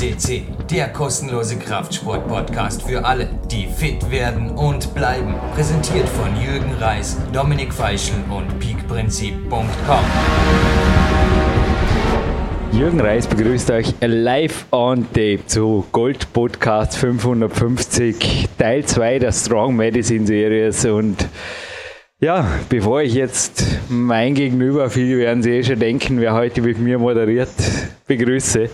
FCC, 0.00 0.44
der 0.70 0.88
kostenlose 0.88 1.58
Kraftsport-Podcast 1.58 2.84
für 2.84 3.04
alle, 3.04 3.28
die 3.50 3.66
fit 3.66 4.10
werden 4.10 4.48
und 4.48 4.94
bleiben. 4.94 5.34
Präsentiert 5.54 6.08
von 6.08 6.28
Jürgen 6.40 6.72
Reis, 6.80 7.18
Dominik 7.34 7.74
Feischl 7.74 8.14
und 8.30 8.58
peakprinzip.com. 8.58 10.04
Jürgen 12.72 13.00
Reis 13.00 13.26
begrüßt 13.26 13.70
euch 13.72 13.92
live 14.00 14.64
on 14.70 15.04
tape 15.12 15.40
zu 15.46 15.84
Gold 15.92 16.32
Podcast 16.32 16.96
550, 16.96 18.48
Teil 18.56 18.86
2 18.86 19.18
der 19.18 19.32
Strong 19.32 19.76
Medicine 19.76 20.26
Series 20.26 20.86
und 20.86 21.28
ja, 22.22 22.46
bevor 22.70 23.02
ich 23.02 23.14
jetzt 23.14 23.64
mein 23.88 24.34
Gegenüber, 24.34 24.88
viele 24.88 25.18
werden 25.18 25.42
Sie 25.42 25.50
eh 25.50 25.64
schon 25.64 25.78
denken, 25.78 26.20
wer 26.20 26.34
heute 26.34 26.62
mit 26.62 26.78
mir 26.78 26.98
moderiert, 26.98 27.48
begrüße. 28.06 28.68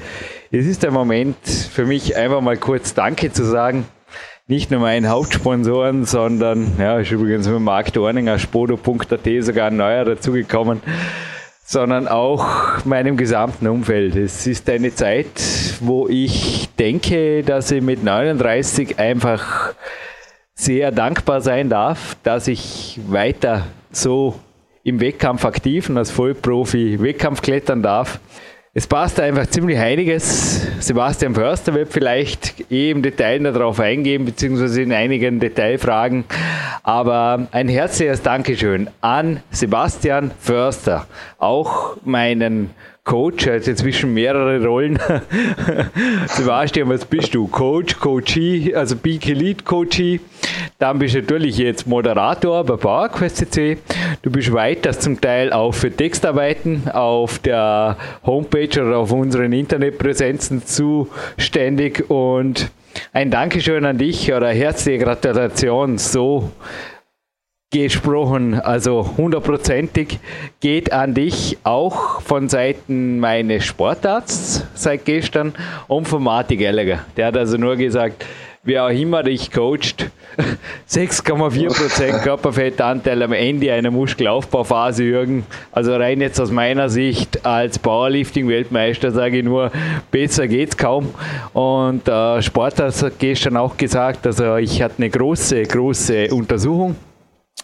Es 0.53 0.65
ist 0.65 0.85
der 0.85 0.93
Moment 0.93 1.37
für 1.45 1.87
mich 1.87 2.17
einfach 2.17 2.41
mal 2.41 2.57
kurz 2.57 2.95
Danke 2.95 3.33
zu 3.33 3.45
sagen. 3.45 3.85
Nicht 4.47 4.71
nur 4.71 4.79
meinen 4.79 5.09
Hauptsponsoren, 5.09 6.05
sondern, 6.05 6.75
ja, 6.79 7.01
ist 7.01 7.11
übrigens 7.11 7.49
mit 7.49 7.59
Marc 7.59 7.93
Dorninger, 7.93 8.39
spodo.at 8.39 9.29
sogar 9.41 9.67
ein 9.69 9.77
neuer 9.77 10.05
dazugekommen, 10.05 10.83
sondern 11.65 12.07
auch 12.07 12.85
meinem 12.85 13.17
gesamten 13.17 13.67
Umfeld. 13.67 14.15
Es 14.15 14.47
ist 14.47 14.71
eine 14.71 14.95
Zeit, 14.95 15.27
wo 15.81 16.07
ich 16.07 16.69
denke, 16.79 17.43
dass 17.43 17.73
ich 17.73 17.83
mit 17.83 18.05
39 18.05 19.01
einfach 19.01 19.75
sehr 20.55 20.93
dankbar 20.93 21.41
sein 21.41 21.69
darf, 21.69 22.17
dass 22.23 22.47
ich 22.47 23.01
weiter 23.09 23.67
so 23.91 24.39
im 24.85 25.01
Wettkampf 25.01 25.45
aktiv 25.45 25.91
und 25.91 25.99
als 25.99 26.13
Vollprofi 26.13 27.03
Wettkampf 27.03 27.43
klettern 27.43 27.83
darf. 27.83 28.21
Es 28.79 28.87
passt 28.87 29.19
einfach 29.21 29.47
ziemlich 29.47 29.79
einiges. 29.79 30.67
Sebastian 30.81 31.35
Förster 31.35 31.73
wird 31.73 31.91
vielleicht 31.91 32.71
eh 32.71 32.91
im 32.91 33.01
Detail 33.01 33.39
darauf 33.45 33.81
eingehen, 33.81 34.27
beziehungsweise 34.27 34.83
in 34.83 34.93
einigen 34.93 35.41
Detailfragen. 35.41 36.27
Aber 36.83 37.49
ein 37.53 37.69
herzliches 37.69 38.21
Dankeschön 38.21 38.91
an 39.01 39.41
Sebastian 39.51 40.31
Förster, 40.39 41.07
auch 41.39 41.97
meinen 42.05 42.69
Coach, 43.07 43.47
hat 43.47 43.69
inzwischen 43.69 44.13
mehrere 44.13 44.63
Rollen. 44.67 44.99
Sebastian, 46.27 46.89
was 46.89 47.05
bist 47.05 47.33
du? 47.35 47.47
Coach, 47.47 48.01
Coachee, 48.01 48.75
also 48.75 48.97
Peak 48.97 49.29
Elite 49.29 49.63
Coachee. 49.63 50.19
Dann 50.81 50.99
bist 50.99 51.15
du 51.15 51.21
natürlich 51.21 51.57
jetzt 51.57 51.87
Moderator 51.87 52.65
bei 52.65 52.75
PowerQuest 52.75 53.37
CC. 53.37 53.79
Du 54.23 54.31
bist 54.31 54.53
weiter 54.53 54.91
zum 54.91 55.21
Teil 55.21 55.53
auch 55.53 55.73
für 55.73 55.91
Textarbeiten 55.91 56.89
auf 56.91 57.39
der 57.39 57.97
Homepage 58.27 58.83
oder 58.83 58.99
auf 58.99 59.13
unseren 59.13 59.53
Internetpräsenzen 59.53 60.67
zuständig 60.67 62.11
und 62.11 62.71
ein 63.13 63.31
Dankeschön 63.31 63.85
an 63.85 63.99
dich 63.99 64.33
oder 64.33 64.49
herzliche 64.49 65.05
Gratulation. 65.05 65.97
So 65.97 66.51
gesprochen, 67.83 68.55
also 68.55 69.15
hundertprozentig, 69.17 70.19
geht 70.61 70.93
an 70.93 71.15
dich 71.15 71.59
auch 71.63 72.21
von 72.21 72.49
Seiten 72.49 73.21
meines 73.21 73.65
Sportarztes 73.65 74.67
seit 74.75 75.05
gestern 75.05 75.55
und 75.89 76.09
von 76.09 76.23
Martin 76.23 76.59
Gallagher. 76.59 77.05
Der 77.17 77.27
hat 77.27 77.37
also 77.37 77.57
nur 77.57 77.77
gesagt, 77.77 78.25
wer 78.65 78.85
auch 78.85 78.91
immer 78.91 79.23
dich 79.23 79.51
coacht, 79.51 80.11
6,4% 80.91 82.23
Körperfettanteil 82.23 83.23
am 83.23 83.33
Ende 83.33 83.73
einer 83.73 83.91
Muskelaufbauphase, 83.91 85.05
Jürgen. 85.05 85.47
Also 85.73 85.97
rein 85.97 86.21
jetzt 86.21 86.41
aus 86.41 86.51
meiner 86.51 86.89
Sicht 86.89 87.47
als 87.47 87.79
Powerlifting-Weltmeister 87.79 89.13
sage 89.13 89.39
ich 89.39 89.45
nur, 89.45 89.71
besser 90.11 90.47
geht's 90.47 90.77
kaum. 90.77 91.15
Und 91.55 92.07
der 92.07 92.43
Sportarzt 92.43 93.03
hat 93.03 93.19
gestern 93.19 93.57
auch 93.57 93.77
gesagt, 93.77 94.27
also 94.27 94.57
ich 94.57 94.83
hatte 94.83 94.97
eine 94.99 95.11
große, 95.11 95.63
große 95.63 96.29
Untersuchung 96.35 96.97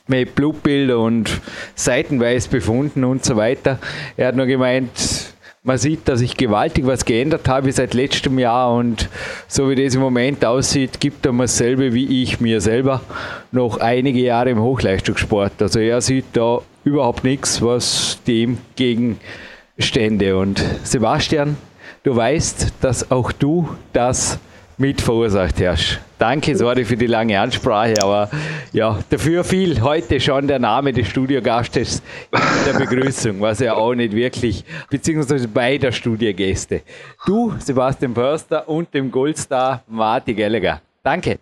mit 0.07 0.35
Blutbild 0.35 0.91
und 0.91 1.41
seitenweise 1.75 2.49
befunden 2.49 3.05
und 3.05 3.25
so 3.25 3.37
weiter. 3.37 3.79
Er 4.17 4.29
hat 4.29 4.37
nur 4.37 4.47
gemeint, 4.47 5.33
man 5.65 5.79
sieht, 5.79 6.09
dass 6.09 6.21
ich 6.21 6.37
gewaltig 6.37 6.87
was 6.87 7.05
geändert 7.05 7.49
habe 7.49 7.71
seit 7.71 7.95
letztem 7.95 8.37
Jahr 8.39 8.75
und 8.75 9.09
so 9.47 9.71
wie 9.71 9.77
das 9.77 9.95
im 9.95 10.01
Moment 10.01 10.45
aussieht, 10.45 10.99
gibt 10.99 11.25
er 11.25 11.33
mir 11.33 11.45
dasselbe 11.45 11.95
wie 11.95 12.23
ich 12.23 12.41
mir 12.41 12.61
selber 12.61 13.01
noch 13.53 13.79
einige 13.79 14.19
Jahre 14.19 14.51
im 14.51 14.61
Hochleistungssport. 14.61 15.63
Also 15.63 15.79
er 15.79 16.01
sieht 16.01 16.25
da 16.33 16.63
überhaupt 16.83 17.23
nichts, 17.23 17.63
was 17.63 18.19
dem 18.27 18.59
gegenstände. 18.75 20.37
Und 20.37 20.65
Sebastian, 20.83 21.57
du 22.03 22.17
weißt, 22.17 22.75
dass 22.81 23.13
auch 23.13 23.31
du 23.31 23.69
das 23.93 24.41
mit 24.79 25.01
verursacht 25.01 25.61
hast. 25.61 26.01
Danke, 26.19 26.57
sorry 26.57 26.85
für 26.85 26.97
die 26.97 27.07
lange 27.07 27.39
Ansprache, 27.39 27.95
aber 28.03 28.31
ja, 28.73 28.99
dafür 29.11 29.45
fiel 29.45 29.81
heute 29.83 30.21
schon 30.21 30.47
der 30.47 30.59
Name 30.59 30.93
des 30.93 31.09
Studiogastes 31.09 32.03
in 32.31 32.73
der 32.73 32.79
Begrüßung, 32.79 33.41
was 33.41 33.59
ja 33.59 33.75
auch 33.75 33.95
nicht 33.95 34.15
wirklich, 34.15 34.65
beziehungsweise 34.89 35.49
beider 35.49 35.91
Studiogäste. 35.91 36.83
Du, 37.27 37.55
Sebastian 37.59 38.15
Förster 38.15 38.69
und 38.69 38.93
dem 38.95 39.11
Goldstar 39.11 39.83
Martin 39.89 40.37
Gallagher. 40.37 40.81
Danke. 41.03 41.39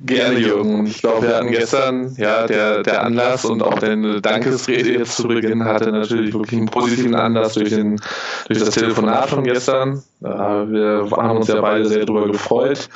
Gerne, 0.00 0.38
Jürgen. 0.38 0.86
Ich 0.86 1.00
glaube, 1.00 1.26
wir 1.26 1.36
hatten 1.36 1.50
gestern, 1.50 2.14
ja, 2.16 2.46
der, 2.46 2.82
der 2.82 3.04
Anlass 3.04 3.44
und 3.44 3.62
auch 3.62 3.78
deine 3.78 4.20
Dankesrede 4.20 4.92
jetzt 4.92 5.16
zu 5.16 5.28
Beginn 5.28 5.64
hatte 5.64 5.92
natürlich 5.92 6.32
wirklich 6.32 6.58
einen 6.58 6.68
positiven 6.68 7.14
Anlass 7.14 7.54
durch, 7.54 7.68
den, 7.68 8.00
durch 8.46 8.58
das 8.58 8.70
Telefonat 8.70 9.28
von 9.28 9.44
gestern. 9.44 10.02
Wir 10.20 11.08
haben 11.10 11.36
uns 11.36 11.48
ja 11.48 11.60
beide 11.60 11.86
sehr 11.86 12.06
darüber 12.06 12.26
gefreut. 12.28 12.88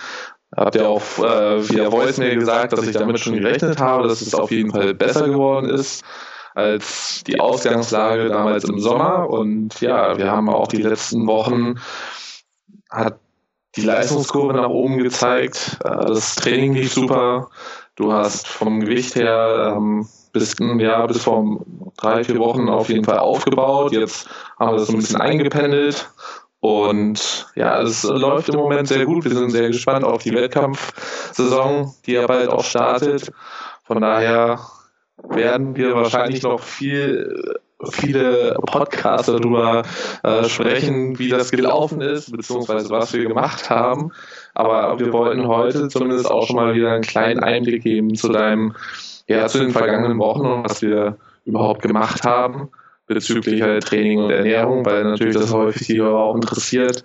Habt 0.56 0.76
ihr 0.76 0.88
auch 0.88 1.02
äh, 1.18 1.68
via 1.68 1.90
Voicemail 1.90 2.36
gesagt, 2.36 2.72
dass 2.72 2.86
ich 2.86 2.94
damit 2.94 3.18
schon 3.18 3.34
gerechnet 3.34 3.80
habe, 3.80 4.06
dass 4.06 4.20
es 4.20 4.34
auf 4.34 4.50
jeden 4.52 4.70
Fall 4.70 4.94
besser 4.94 5.28
geworden 5.28 5.68
ist 5.68 6.04
als 6.54 7.24
die 7.26 7.40
Ausgangslage 7.40 8.28
damals 8.28 8.64
im 8.64 8.78
Sommer. 8.78 9.28
Und 9.28 9.80
ja, 9.80 10.16
wir 10.16 10.30
haben 10.30 10.48
auch 10.48 10.68
die 10.68 10.82
letzten 10.82 11.26
Wochen 11.26 11.80
hat 12.90 13.18
die 13.76 13.82
Leistungskurve 13.82 14.54
nach 14.54 14.68
oben 14.68 14.98
gezeigt. 14.98 15.78
Äh, 15.84 16.06
das 16.06 16.36
Training 16.36 16.74
lief 16.74 16.92
super. 16.92 17.48
Du 17.96 18.12
hast 18.12 18.48
vom 18.48 18.80
Gewicht 18.80 19.14
her 19.14 19.74
ähm, 19.76 20.08
bis, 20.32 20.56
ja, 20.58 21.06
bis 21.06 21.22
vor 21.22 21.64
drei, 21.96 22.24
vier 22.24 22.38
Wochen 22.38 22.68
auf 22.68 22.88
jeden 22.88 23.04
Fall 23.04 23.18
aufgebaut. 23.18 23.92
Jetzt 23.92 24.28
haben 24.58 24.72
wir 24.72 24.78
das 24.78 24.88
ein 24.88 24.96
bisschen 24.96 25.20
eingependelt. 25.20 26.10
Und 26.60 27.46
ja, 27.56 27.82
es 27.82 28.04
läuft 28.04 28.48
im 28.48 28.56
Moment 28.56 28.88
sehr 28.88 29.04
gut. 29.04 29.24
Wir 29.24 29.34
sind 29.34 29.50
sehr 29.50 29.68
gespannt 29.68 30.04
auf 30.04 30.22
die 30.22 30.34
Wettkampfsaison, 30.34 31.92
die 32.06 32.12
ja 32.12 32.26
bald 32.26 32.48
auch 32.48 32.64
startet. 32.64 33.30
Von 33.84 34.00
daher 34.00 34.58
werden 35.28 35.76
wir 35.76 35.94
wahrscheinlich 35.94 36.42
noch 36.42 36.60
viel 36.60 37.58
viele 37.90 38.56
Podcasts 38.66 39.26
darüber 39.26 39.82
äh, 40.22 40.44
sprechen, 40.44 41.18
wie 41.18 41.28
das 41.28 41.50
gelaufen 41.50 42.00
ist, 42.00 42.32
beziehungsweise 42.32 42.90
was 42.90 43.12
wir 43.12 43.26
gemacht 43.26 43.70
haben. 43.70 44.12
Aber 44.54 44.98
wir 44.98 45.12
wollten 45.12 45.46
heute 45.46 45.88
zumindest 45.88 46.30
auch 46.30 46.46
schon 46.46 46.56
mal 46.56 46.74
wieder 46.74 46.92
einen 46.92 47.02
kleinen 47.02 47.40
Einblick 47.40 47.82
geben 47.82 48.14
zu 48.14 48.28
deinem, 48.28 48.74
ja, 49.28 49.46
zu 49.46 49.58
den 49.58 49.70
vergangenen 49.70 50.18
Wochen 50.18 50.46
und 50.46 50.64
was 50.64 50.82
wir 50.82 51.16
überhaupt 51.44 51.82
gemacht 51.82 52.24
haben 52.24 52.70
bezüglich 53.06 53.62
halt 53.62 53.84
Training 53.84 54.18
und 54.18 54.30
Ernährung, 54.30 54.84
weil 54.86 55.04
natürlich 55.04 55.36
das 55.36 55.52
häufig 55.52 55.86
die 55.86 56.00
Hörer 56.00 56.20
auch 56.20 56.34
interessiert, 56.34 57.04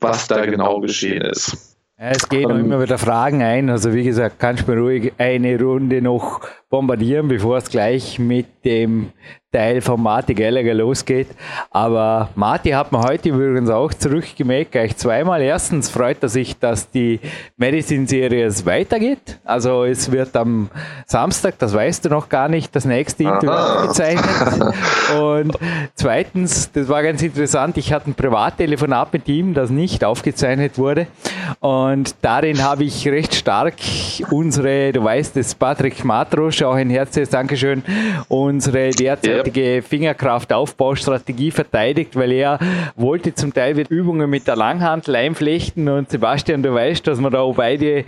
was 0.00 0.26
da 0.26 0.44
genau 0.46 0.80
geschehen 0.80 1.22
ist. 1.22 1.76
Es 2.00 2.28
gehen 2.28 2.48
ähm, 2.50 2.60
immer 2.60 2.80
wieder 2.80 2.96
Fragen 2.96 3.42
ein. 3.42 3.70
Also 3.70 3.92
wie 3.92 4.04
gesagt, 4.04 4.38
kannst 4.38 4.68
du 4.68 4.72
mir 4.72 4.80
ruhig 4.80 5.12
eine 5.18 5.60
Runde 5.60 6.00
noch 6.00 6.40
bombardieren, 6.70 7.26
bevor 7.26 7.56
es 7.56 7.68
gleich 7.70 8.20
mit 8.20 8.46
dem 8.64 9.10
Teil 9.50 9.80
von 9.80 10.02
Marty 10.02 10.34
Gallagher 10.34 10.74
losgeht. 10.74 11.28
Aber 11.70 12.28
Marty 12.34 12.68
hat 12.70 12.92
mir 12.92 13.00
heute 13.00 13.30
übrigens 13.30 13.70
auch 13.70 13.94
zurückgemerkt, 13.94 14.72
gleich 14.72 14.94
zweimal. 14.98 15.40
Erstens 15.40 15.88
freut 15.88 16.22
er 16.22 16.28
sich, 16.28 16.58
dass 16.58 16.90
die 16.90 17.18
Medicine-Serie 17.56 18.46
weitergeht. 18.66 19.38
Also 19.44 19.84
es 19.84 20.12
wird 20.12 20.36
am 20.36 20.68
Samstag, 21.06 21.58
das 21.58 21.72
weißt 21.72 22.04
du 22.04 22.10
noch 22.10 22.28
gar 22.28 22.50
nicht, 22.50 22.76
das 22.76 22.84
nächste 22.84 23.22
Interview 23.22 23.50
aufgezeichnet. 23.50 24.74
Und 25.18 25.56
zweitens, 25.94 26.70
das 26.70 26.88
war 26.90 27.02
ganz 27.02 27.22
interessant, 27.22 27.78
ich 27.78 27.90
hatte 27.90 28.10
ein 28.10 28.14
Privattelefonat 28.14 29.14
mit 29.14 29.28
ihm, 29.28 29.54
das 29.54 29.70
nicht 29.70 30.04
aufgezeichnet 30.04 30.76
wurde. 30.76 31.06
Und 31.60 32.14
darin 32.20 32.62
habe 32.62 32.84
ich 32.84 33.08
recht 33.08 33.34
stark 33.34 33.76
unsere, 34.30 34.92
du 34.92 35.02
weißt 35.02 35.38
es, 35.38 35.54
Patrick 35.54 36.04
Matrosch, 36.04 36.62
auch 36.62 36.74
ein 36.74 36.90
herzliches 36.90 37.30
Dankeschön, 37.30 37.82
unsere 38.28 38.90
derzeit 38.90 39.37
heutige 39.40 39.76
ja. 39.76 39.82
Fingerkraft-Aufbaustrategie 39.82 41.50
verteidigt, 41.50 42.16
weil 42.16 42.32
er 42.32 42.58
wollte 42.96 43.34
zum 43.34 43.52
Teil 43.52 43.78
Übungen 43.88 44.28
mit 44.28 44.46
der 44.46 44.56
Langhandel 44.56 45.16
einflechten 45.16 45.88
und 45.88 46.10
Sebastian, 46.10 46.62
du 46.62 46.74
weißt, 46.74 47.06
dass 47.06 47.20
wir 47.20 47.30
da 47.30 47.44
beide 47.46 48.04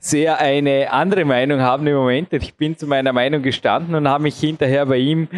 sehr 0.00 0.38
eine 0.38 0.92
andere 0.92 1.24
Meinung 1.24 1.60
haben 1.60 1.86
im 1.86 1.96
Moment. 1.96 2.32
Ich 2.32 2.54
bin 2.54 2.76
zu 2.76 2.86
meiner 2.86 3.12
Meinung 3.12 3.42
gestanden 3.42 3.94
und 3.94 4.08
habe 4.08 4.22
mich 4.24 4.36
hinterher 4.38 4.86
bei 4.86 4.98
ihm 4.98 5.28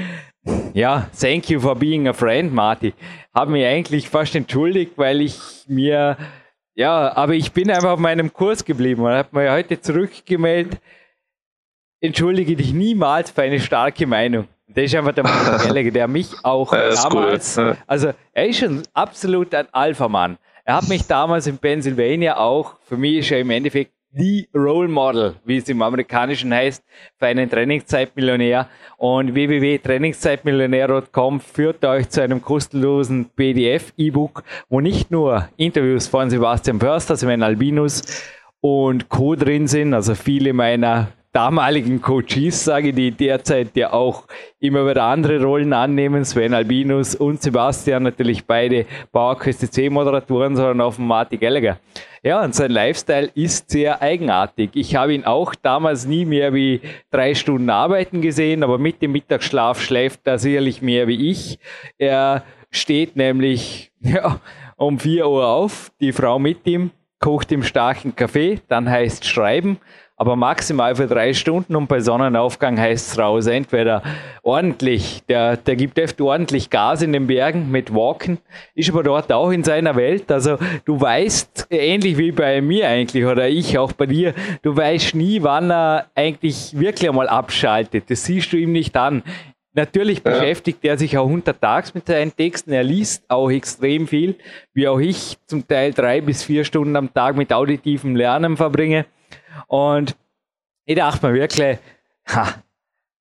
ja, 0.74 1.08
thank 1.18 1.50
you 1.50 1.60
for 1.60 1.76
being 1.76 2.08
a 2.08 2.12
friend, 2.12 2.52
Marty. 2.52 2.94
Habe 3.34 3.52
mich 3.52 3.64
eigentlich 3.64 4.08
fast 4.08 4.34
entschuldigt, 4.34 4.92
weil 4.96 5.20
ich 5.20 5.38
mir, 5.68 6.16
ja, 6.74 7.16
aber 7.16 7.34
ich 7.34 7.52
bin 7.52 7.70
einfach 7.70 7.92
auf 7.92 8.00
meinem 8.00 8.32
Kurs 8.32 8.64
geblieben 8.64 9.02
und 9.02 9.12
habe 9.12 9.28
mir 9.32 9.52
heute 9.52 9.80
zurückgemeldet, 9.80 10.80
entschuldige 12.00 12.56
dich 12.56 12.72
niemals 12.72 13.30
für 13.30 13.42
eine 13.42 13.60
starke 13.60 14.06
Meinung. 14.06 14.48
Das 14.74 14.84
ist 14.84 14.94
einfach 14.94 15.12
der 15.12 15.24
Gallagher, 15.24 15.90
der 15.90 16.08
mich 16.08 16.32
auch 16.42 16.70
damals, 16.72 17.58
cool. 17.58 17.76
also 17.86 18.12
er 18.32 18.46
ist 18.46 18.58
schon 18.58 18.82
absolut 18.94 19.54
ein 19.54 19.66
Alpha-Mann. 19.72 20.38
Er 20.64 20.76
hat 20.76 20.88
mich 20.88 21.06
damals 21.06 21.46
in 21.46 21.58
Pennsylvania 21.58 22.36
auch, 22.36 22.76
für 22.84 22.96
mich 22.96 23.18
ist 23.18 23.32
er 23.32 23.40
im 23.40 23.50
Endeffekt 23.50 23.92
die 24.12 24.48
Role 24.54 24.88
Model, 24.88 25.34
wie 25.44 25.56
es 25.56 25.68
im 25.68 25.82
Amerikanischen 25.82 26.54
heißt, 26.54 26.84
für 27.18 27.26
einen 27.26 27.50
Trainingszeitmillionär. 27.50 28.68
Und 28.98 29.34
www.trainingszeitmillionär.com 29.34 31.40
führt 31.40 31.84
euch 31.84 32.08
zu 32.10 32.22
einem 32.22 32.40
kostenlosen 32.42 33.30
PDF-E-Book, 33.34 34.44
wo 34.68 34.80
nicht 34.80 35.10
nur 35.10 35.48
Interviews 35.56 36.06
von 36.08 36.28
Sebastian 36.30 36.78
Förster, 36.78 37.16
Sven 37.16 37.42
Albinus 37.42 38.02
und 38.60 39.08
Co. 39.08 39.34
drin 39.34 39.66
sind, 39.66 39.94
also 39.94 40.14
viele 40.14 40.52
meiner 40.52 41.08
damaligen 41.32 42.02
Coaches, 42.02 42.64
sage 42.64 42.90
ich, 42.90 42.94
die 42.94 43.10
derzeit 43.10 43.74
ja 43.74 43.92
auch 43.92 44.24
immer 44.60 44.86
wieder 44.88 45.04
andere 45.04 45.42
Rollen 45.42 45.72
annehmen, 45.72 46.24
Sven 46.24 46.52
Albinus 46.52 47.14
und 47.14 47.40
Sebastian, 47.42 48.02
natürlich 48.02 48.44
beide 48.44 48.84
PowerQuest 49.12 49.72
C-Moderatoren, 49.72 50.56
sondern 50.56 50.82
auch 50.82 50.92
von 50.92 51.06
Marty 51.06 51.38
Gallagher. 51.38 51.78
Ja, 52.22 52.44
und 52.44 52.54
sein 52.54 52.70
Lifestyle 52.70 53.30
ist 53.34 53.70
sehr 53.70 54.00
eigenartig. 54.02 54.70
Ich 54.74 54.94
habe 54.94 55.14
ihn 55.14 55.24
auch 55.24 55.54
damals 55.54 56.06
nie 56.06 56.24
mehr 56.24 56.52
wie 56.52 56.80
drei 57.10 57.34
Stunden 57.34 57.70
arbeiten 57.70 58.20
gesehen, 58.20 58.62
aber 58.62 58.78
mit 58.78 59.00
dem 59.02 59.12
Mittagsschlaf 59.12 59.80
schläft 59.80 60.20
er 60.24 60.38
sicherlich 60.38 60.82
mehr 60.82 61.08
wie 61.08 61.30
ich. 61.30 61.58
Er 61.98 62.44
steht 62.70 63.16
nämlich 63.16 63.90
ja, 64.00 64.38
um 64.76 64.98
vier 64.98 65.28
Uhr 65.28 65.46
auf, 65.46 65.90
die 66.00 66.12
Frau 66.12 66.38
mit 66.38 66.66
ihm, 66.66 66.90
kocht 67.18 67.50
ihm 67.52 67.62
starken 67.62 68.14
Kaffee, 68.14 68.60
dann 68.68 68.90
heißt 68.90 69.24
Schreiben 69.24 69.78
aber 70.22 70.36
maximal 70.36 70.94
für 70.94 71.08
drei 71.08 71.34
Stunden 71.34 71.74
und 71.74 71.88
bei 71.88 71.98
Sonnenaufgang 71.98 72.78
heißt 72.78 73.10
es 73.10 73.18
raus. 73.18 73.48
Entweder 73.48 74.04
ordentlich, 74.44 75.24
der, 75.28 75.56
der 75.56 75.74
gibt 75.74 75.98
oft 75.98 76.20
ordentlich 76.20 76.70
Gas 76.70 77.02
in 77.02 77.12
den 77.12 77.26
Bergen 77.26 77.72
mit 77.72 77.92
Walken, 77.92 78.38
ist 78.76 78.88
aber 78.88 79.02
dort 79.02 79.32
auch 79.32 79.50
in 79.50 79.64
seiner 79.64 79.96
Welt. 79.96 80.30
Also 80.30 80.58
du 80.84 81.00
weißt, 81.00 81.66
ähnlich 81.70 82.18
wie 82.18 82.30
bei 82.30 82.60
mir 82.60 82.86
eigentlich 82.86 83.24
oder 83.24 83.48
ich 83.48 83.76
auch 83.78 83.90
bei 83.90 84.06
dir, 84.06 84.32
du 84.62 84.76
weißt 84.76 85.16
nie, 85.16 85.42
wann 85.42 85.72
er 85.72 86.06
eigentlich 86.14 86.78
wirklich 86.78 87.10
einmal 87.10 87.28
abschaltet. 87.28 88.04
Das 88.08 88.24
siehst 88.24 88.52
du 88.52 88.58
ihm 88.58 88.70
nicht 88.70 88.96
an. 88.96 89.24
Natürlich 89.74 90.22
ja. 90.24 90.30
beschäftigt 90.30 90.84
er 90.84 90.98
sich 90.98 91.18
auch 91.18 91.28
untertags 91.28 91.94
mit 91.94 92.06
seinen 92.06 92.36
Texten. 92.36 92.70
Er 92.70 92.84
liest 92.84 93.24
auch 93.26 93.50
extrem 93.50 94.06
viel, 94.06 94.36
wie 94.72 94.86
auch 94.86 95.00
ich 95.00 95.36
zum 95.46 95.66
Teil 95.66 95.92
drei 95.92 96.20
bis 96.20 96.44
vier 96.44 96.64
Stunden 96.64 96.94
am 96.94 97.12
Tag 97.12 97.36
mit 97.36 97.52
auditivem 97.52 98.14
Lernen 98.14 98.56
verbringe. 98.56 99.04
Und 99.66 100.16
ich 100.84 100.96
dachte 100.96 101.26
mir 101.26 101.34
wirklich, 101.34 101.78
ha, 102.28 102.54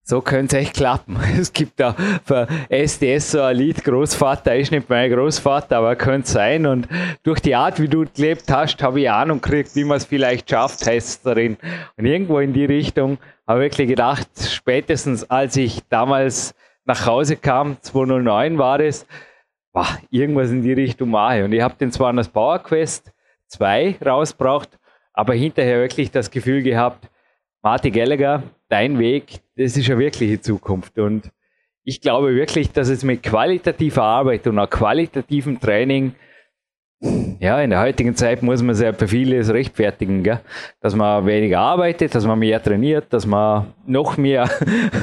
so 0.04 0.22
könnte 0.22 0.58
es 0.58 0.64
echt 0.64 0.76
klappen. 0.76 1.18
Es 1.40 1.54
gibt 1.54 1.80
da 1.80 1.96
für 2.26 2.48
SDS 2.70 3.32
so 3.32 3.42
ein 3.42 3.56
Lied, 3.56 3.84
Großvater 3.84 4.56
ist 4.56 4.72
nicht 4.72 4.90
mein 4.90 5.12
Großvater, 5.12 5.78
aber 5.78 5.96
könnte 5.96 6.30
sein. 6.30 6.66
Und 6.66 6.88
durch 7.24 7.40
die 7.40 7.56
Art, 7.56 7.80
wie 7.80 7.88
du 7.88 8.06
gelebt 8.06 8.52
hast, 8.52 8.82
habe 8.84 9.02
ich 9.02 9.10
Ahnung 9.10 9.40
gekriegt, 9.42 9.76
wie 9.76 9.84
man 9.84 9.98
es 9.98 10.06
vielleicht 10.06 10.50
schafft, 10.50 10.86
heißt 10.86 11.08
es 11.08 11.22
darin. 11.22 11.58
Und 11.98 12.06
irgendwo 12.06 12.40
in 12.40 12.54
die 12.54 12.66
Richtung 12.66 13.20
habe 13.48 13.60
ich 13.66 13.72
wirklich 13.72 13.88
gedacht, 13.88 14.28
spätestens 14.38 15.30
als 15.30 15.56
ich 15.56 15.82
damals 15.90 16.56
nach 16.86 17.06
Hause 17.06 17.38
kam, 17.38 17.78
2009 17.82 18.58
war 18.58 18.80
war 19.74 19.88
irgendwas 20.10 20.50
in 20.50 20.62
die 20.62 20.74
Richtung 20.74 21.12
mache. 21.12 21.46
Und 21.46 21.54
ich 21.54 21.62
habe 21.62 21.76
den 21.76 21.92
zwar 21.92 22.10
an 22.10 22.18
das 22.18 22.28
Power 22.28 22.60
Quest 22.60 23.14
2 23.48 24.00
rausgebracht, 24.06 24.78
aber 25.14 25.34
hinterher 25.34 25.80
wirklich 25.80 26.12
das 26.12 26.32
Gefühl 26.32 26.64
gehabt, 26.64 27.10
Marty 27.62 27.92
Gallagher, 27.92 28.44
dein 28.70 28.98
Weg, 28.98 29.42
das 29.56 29.78
ist 29.78 29.90
eine 29.90 30.00
wirkliche 30.00 30.42
Zukunft. 30.42 30.98
Und 30.98 31.32
ich 31.84 32.02
glaube 32.02 32.36
wirklich, 32.36 32.72
dass 32.72 32.90
es 32.90 33.04
mit 33.04 33.24
qualitativer 33.24 34.04
Arbeit 34.04 34.48
und 34.48 34.58
auch 34.60 34.70
qualitativem 34.70 35.60
Training, 35.60 36.16
ja, 37.40 37.60
in 37.60 37.72
der 37.72 37.80
heutigen 37.82 38.16
Zeit 38.16 38.44
muss 38.44 38.62
man 38.62 38.76
sehr 38.76 38.94
für 38.94 39.08
vieles 39.08 39.52
rechtfertigen, 39.52 40.22
gell? 40.22 40.40
dass 40.82 40.96
man 40.96 41.26
weniger 41.26 41.60
arbeitet, 41.60 42.14
dass 42.14 42.28
man 42.28 42.38
mehr 42.38 42.62
trainiert, 42.62 43.06
dass 43.10 43.26
man 43.26 43.74
noch 43.88 44.18
mehr, 44.18 44.48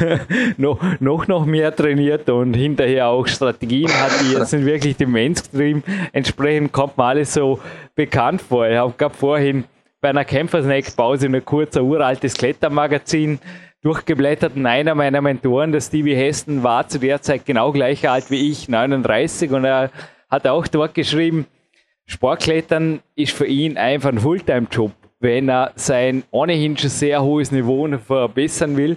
noch, 0.56 0.81
noch, 1.00 1.26
noch 1.26 1.44
mehr 1.44 1.75
trainiert 1.75 2.31
und 2.31 2.54
hinterher 2.54 3.08
auch 3.08 3.26
Strategien 3.26 3.90
hat, 3.90 4.12
die 4.20 4.34
jetzt 4.34 4.50
sind 4.50 4.64
wirklich 4.64 4.96
dem 4.96 5.11
Mainstream 5.11 5.82
entsprechend 6.12 6.70
kommt 6.70 6.96
mir 6.96 7.04
alles 7.04 7.34
so 7.34 7.58
bekannt 7.96 8.43
vor. 8.43 8.69
Ich 8.69 8.76
habe 8.76 8.94
gerade 8.96 9.14
vorhin 9.14 9.64
bei 10.00 10.11
einer 10.11 10.25
Kämpfersnack-Pause 10.25 11.27
ein 11.27 11.45
kurzer 11.45 11.83
uraltes 11.83 12.35
Klettermagazin 12.35 13.39
durchgeblättert 13.83 14.56
und 14.56 14.67
einer 14.67 14.95
meiner 14.95 15.21
Mentoren, 15.21 15.73
der 15.73 15.81
Stevie 15.81 16.15
Hesten, 16.15 16.62
war 16.62 16.89
zu 16.89 16.99
der 16.99 17.23
Zeit 17.23 17.47
genau 17.47 17.73
gleich 17.73 18.09
alt 18.09 18.31
wie 18.31 18.50
ich, 18.50 18.69
39, 18.69 19.50
und 19.50 19.65
er 19.65 19.91
hat 20.29 20.47
auch 20.47 20.67
dort 20.67 20.95
geschrieben, 20.95 21.47
Sportklettern 22.06 23.00
ist 23.15 23.33
für 23.33 23.47
ihn 23.47 23.77
einfach 23.77 24.09
ein 24.11 24.19
Fulltime-Job, 24.19 24.93
wenn 25.21 25.49
er 25.49 25.73
sein 25.75 26.25
ohnehin 26.31 26.77
schon 26.77 26.91
sehr 26.91 27.23
hohes 27.23 27.53
Niveau 27.53 27.87
verbessern 27.99 28.77
will. 28.77 28.97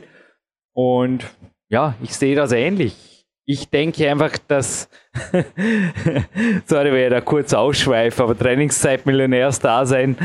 Und 0.73 1.25
ja, 1.67 1.95
ich 2.01 2.15
sehe 2.15 2.35
das 2.35 2.53
ähnlich. 2.53 3.25
Ich 3.45 3.69
denke 3.69 4.09
einfach, 4.09 4.37
dass, 4.47 4.89
sorry, 6.65 6.93
wenn 6.93 7.03
ich 7.03 7.09
da 7.09 7.21
kurz 7.21 7.53
ausschweife, 7.53 8.23
aber 8.23 8.37
Trainingszeit-Millionärs-Dasein 8.37 10.15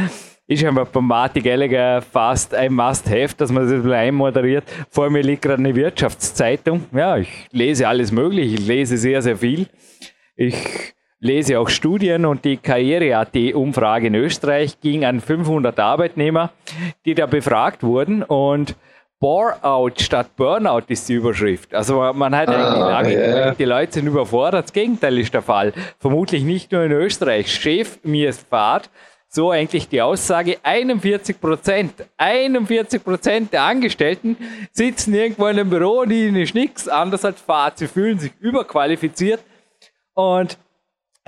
ist 0.47 0.65
einfach 0.65 0.87
bei 0.89 1.01
Martin 1.01 1.43
Gallagher 1.43 2.03
fast 2.03 2.55
ein 2.55 2.73
Must-Have, 2.73 3.35
dass 3.37 3.51
man 3.51 3.69
das 3.69 3.93
einmoderiert. 3.93 4.65
Vor 4.91 5.11
mir 5.11 5.23
liegt 5.23 5.43
gerade 5.43 5.59
eine 5.59 5.75
Wirtschaftszeitung. 5.75 6.85
Ja, 6.93 7.17
ich 7.17 7.49
lese 7.51 7.89
alles 7.89 8.13
Mögliche. 8.13 8.55
Ich 8.55 8.67
lese 8.67 8.97
sehr, 8.97 9.23
sehr 9.23 9.37
viel. 9.37 9.67
Ich 10.37 10.95
lese 11.19 11.59
auch 11.59 11.69
Studien 11.69 12.27
und 12.27 12.45
die 12.45 12.59
Karriere.at-Umfrage 12.59 14.07
in 14.07 14.15
Österreich 14.15 14.81
ging 14.81 15.05
an 15.05 15.21
500 15.21 15.79
Arbeitnehmer, 15.81 16.53
die 17.05 17.15
da 17.15 17.27
befragt 17.27 17.83
wurden 17.83 18.23
und 18.23 18.77
Bore-out 19.19 20.03
statt 20.03 20.37
Burnout 20.37 20.83
ist 20.89 21.09
die 21.09 21.15
Überschrift. 21.15 21.75
Also 21.75 22.13
man 22.13 22.37
hat 22.37 22.51
ah, 22.51 22.99
eigentlich 22.99 23.17
yeah. 23.17 23.55
die 23.55 23.65
Leute 23.65 23.95
sind 23.95 24.07
überfordert. 24.07 24.65
Das 24.65 24.73
Gegenteil 24.75 25.17
ist 25.19 25.33
der 25.33 25.41
Fall. 25.41 25.73
Vermutlich 25.99 26.45
nicht 26.45 26.71
nur 26.71 26.83
in 26.83 26.93
Österreich. 26.93 27.51
Chef 27.51 27.99
mir 28.03 28.29
ist 28.29 28.47
Fahrt 28.47 28.91
so 29.37 29.51
eigentlich 29.51 29.89
die 29.89 30.01
Aussage, 30.01 30.57
41 30.63 31.41
Prozent, 31.41 31.93
41 32.17 33.05
Prozent 33.05 33.53
der 33.53 33.65
Angestellten 33.65 34.37
sitzen 34.73 35.15
irgendwo 35.15 35.47
in 35.47 35.59
einem 35.59 35.71
Büro 35.71 36.01
und 36.01 36.11
ihnen 36.11 36.37
ist 36.37 36.55
nichts 36.55 36.89
anders 36.89 37.25
als 37.25 37.41
Fahrt. 37.41 37.79
Sie 37.79 37.87
fühlen 37.87 38.19
sich 38.19 38.33
überqualifiziert 38.41 39.41
und 40.15 40.59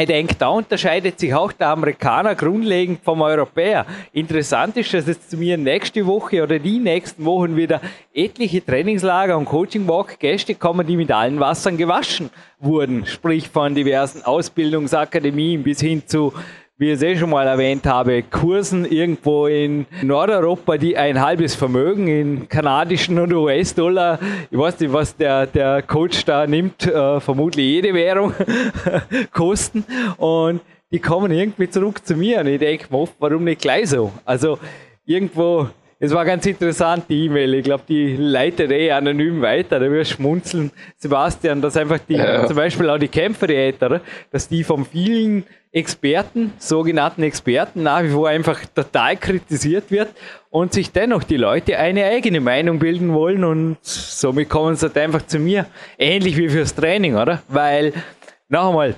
ich 0.00 0.07
denke, 0.07 0.37
da 0.38 0.49
unterscheidet 0.49 1.19
sich 1.19 1.35
auch 1.35 1.53
der 1.53 1.69
Amerikaner 1.69 2.35
grundlegend 2.35 3.00
vom 3.05 3.21
Europäer. 3.21 3.85
Interessant 4.12 4.77
ist, 4.77 4.95
dass 4.95 5.09
jetzt 5.09 5.31
zu 5.31 5.37
mir 5.37 5.59
nächste 5.59 6.07
Woche 6.07 6.43
oder 6.43 6.59
die 6.61 6.79
nächsten 6.79 7.25
Wochen 7.25 7.57
wieder 7.57 7.81
etliche 8.15 8.65
Trainingslager 8.65 9.37
und 9.37 9.47
Coaching-Walk-Gäste 9.47 10.55
kommen, 10.55 10.87
die 10.87 10.97
mit 10.97 11.11
allen 11.11 11.41
Wassern 11.41 11.77
gewaschen 11.77 12.31
wurden. 12.59 13.07
Sprich 13.07 13.49
von 13.49 13.75
diversen 13.75 14.23
Ausbildungsakademien 14.23 15.62
bis 15.65 15.81
hin 15.81 16.05
zu 16.07 16.33
wie 16.78 16.90
ich 16.90 16.94
es 16.94 17.02
eh 17.02 17.16
schon 17.16 17.30
mal 17.30 17.49
erwähnt 17.49 17.85
habe, 17.87 18.23
Kursen 18.23 18.85
irgendwo 18.85 19.49
in 19.49 19.85
Nordeuropa, 20.00 20.78
die 20.78 20.97
ein 20.97 21.20
halbes 21.20 21.56
Vermögen 21.56 22.06
in 22.06 22.49
kanadischen 22.49 23.18
und 23.18 23.32
US-Dollar, 23.32 24.20
ich 24.49 24.56
weiß 24.56 24.78
nicht, 24.78 24.92
was 24.92 25.16
der, 25.16 25.47
der 25.47 25.82
Coach 25.82 26.25
da 26.25 26.47
nimmt, 26.47 26.87
äh, 26.87 27.18
vermutlich 27.18 27.66
jede 27.66 27.92
Währung 27.92 28.32
kosten. 29.32 29.85
Und 30.18 30.61
die 30.92 31.00
kommen 31.00 31.32
irgendwie 31.32 31.68
zurück 31.68 32.06
zu 32.06 32.14
mir 32.14 32.40
und 32.40 32.47
ich 32.47 32.61
denke 32.61 32.87
mir 32.90 32.99
oft, 32.99 33.14
warum 33.18 33.42
nicht 33.42 33.61
gleich 33.61 33.88
so? 33.88 34.12
Also 34.25 34.61
irgendwo 35.04 35.66
es 36.00 36.12
war 36.12 36.25
ganz 36.25 36.47
interessant, 36.47 37.05
die 37.09 37.26
E-Mail. 37.26 37.55
Ich 37.55 37.64
glaube, 37.64 37.83
die 37.88 38.17
leitet 38.17 38.71
eh 38.71 38.93
anonym 38.93 39.43
weiter. 39.43 39.81
Da 39.81 39.90
wirst 39.90 40.12
schmunzeln, 40.12 40.71
Sebastian, 40.97 41.61
dass 41.61 41.76
einfach 41.76 41.99
die, 42.09 42.14
ja. 42.14 42.47
zum 42.47 42.57
Beispiel 42.57 42.88
auch 42.88 42.99
die 42.99 43.09
Kämpferdiäter, 43.09 44.00
dass 44.31 44.47
die 44.47 44.62
von 44.62 44.85
vielen 44.85 45.45
Experten, 45.73 46.52
sogenannten 46.59 47.23
Experten, 47.25 47.83
nach 47.83 48.02
wie 48.02 48.11
vor 48.11 48.28
einfach 48.28 48.61
total 48.75 49.17
kritisiert 49.17 49.90
wird 49.90 50.09
und 50.50 50.73
sich 50.73 50.93
dennoch 50.93 51.25
die 51.25 51.37
Leute 51.37 51.76
eine 51.78 52.05
eigene 52.05 52.40
Meinung 52.40 52.78
bilden 52.78 53.12
wollen 53.12 53.45
und 53.45 53.76
somit 53.83 54.49
kommen 54.49 54.76
sie 54.76 54.87
halt 54.87 54.97
einfach 54.97 55.26
zu 55.26 55.38
mir. 55.38 55.67
Ähnlich 55.99 56.37
wie 56.37 56.49
fürs 56.49 56.75
Training, 56.75 57.17
oder? 57.17 57.43
Weil, 57.49 57.93
noch 58.49 58.69
einmal, 58.69 58.95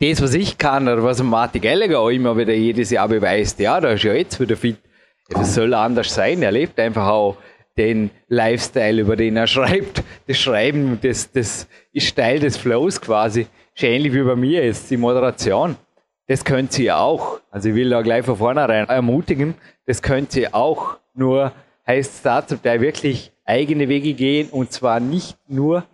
das, 0.00 0.20
was 0.22 0.34
ich 0.34 0.58
kann 0.58 0.88
oder 0.88 1.02
was 1.04 1.22
Martin 1.22 1.60
Gallagher 1.60 2.00
auch 2.00 2.10
immer 2.10 2.36
wieder 2.36 2.52
jedes 2.52 2.90
Jahr 2.90 3.08
beweist, 3.08 3.60
ja, 3.60 3.80
da 3.80 3.92
ist 3.92 4.02
ja 4.02 4.14
jetzt 4.14 4.40
wieder 4.40 4.56
fit. 4.56 4.78
Es 5.28 5.54
soll 5.54 5.74
anders 5.74 6.14
sein. 6.14 6.42
Er 6.42 6.52
lebt 6.52 6.78
einfach 6.78 7.08
auch 7.08 7.36
den 7.76 8.10
Lifestyle, 8.28 9.00
über 9.00 9.16
den 9.16 9.36
er 9.36 9.46
schreibt. 9.46 10.02
Das 10.26 10.38
Schreiben, 10.38 10.98
das, 11.02 11.30
das 11.32 11.66
ist 11.92 12.16
Teil 12.16 12.40
des 12.40 12.56
Flows 12.56 13.00
quasi. 13.00 13.46
Ist 13.74 13.82
ähnlich 13.82 14.12
wie 14.12 14.22
bei 14.22 14.36
mir 14.36 14.64
jetzt 14.64 14.90
die 14.90 14.96
Moderation. 14.96 15.76
Das 16.28 16.44
könnt 16.44 16.76
ihr 16.78 16.98
auch. 16.98 17.40
Also 17.50 17.68
ich 17.68 17.74
will 17.74 17.90
da 17.90 18.02
gleich 18.02 18.24
von 18.24 18.36
vornherein 18.36 18.88
ermutigen, 18.88 19.54
das 19.86 20.02
könnt 20.02 20.34
ihr 20.36 20.54
auch. 20.54 20.98
Nur 21.14 21.52
heißt 21.86 22.14
es 22.14 22.22
da 22.22 22.44
zum 22.46 22.62
Teil 22.62 22.80
wirklich 22.80 23.32
eigene 23.44 23.88
Wege 23.88 24.12
gehen 24.14 24.48
und 24.48 24.72
zwar 24.72 24.98
nicht 24.98 25.38
nur, 25.48 25.84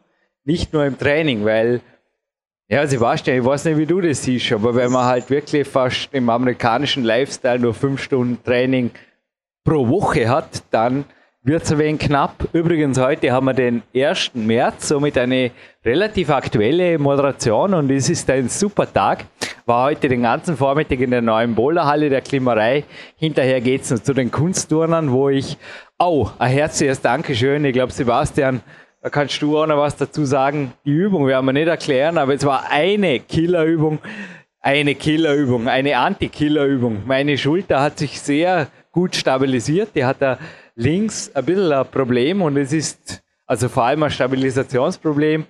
nicht 0.44 0.72
nur 0.72 0.86
im 0.86 0.98
Training, 0.98 1.44
weil 1.44 1.80
ja, 2.68 2.86
Sebastian, 2.86 3.36
ich 3.36 3.44
weiß 3.44 3.66
nicht, 3.66 3.76
wie 3.76 3.84
du 3.84 4.00
das 4.00 4.22
siehst, 4.22 4.50
aber 4.52 4.74
wenn 4.74 4.90
man 4.90 5.04
halt 5.04 5.28
wirklich 5.28 5.68
fast 5.68 6.08
im 6.12 6.30
amerikanischen 6.30 7.04
Lifestyle 7.04 7.58
nur 7.58 7.74
fünf 7.74 8.02
Stunden 8.02 8.42
Training 8.42 8.90
pro 9.64 9.88
Woche 9.88 10.28
hat, 10.28 10.62
dann 10.70 11.04
wird 11.44 11.64
es 11.64 11.72
ein 11.72 11.78
wenig 11.78 12.00
knapp. 12.02 12.48
Übrigens, 12.52 12.98
heute 13.00 13.32
haben 13.32 13.46
wir 13.46 13.54
den 13.54 13.82
1. 13.94 14.32
März, 14.34 14.88
somit 14.88 15.18
eine 15.18 15.50
relativ 15.84 16.30
aktuelle 16.30 16.98
Moderation 16.98 17.74
und 17.74 17.90
es 17.90 18.08
ist 18.08 18.30
ein 18.30 18.48
super 18.48 18.92
Tag. 18.92 19.24
War 19.66 19.86
heute 19.86 20.08
den 20.08 20.22
ganzen 20.22 20.56
Vormittag 20.56 21.00
in 21.00 21.10
der 21.10 21.22
neuen 21.22 21.54
Boulderhalle 21.54 22.10
der 22.10 22.20
Klimerei. 22.20 22.84
Hinterher 23.16 23.60
geht 23.60 23.82
es 23.82 23.90
noch 23.90 23.98
zu 23.98 24.14
den 24.14 24.30
Kunstturnern, 24.30 25.10
wo 25.10 25.30
ich, 25.30 25.56
oh, 25.98 26.28
ein 26.38 26.52
herzliches 26.52 27.00
Dankeschön. 27.00 27.64
Ich 27.64 27.72
glaube, 27.72 27.92
Sebastian, 27.92 28.60
da 29.00 29.10
kannst 29.10 29.42
du 29.42 29.58
auch 29.58 29.66
noch 29.66 29.78
was 29.78 29.96
dazu 29.96 30.24
sagen. 30.24 30.72
Die 30.84 30.92
Übung 30.92 31.26
werden 31.26 31.46
wir 31.46 31.52
nicht 31.52 31.66
erklären, 31.66 32.18
aber 32.18 32.34
es 32.34 32.46
war 32.46 32.70
eine 32.70 33.18
Killerübung, 33.18 33.98
eine 34.60 34.94
Killerübung, 34.94 35.66
eine 35.66 35.96
Anti-Killerübung. 35.96 37.02
Meine 37.04 37.36
Schulter 37.36 37.80
hat 37.80 37.98
sich 37.98 38.20
sehr 38.20 38.68
gut 38.92 39.16
stabilisiert. 39.16 39.90
Die 39.94 40.04
hat 40.04 40.20
da 40.20 40.38
links 40.76 41.30
ein 41.34 41.44
bisschen 41.44 41.72
ein 41.72 41.86
Problem 41.86 42.42
und 42.42 42.56
es 42.56 42.72
ist 42.72 43.22
also 43.46 43.68
vor 43.68 43.84
allem 43.84 44.02
ein 44.04 44.10
Stabilisationsproblem. 44.10 45.46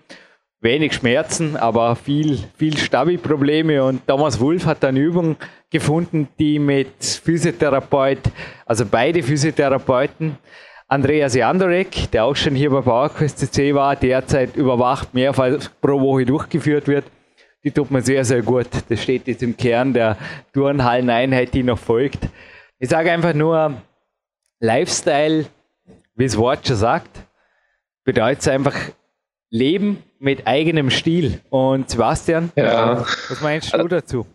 Wenig 0.61 0.94
Schmerzen, 0.94 1.56
aber 1.56 1.96
viel, 1.96 2.38
viel 2.56 2.78
Stabi-Probleme. 2.78 3.82
Und 3.82 4.06
Thomas 4.06 4.38
Wolf 4.38 4.64
hat 4.64 4.84
eine 4.84 5.00
Übung 5.00 5.37
gefunden, 5.70 6.28
die 6.38 6.61
mit 6.61 7.04
Physiotherapeut, 7.04 8.20
also 8.64 8.87
beide 8.87 9.25
Physiotherapeuten, 9.25 10.38
Andreas 10.87 11.34
Jandorek, 11.34 12.11
der 12.12 12.26
auch 12.26 12.37
schon 12.37 12.54
hier 12.54 12.70
bei 12.70 12.82
PowerQuest 12.82 13.38
CC 13.38 13.75
war, 13.75 13.96
derzeit 13.96 14.54
überwacht, 14.56 15.14
mehrfach 15.14 15.70
pro 15.80 16.00
Woche 16.00 16.26
durchgeführt 16.26 16.87
wird. 16.87 17.06
Die 17.64 17.70
tut 17.70 17.90
mir 17.90 18.02
sehr, 18.02 18.25
sehr 18.25 18.42
gut. 18.42 18.68
Das 18.88 19.02
steht 19.02 19.26
jetzt 19.26 19.42
im 19.42 19.56
Kern 19.56 19.92
der 19.92 20.16
Turnhalleneinheit, 20.52 21.54
die 21.54 21.62
noch 21.62 21.78
folgt. 21.78 22.28
Ich 22.83 22.89
sage 22.89 23.12
einfach 23.12 23.33
nur, 23.33 23.81
Lifestyle, 24.59 25.47
wie 26.17 26.25
das 26.25 26.37
Wort 26.37 26.67
schon 26.67 26.75
sagt, 26.75 27.11
bedeutet 28.03 28.49
einfach 28.49 28.75
Leben 29.51 30.03
mit 30.19 30.49
eigenem 30.49 30.91
Stil. 30.91 31.41
Und 31.49 31.91
Sebastian, 31.91 32.51
ja. 32.57 33.07
was 33.29 33.41
meinst 33.41 33.73
du 33.73 33.87
dazu? 33.87 34.27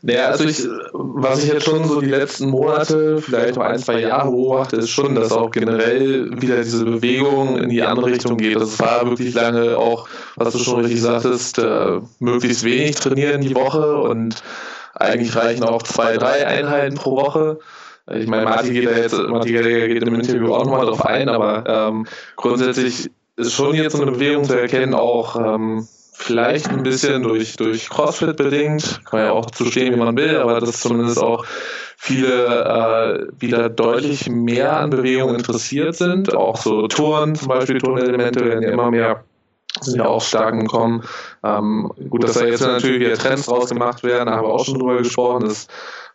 Naja, 0.00 0.28
also 0.28 0.44
ich, 0.44 0.66
was 0.94 1.44
ich 1.44 1.52
jetzt 1.52 1.66
schon 1.66 1.84
so 1.84 2.00
die 2.00 2.08
letzten 2.08 2.48
Monate, 2.48 3.20
vielleicht 3.20 3.58
auch 3.58 3.64
ein, 3.64 3.78
zwei 3.78 4.00
Jahre 4.00 4.30
beobachte, 4.30 4.76
ist 4.76 4.88
schon, 4.88 5.14
dass 5.14 5.30
auch 5.30 5.50
generell 5.50 6.30
wieder 6.40 6.62
diese 6.62 6.86
Bewegung 6.86 7.58
in 7.58 7.68
die 7.68 7.82
andere 7.82 8.06
Richtung 8.06 8.38
geht. 8.38 8.56
Das 8.56 8.80
war 8.80 9.06
wirklich 9.06 9.34
lange 9.34 9.76
auch, 9.76 10.08
was 10.36 10.54
du 10.54 10.60
schon 10.60 10.80
richtig 10.80 11.02
sagtest, 11.02 11.58
äh, 11.58 12.00
möglichst 12.20 12.64
wenig 12.64 12.94
trainieren 12.94 13.42
die 13.42 13.54
Woche 13.54 13.98
und 13.98 14.42
eigentlich 14.98 15.34
reichen 15.36 15.64
auch 15.64 15.82
zwei, 15.82 16.16
drei 16.16 16.46
Einheiten 16.46 16.96
pro 16.96 17.16
Woche. 17.16 17.58
Ich 18.12 18.26
meine, 18.26 18.44
Martin 18.44 18.72
geht 18.72 18.86
da 18.86 18.92
jetzt, 18.92 19.18
Martin 19.18 19.52
geht 19.52 20.02
im 20.02 20.14
Interview 20.14 20.54
auch 20.54 20.64
nochmal 20.64 20.86
drauf 20.86 21.04
ein, 21.04 21.28
aber 21.28 21.64
ähm, 21.66 22.06
grundsätzlich 22.36 23.10
ist 23.36 23.52
schon 23.52 23.74
jetzt 23.74 23.96
eine 23.96 24.10
Bewegung 24.10 24.44
zu 24.44 24.58
erkennen, 24.58 24.94
auch 24.94 25.36
ähm, 25.36 25.86
vielleicht 26.12 26.68
ein 26.68 26.82
bisschen 26.82 27.22
durch, 27.22 27.56
durch 27.56 27.88
CrossFit 27.88 28.36
bedingt, 28.36 29.00
kann 29.04 29.20
man 29.20 29.28
ja 29.28 29.32
auch 29.32 29.50
zu 29.50 29.64
stehen, 29.66 29.92
wie 29.92 29.98
man 29.98 30.16
will, 30.16 30.36
aber 30.36 30.60
dass 30.60 30.80
zumindest 30.80 31.18
auch 31.18 31.44
viele 31.96 32.46
äh, 32.46 33.40
wieder 33.40 33.68
deutlich 33.68 34.30
mehr 34.30 34.78
an 34.78 34.90
Bewegung 34.90 35.34
interessiert 35.34 35.96
sind, 35.96 36.34
auch 36.34 36.56
so 36.56 36.86
Touren 36.86 37.34
zum 37.34 37.48
Beispiel, 37.48 37.78
Turnelemente 37.78 38.44
werden 38.44 38.62
ja 38.62 38.70
immer 38.70 38.90
mehr 38.90 39.24
sind 39.80 39.96
ja 39.96 40.06
auch 40.06 40.22
stark 40.22 40.54
im 40.54 40.66
Kommen. 40.66 41.02
Ähm, 41.44 41.90
gut, 42.08 42.24
dass 42.24 42.34
da 42.34 42.44
jetzt 42.44 42.60
natürlich 42.60 43.00
wieder 43.00 43.16
Trends 43.16 43.50
rausgemacht 43.50 44.02
werden, 44.02 44.26
da 44.26 44.36
haben 44.36 44.46
wir 44.46 44.52
auch 44.52 44.64
schon 44.64 44.78
drüber 44.78 44.98
gesprochen. 44.98 45.44
Das 45.44 45.68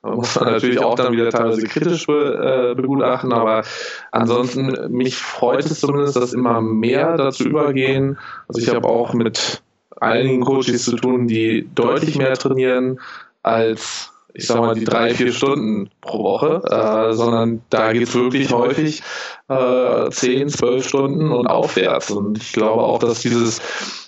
muss 0.03 0.35
man 0.35 0.53
natürlich 0.53 0.79
auch 0.79 0.95
dann 0.95 1.13
wieder 1.13 1.29
teilweise 1.29 1.63
kritisch 1.67 2.07
be, 2.07 2.71
äh, 2.71 2.75
begutachten, 2.75 3.31
aber 3.31 3.63
ansonsten, 4.11 4.75
mich 4.89 5.17
freut 5.17 5.65
es 5.65 5.79
zumindest, 5.79 6.15
dass 6.15 6.33
immer 6.33 6.59
mehr 6.61 7.17
dazu 7.17 7.43
übergehen. 7.43 8.17
Also 8.47 8.61
ich 8.61 8.73
habe 8.73 8.87
auch 8.87 9.13
mit 9.13 9.61
einigen 9.99 10.43
Coaches 10.43 10.85
zu 10.85 10.95
tun, 10.95 11.27
die 11.27 11.69
deutlich 11.75 12.17
mehr 12.17 12.33
trainieren 12.33 12.99
als 13.43 14.11
ich 14.33 14.47
sag 14.47 14.59
mal, 14.59 14.75
die 14.75 14.85
drei, 14.85 15.13
vier 15.13 15.31
Stunden 15.31 15.89
pro 16.01 16.23
Woche, 16.23 16.61
äh, 16.69 17.13
sondern 17.13 17.61
da 17.69 17.91
geht 17.93 18.03
es 18.03 18.15
wirklich 18.15 18.51
häufig 18.51 19.03
äh, 19.49 20.09
zehn, 20.09 20.49
zwölf 20.49 20.87
Stunden 20.87 21.31
und 21.31 21.47
aufwärts. 21.47 22.11
Und 22.11 22.37
ich 22.37 22.53
glaube 22.53 22.83
auch, 22.83 22.99
dass 22.99 23.21
dieses, 23.21 23.61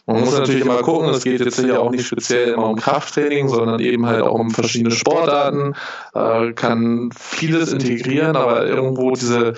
man 0.06 0.22
muss 0.22 0.38
natürlich 0.38 0.62
immer 0.62 0.82
gucken, 0.82 1.10
es 1.10 1.24
geht 1.24 1.42
jetzt 1.42 1.60
hier 1.60 1.82
auch 1.82 1.92
nicht 1.92 2.06
speziell 2.06 2.50
immer 2.54 2.70
um 2.70 2.78
Krafttraining, 2.78 3.50
sondern 3.50 3.80
eben 3.80 4.06
halt 4.06 4.22
auch 4.22 4.40
um 4.40 4.52
verschiedene 4.52 4.92
Sportarten, 4.92 5.74
äh, 6.14 6.54
kann 6.54 7.10
vieles 7.18 7.74
integrieren, 7.74 8.36
aber 8.36 8.66
irgendwo 8.66 9.12
diese 9.12 9.54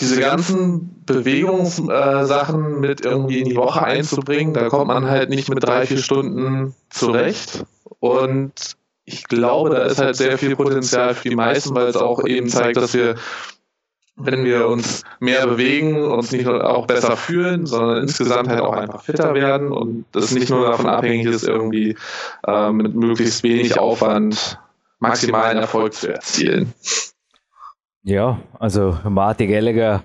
diese 0.00 0.18
ganzen 0.18 1.04
Bewegungssachen 1.04 2.80
mit 2.80 3.04
irgendwie 3.04 3.40
in 3.40 3.48
die 3.48 3.56
Woche 3.56 3.82
einzubringen, 3.84 4.54
da 4.54 4.68
kommt 4.68 4.88
man 4.88 5.06
halt 5.06 5.30
nicht 5.30 5.48
mit 5.48 5.62
drei, 5.62 5.86
vier 5.86 5.98
Stunden 5.98 6.74
zurecht. 6.90 7.64
Und 8.00 8.76
ich 9.12 9.24
glaube, 9.24 9.70
da 9.70 9.82
ist 9.84 9.98
halt 9.98 10.16
sehr 10.16 10.38
viel 10.38 10.56
Potenzial 10.56 11.14
für 11.14 11.28
die 11.28 11.36
meisten, 11.36 11.74
weil 11.74 11.86
es 11.86 11.96
auch 11.96 12.24
eben 12.24 12.48
zeigt, 12.48 12.76
dass 12.76 12.94
wir, 12.94 13.16
wenn 14.16 14.44
wir 14.44 14.68
uns 14.68 15.04
mehr 15.20 15.46
bewegen, 15.46 16.04
uns 16.04 16.32
nicht 16.32 16.46
nur 16.46 16.68
auch 16.68 16.86
besser 16.86 17.16
fühlen, 17.16 17.66
sondern 17.66 18.02
insgesamt 18.02 18.48
halt 18.48 18.60
auch 18.60 18.72
einfach 18.72 19.02
fitter 19.02 19.34
werden 19.34 19.72
und 19.72 20.04
das 20.12 20.32
nicht 20.32 20.50
nur 20.50 20.66
davon 20.66 20.86
abhängig 20.86 21.26
ist, 21.26 21.44
irgendwie 21.44 21.96
äh, 22.46 22.72
mit 22.72 22.94
möglichst 22.94 23.42
wenig 23.42 23.78
Aufwand 23.78 24.58
maximalen 24.98 25.58
Erfolg 25.58 25.94
zu 25.94 26.12
erzielen. 26.12 26.72
Ja, 28.04 28.40
also 28.58 28.98
Martin 29.04 29.50
Gallagher 29.50 30.02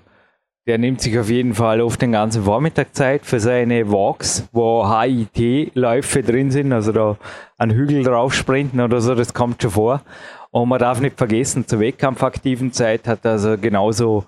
der 0.68 0.76
nimmt 0.76 1.00
sich 1.00 1.18
auf 1.18 1.30
jeden 1.30 1.54
Fall 1.54 1.80
oft 1.80 2.02
den 2.02 2.12
ganzen 2.12 2.44
Vormittag 2.44 2.94
Zeit 2.94 3.24
für 3.24 3.40
seine 3.40 3.90
Walks, 3.90 4.46
wo 4.52 4.86
HIT-Läufe 4.86 6.22
drin 6.22 6.50
sind, 6.50 6.74
also 6.74 6.92
da 6.92 7.16
einen 7.56 7.74
Hügel 7.74 8.04
drauf 8.04 8.34
sprinten 8.34 8.78
oder 8.78 9.00
so, 9.00 9.14
das 9.14 9.32
kommt 9.32 9.62
schon 9.62 9.70
vor. 9.70 10.02
Und 10.50 10.68
man 10.68 10.78
darf 10.78 11.00
nicht 11.00 11.16
vergessen, 11.16 11.66
zur 11.66 11.80
wettkampfaktiven 11.80 12.70
Zeit 12.74 13.08
hat 13.08 13.24
er 13.24 13.32
also 13.32 13.56
genauso 13.56 14.24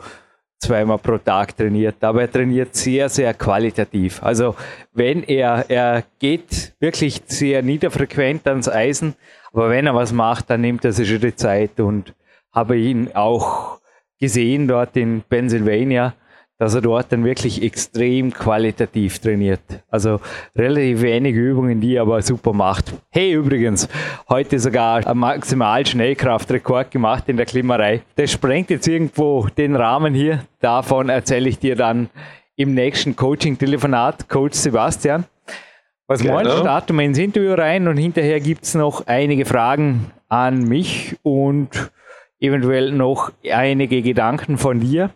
zweimal 0.59 0.97
pro 0.97 1.19
Tag 1.19 1.55
trainiert, 1.59 2.03
aber 2.03 2.23
er 2.23 2.33
trainiert 2.33 2.75
sehr, 2.75 3.11
sehr 3.11 3.35
qualitativ. 3.35 4.23
Also 4.23 4.55
wenn 4.95 5.23
er, 5.25 5.67
er 5.69 6.05
geht 6.19 6.73
wirklich 6.81 7.21
sehr 7.27 7.61
niederfrequent 7.61 8.49
ans 8.49 8.69
Eisen, 8.71 9.15
aber 9.53 9.69
wenn 9.69 9.87
er 9.87 9.95
was 9.95 10.11
macht, 10.11 10.49
dann 10.49 10.63
nimmt 10.63 10.87
er 10.87 10.93
sich 10.93 11.07
schon 11.07 11.21
die 11.21 11.37
Zeit 11.37 11.79
und 11.81 12.15
habe 12.51 12.79
ihn 12.79 13.11
auch 13.13 13.79
gesehen 14.19 14.69
dort 14.69 14.97
in 14.97 15.23
Pennsylvania 15.29 16.15
dass 16.61 16.75
er 16.75 16.83
dort 16.83 17.11
dann 17.11 17.25
wirklich 17.25 17.63
extrem 17.63 18.35
qualitativ 18.35 19.19
trainiert. 19.19 19.63
Also 19.89 20.21
relativ 20.55 21.01
wenige 21.01 21.41
Übungen, 21.41 21.81
die 21.81 21.95
er 21.95 22.03
aber 22.03 22.21
super 22.21 22.53
macht. 22.53 22.93
Hey, 23.09 23.33
übrigens, 23.33 23.89
heute 24.29 24.59
sogar 24.59 25.07
ein 25.07 25.17
maximal 25.17 25.87
Schnellkraftrekord 25.87 26.91
gemacht 26.91 27.25
in 27.29 27.39
der 27.39 27.47
Klimmerei. 27.47 28.03
Das 28.17 28.31
sprengt 28.31 28.69
jetzt 28.69 28.87
irgendwo 28.87 29.49
den 29.57 29.75
Rahmen 29.75 30.13
hier. 30.13 30.41
Davon 30.61 31.09
erzähle 31.09 31.49
ich 31.49 31.59
dir 31.59 31.77
dann 31.77 32.11
im 32.57 32.75
nächsten 32.75 33.17
Coaching-Telefonat, 33.17 34.29
Coach 34.29 34.59
Sebastian. 34.59 35.25
Was 36.09 36.21
Gerne. 36.21 36.43
meinst 36.43 36.59
du? 36.59 36.61
Starten 36.61 36.95
wir 36.95 37.05
ins 37.07 37.17
Interview 37.17 37.55
rein 37.55 37.89
und 37.89 37.97
hinterher 37.97 38.39
gibt 38.39 38.65
es 38.65 38.75
noch 38.75 39.07
einige 39.07 39.47
Fragen 39.47 40.11
an 40.29 40.65
mich 40.65 41.17
und 41.23 41.91
eventuell 42.39 42.93
noch 42.93 43.33
einige 43.51 44.03
Gedanken 44.03 44.59
von 44.59 44.81
dir 44.81 45.09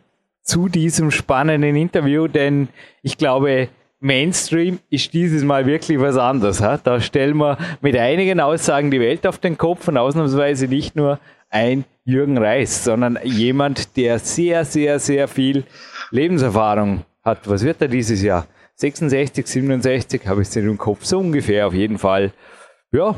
zu 0.45 0.69
diesem 0.69 1.11
spannenden 1.11 1.75
Interview, 1.75 2.29
denn 2.29 2.69
ich 3.03 3.19
glaube, 3.19 3.69
Mainstream 3.99 4.79
ist 4.91 5.15
dieses 5.15 5.43
Mal 5.43 5.67
wirklich 5.67 5.99
was 5.99 6.19
anderes. 6.19 6.59
Da 6.59 7.01
stellen 7.01 7.39
wir 7.39 7.57
mit 7.81 7.97
einigen 7.97 8.39
Aussagen 8.39 8.91
die 8.91 9.01
Welt 9.01 9.27
auf 9.27 9.39
den 9.39 9.57
Kopf 9.57 9.89
und 9.89 9.97
ausnahmsweise 9.97 10.69
nicht 10.69 10.95
nur 10.95 11.19
ein 11.49 11.85
Jürgen 12.05 12.37
Reis, 12.37 12.85
sondern 12.85 13.19
jemand, 13.25 13.97
der 13.97 14.19
sehr, 14.19 14.67
sehr, 14.67 14.99
sehr 14.99 15.27
viel 15.27 15.65
Lebenserfahrung 16.11 17.05
hat. 17.23 17.49
Was 17.49 17.65
wird 17.65 17.81
er 17.81 17.89
dieses 17.89 18.23
Jahr? 18.23 18.47
66, 18.77 19.47
67, 19.47 20.27
habe 20.27 20.43
ich 20.43 20.49
es 20.49 20.57
im 20.57 20.77
Kopf, 20.77 21.05
so 21.05 21.21
ungefähr 21.21 21.67
auf 21.67 21.73
jeden 21.73 21.97
Fall. 21.97 22.33
Ja, 22.93 23.15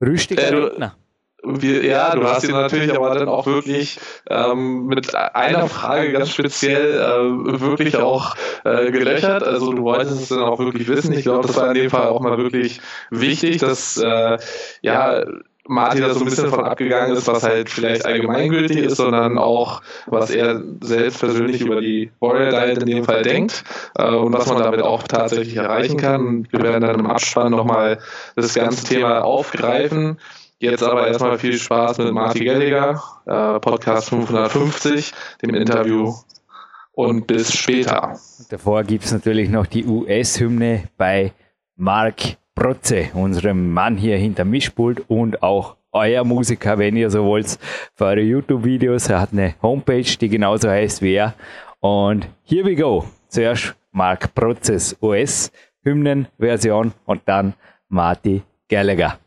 rüstiger 0.00 0.42
äh, 0.42 0.54
Redner 0.54 0.96
wir, 1.42 1.84
ja, 1.84 2.14
du 2.14 2.24
hast 2.24 2.44
ihn 2.44 2.52
natürlich 2.52 2.94
aber 2.94 3.14
dann 3.14 3.28
auch 3.28 3.46
wirklich 3.46 3.98
ähm, 4.28 4.86
mit 4.86 5.14
einer 5.14 5.68
Frage 5.68 6.12
ganz 6.12 6.30
speziell 6.30 6.94
äh, 6.94 7.60
wirklich 7.60 7.96
auch 7.96 8.34
äh, 8.64 8.90
gelöchert. 8.90 9.42
Also 9.42 9.72
du 9.72 9.82
wolltest 9.82 10.20
es 10.20 10.28
dann 10.28 10.40
auch 10.40 10.58
wirklich 10.58 10.88
wissen. 10.88 11.12
Ich 11.12 11.22
glaube, 11.22 11.46
das 11.46 11.56
war 11.56 11.68
in 11.68 11.74
dem 11.74 11.90
Fall 11.90 12.08
auch 12.08 12.20
mal 12.20 12.36
wirklich 12.38 12.80
wichtig, 13.10 13.58
dass 13.58 13.96
äh, 13.96 14.38
ja 14.82 15.24
Martin 15.70 16.00
da 16.00 16.12
so 16.12 16.20
ein 16.20 16.24
bisschen 16.24 16.48
von 16.48 16.64
abgegangen 16.64 17.16
ist, 17.16 17.28
was 17.28 17.44
halt 17.44 17.70
vielleicht 17.70 18.04
allgemeingültig 18.04 18.78
ist, 18.78 18.96
sondern 18.96 19.38
auch, 19.38 19.82
was 20.06 20.30
er 20.30 20.62
selbst 20.80 21.20
persönlich 21.20 21.60
über 21.60 21.80
die 21.80 22.10
Warrior 22.18 22.50
Diet 22.50 22.78
in 22.78 22.86
dem 22.86 23.04
Fall 23.04 23.22
denkt 23.22 23.62
äh, 23.96 24.08
und 24.08 24.32
was 24.32 24.46
man 24.46 24.62
damit 24.62 24.82
auch 24.82 25.04
tatsächlich 25.04 25.56
erreichen 25.56 25.96
kann. 25.96 26.48
Wir 26.50 26.62
werden 26.62 26.80
dann 26.80 26.98
im 26.98 27.06
Abspann 27.06 27.52
nochmal 27.52 27.98
das 28.34 28.54
ganze 28.54 28.84
Thema 28.84 29.22
aufgreifen. 29.22 30.18
Jetzt 30.62 30.82
aber 30.82 31.08
erstmal 31.08 31.38
viel 31.38 31.56
Spaß 31.56 31.96
mit 31.98 32.12
Martin 32.12 32.44
Gelliger, 32.44 33.02
äh, 33.24 33.58
Podcast 33.60 34.10
550, 34.10 35.10
dem 35.40 35.54
Interview 35.54 36.12
und 36.92 37.26
bis 37.26 37.56
später. 37.56 38.18
Davor 38.50 38.84
gibt 38.84 39.06
es 39.06 39.12
natürlich 39.12 39.48
noch 39.48 39.64
die 39.64 39.86
US-Hymne 39.86 40.84
bei 40.98 41.32
Mark 41.76 42.36
Protze, 42.54 43.08
unserem 43.14 43.72
Mann 43.72 43.96
hier 43.96 44.18
hinter 44.18 44.44
Mischpult 44.44 45.02
und 45.08 45.42
auch 45.42 45.76
euer 45.92 46.24
Musiker, 46.24 46.76
wenn 46.76 46.94
ihr 46.94 47.08
so 47.08 47.24
wollt, 47.24 47.58
für 47.94 48.04
eure 48.04 48.20
YouTube-Videos. 48.20 49.08
Er 49.08 49.22
hat 49.22 49.32
eine 49.32 49.54
Homepage, 49.62 50.02
die 50.02 50.28
genauso 50.28 50.68
heißt 50.68 51.00
wie 51.00 51.14
er. 51.14 51.32
Und 51.80 52.28
here 52.44 52.66
we 52.66 52.76
go. 52.76 53.06
Zuerst 53.28 53.74
Mark 53.92 54.34
Protzes 54.34 54.94
US-Hymnen-Version 55.00 56.92
und 57.06 57.22
dann 57.24 57.54
Marty 57.88 58.42
Gallagher. 58.68 59.18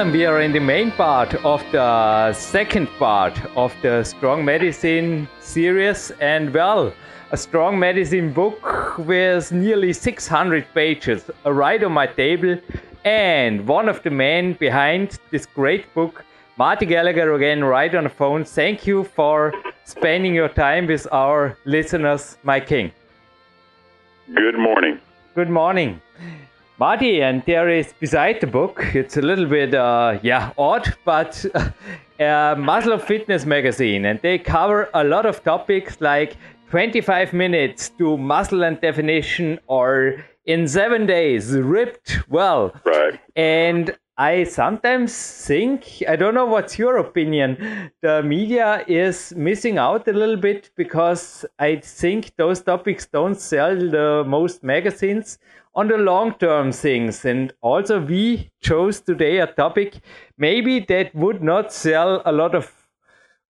We 0.00 0.24
are 0.24 0.40
in 0.40 0.52
the 0.52 0.60
main 0.60 0.92
part 0.92 1.34
of 1.44 1.62
the 1.72 2.32
second 2.32 2.88
part 2.98 3.38
of 3.54 3.76
the 3.82 4.02
Strong 4.02 4.46
Medicine 4.46 5.28
series. 5.40 6.10
And 6.22 6.54
well, 6.54 6.94
a 7.32 7.36
Strong 7.36 7.78
Medicine 7.78 8.32
book 8.32 8.96
with 8.96 9.52
nearly 9.52 9.92
600 9.92 10.64
pages 10.72 11.30
right 11.44 11.84
on 11.84 11.92
my 11.92 12.06
table. 12.06 12.56
And 13.04 13.68
one 13.68 13.90
of 13.90 14.02
the 14.02 14.10
men 14.10 14.54
behind 14.54 15.18
this 15.30 15.44
great 15.44 15.92
book, 15.92 16.24
Marty 16.56 16.86
Gallagher, 16.86 17.34
again, 17.34 17.62
right 17.62 17.94
on 17.94 18.04
the 18.04 18.10
phone. 18.10 18.42
Thank 18.44 18.86
you 18.86 19.04
for 19.04 19.52
spending 19.84 20.34
your 20.34 20.48
time 20.48 20.86
with 20.86 21.06
our 21.12 21.58
listeners, 21.66 22.38
my 22.42 22.58
king. 22.58 22.90
Good 24.34 24.58
morning. 24.58 24.98
Good 25.34 25.50
morning. 25.50 26.00
Marty, 26.80 27.20
and 27.20 27.42
there 27.44 27.68
is 27.68 27.92
beside 28.00 28.40
the 28.40 28.46
book, 28.46 28.82
it's 28.94 29.18
a 29.18 29.20
little 29.20 29.44
bit, 29.44 29.74
uh, 29.74 30.18
yeah, 30.22 30.50
odd, 30.56 30.96
but 31.04 31.44
uh, 32.20 32.54
Muscle 32.58 32.94
of 32.94 33.04
Fitness 33.04 33.44
magazine, 33.44 34.06
and 34.06 34.18
they 34.22 34.38
cover 34.38 34.88
a 34.94 35.04
lot 35.04 35.26
of 35.26 35.44
topics 35.44 36.00
like 36.00 36.38
25 36.70 37.34
minutes 37.34 37.90
to 37.98 38.16
muscle 38.16 38.64
and 38.64 38.80
definition, 38.80 39.60
or 39.66 40.24
in 40.46 40.66
seven 40.66 41.04
days, 41.04 41.52
ripped 41.52 42.26
well. 42.30 42.72
Right. 42.86 43.20
And 43.36 43.94
I 44.16 44.44
sometimes 44.44 45.14
think, 45.46 46.02
I 46.08 46.16
don't 46.16 46.32
know 46.32 46.46
what's 46.46 46.78
your 46.78 46.96
opinion, 46.96 47.90
the 48.00 48.22
media 48.22 48.86
is 48.88 49.34
missing 49.36 49.76
out 49.76 50.08
a 50.08 50.14
little 50.14 50.36
bit 50.38 50.70
because 50.76 51.44
I 51.58 51.76
think 51.76 52.34
those 52.36 52.62
topics 52.62 53.04
don't 53.04 53.38
sell 53.38 53.76
the 53.76 54.24
most 54.26 54.64
magazines 54.64 55.38
on 55.80 55.88
the 55.88 55.96
long 55.96 56.34
term 56.34 56.72
things. 56.72 57.24
And 57.24 57.52
also, 57.62 58.00
we 58.00 58.50
chose 58.60 59.00
today 59.00 59.38
a 59.38 59.46
topic 59.46 60.00
maybe 60.36 60.80
that 60.80 61.14
would 61.14 61.42
not 61.42 61.72
sell 61.72 62.22
a 62.26 62.32
lot 62.32 62.54
of 62.54 62.70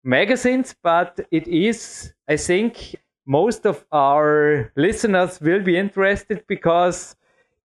magazines, 0.04 0.74
but 0.82 1.18
it 1.32 1.48
is, 1.48 2.14
I 2.28 2.36
think, 2.36 2.94
most 3.26 3.66
of 3.66 3.84
our 3.92 4.72
listeners 4.76 5.40
will 5.40 5.62
be 5.62 5.76
interested 5.76 6.44
because 6.46 7.16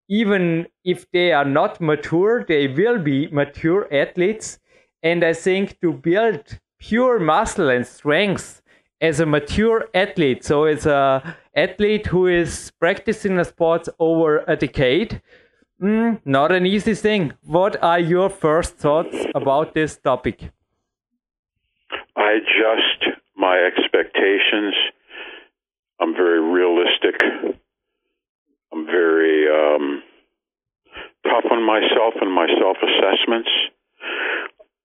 even 0.10 0.68
if 0.84 1.10
they 1.12 1.32
are 1.32 1.46
not 1.46 1.80
mature, 1.80 2.44
they 2.48 2.68
will 2.68 3.00
be 3.00 3.28
mature 3.28 3.88
athletes. 3.94 4.60
And 5.04 5.24
I 5.24 5.34
think 5.34 5.80
to 5.82 5.94
build 5.94 6.60
pure 6.80 7.20
muscle 7.20 7.70
and 7.70 7.86
strength 7.86 8.62
as 9.00 9.20
a 9.20 9.26
mature 9.26 9.88
athlete, 9.94 10.44
so 10.44 10.66
it's 10.66 10.86
a 10.88 11.38
athlete 11.56 12.08
who 12.08 12.28
is 12.28 12.72
practicing 12.80 13.40
a 13.40 13.46
sport 13.46 13.88
over 14.00 14.44
a 14.48 14.56
decade, 14.56 15.22
mm, 15.82 16.20
not 16.26 16.52
an 16.52 16.66
easy 16.66 16.94
thing. 16.94 17.34
What 17.44 17.82
are 17.84 18.00
your 18.00 18.30
first 18.30 18.78
thoughts 18.78 19.18
about 19.34 19.74
this 19.74 19.98
topic? 19.98 20.52
I 22.16 22.32
adjust 22.34 23.18
my 23.36 23.58
expectations. 23.58 24.74
I'm 26.00 26.14
very 26.14 26.42
realistic. 26.42 27.16
I'm 28.72 28.86
very 28.86 29.48
um, 29.48 30.04
tough 31.24 31.46
on 31.52 31.66
myself 31.66 32.14
and 32.22 32.32
my 32.32 32.48
self 32.60 32.78
assessments. 32.84 33.50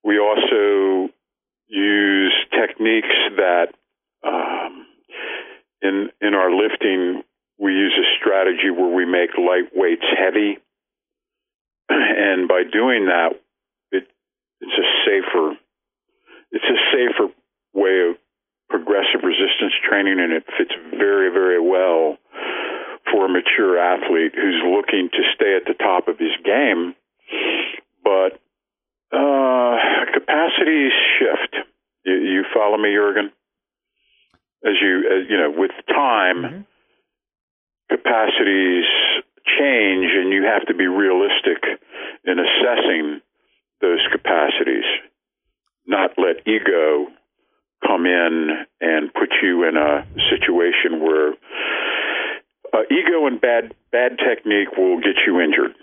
We 0.04 0.18
also 0.18 1.08
use 1.66 2.34
techniques 2.52 3.16
that 3.36 3.74
in 5.82 6.10
in 6.20 6.34
our 6.34 6.50
lifting, 6.50 7.22
we 7.58 7.72
use 7.72 7.94
a 7.98 8.06
strategy 8.20 8.70
where 8.70 8.92
we 8.94 9.04
make 9.04 9.36
light 9.36 9.70
weights 9.74 10.06
heavy, 10.16 10.58
and 11.88 12.48
by 12.48 12.62
doing 12.70 13.06
that, 13.06 13.40
it 13.92 14.08
it's 14.60 14.78
a 14.78 14.88
safer 15.06 15.56
it's 16.52 16.64
a 16.64 16.78
safer 16.92 17.32
way 17.74 18.10
of 18.10 18.16
progressive 18.68 19.22
resistance 19.22 19.74
training, 19.88 20.20
and 20.20 20.32
it 20.32 20.44
fits 20.58 20.72
very 20.96 21.30
very 21.32 21.60
well 21.60 22.18
for 23.10 23.26
a 23.26 23.28
mature 23.28 23.78
athlete 23.78 24.32
who's 24.34 24.62
looking 24.64 25.08
to 25.12 25.22
stay 25.34 25.56
at 25.56 25.64
the 25.66 25.74
top 25.74 26.08
of 26.08 26.18
his 26.18 26.32
game, 26.44 26.94
but 28.04 28.38
uh, 29.12 29.76
capacities 30.14 30.92
shift. 31.18 31.56
You, 32.04 32.14
you 32.14 32.44
follow 32.54 32.78
me, 32.78 32.94
Jurgen? 32.94 33.32
As 34.64 34.74
you 34.80 34.98
as, 35.10 35.30
you 35.30 35.36
know 35.36 35.52
with 35.56 35.70
time 35.88 36.42
mm-hmm. 36.42 36.60
capacities 37.90 38.84
change 39.58 40.06
and 40.14 40.32
you 40.32 40.44
have 40.44 40.66
to 40.66 40.74
be 40.74 40.86
realistic 40.86 41.64
in 42.24 42.38
assessing 42.38 43.20
those 43.80 44.00
capacities 44.12 44.84
not 45.86 46.10
let 46.18 46.46
ego 46.46 47.06
come 47.86 48.04
in 48.04 48.50
and 48.80 49.12
put 49.14 49.30
you 49.42 49.66
in 49.66 49.76
a 49.76 50.06
situation 50.28 51.00
where 51.02 51.32
uh, 52.72 52.82
ego 52.90 53.26
and 53.26 53.40
bad 53.40 53.74
bad 53.90 54.18
technique 54.18 54.76
will 54.76 54.98
get 54.98 55.16
you 55.26 55.40
injured 55.40 55.74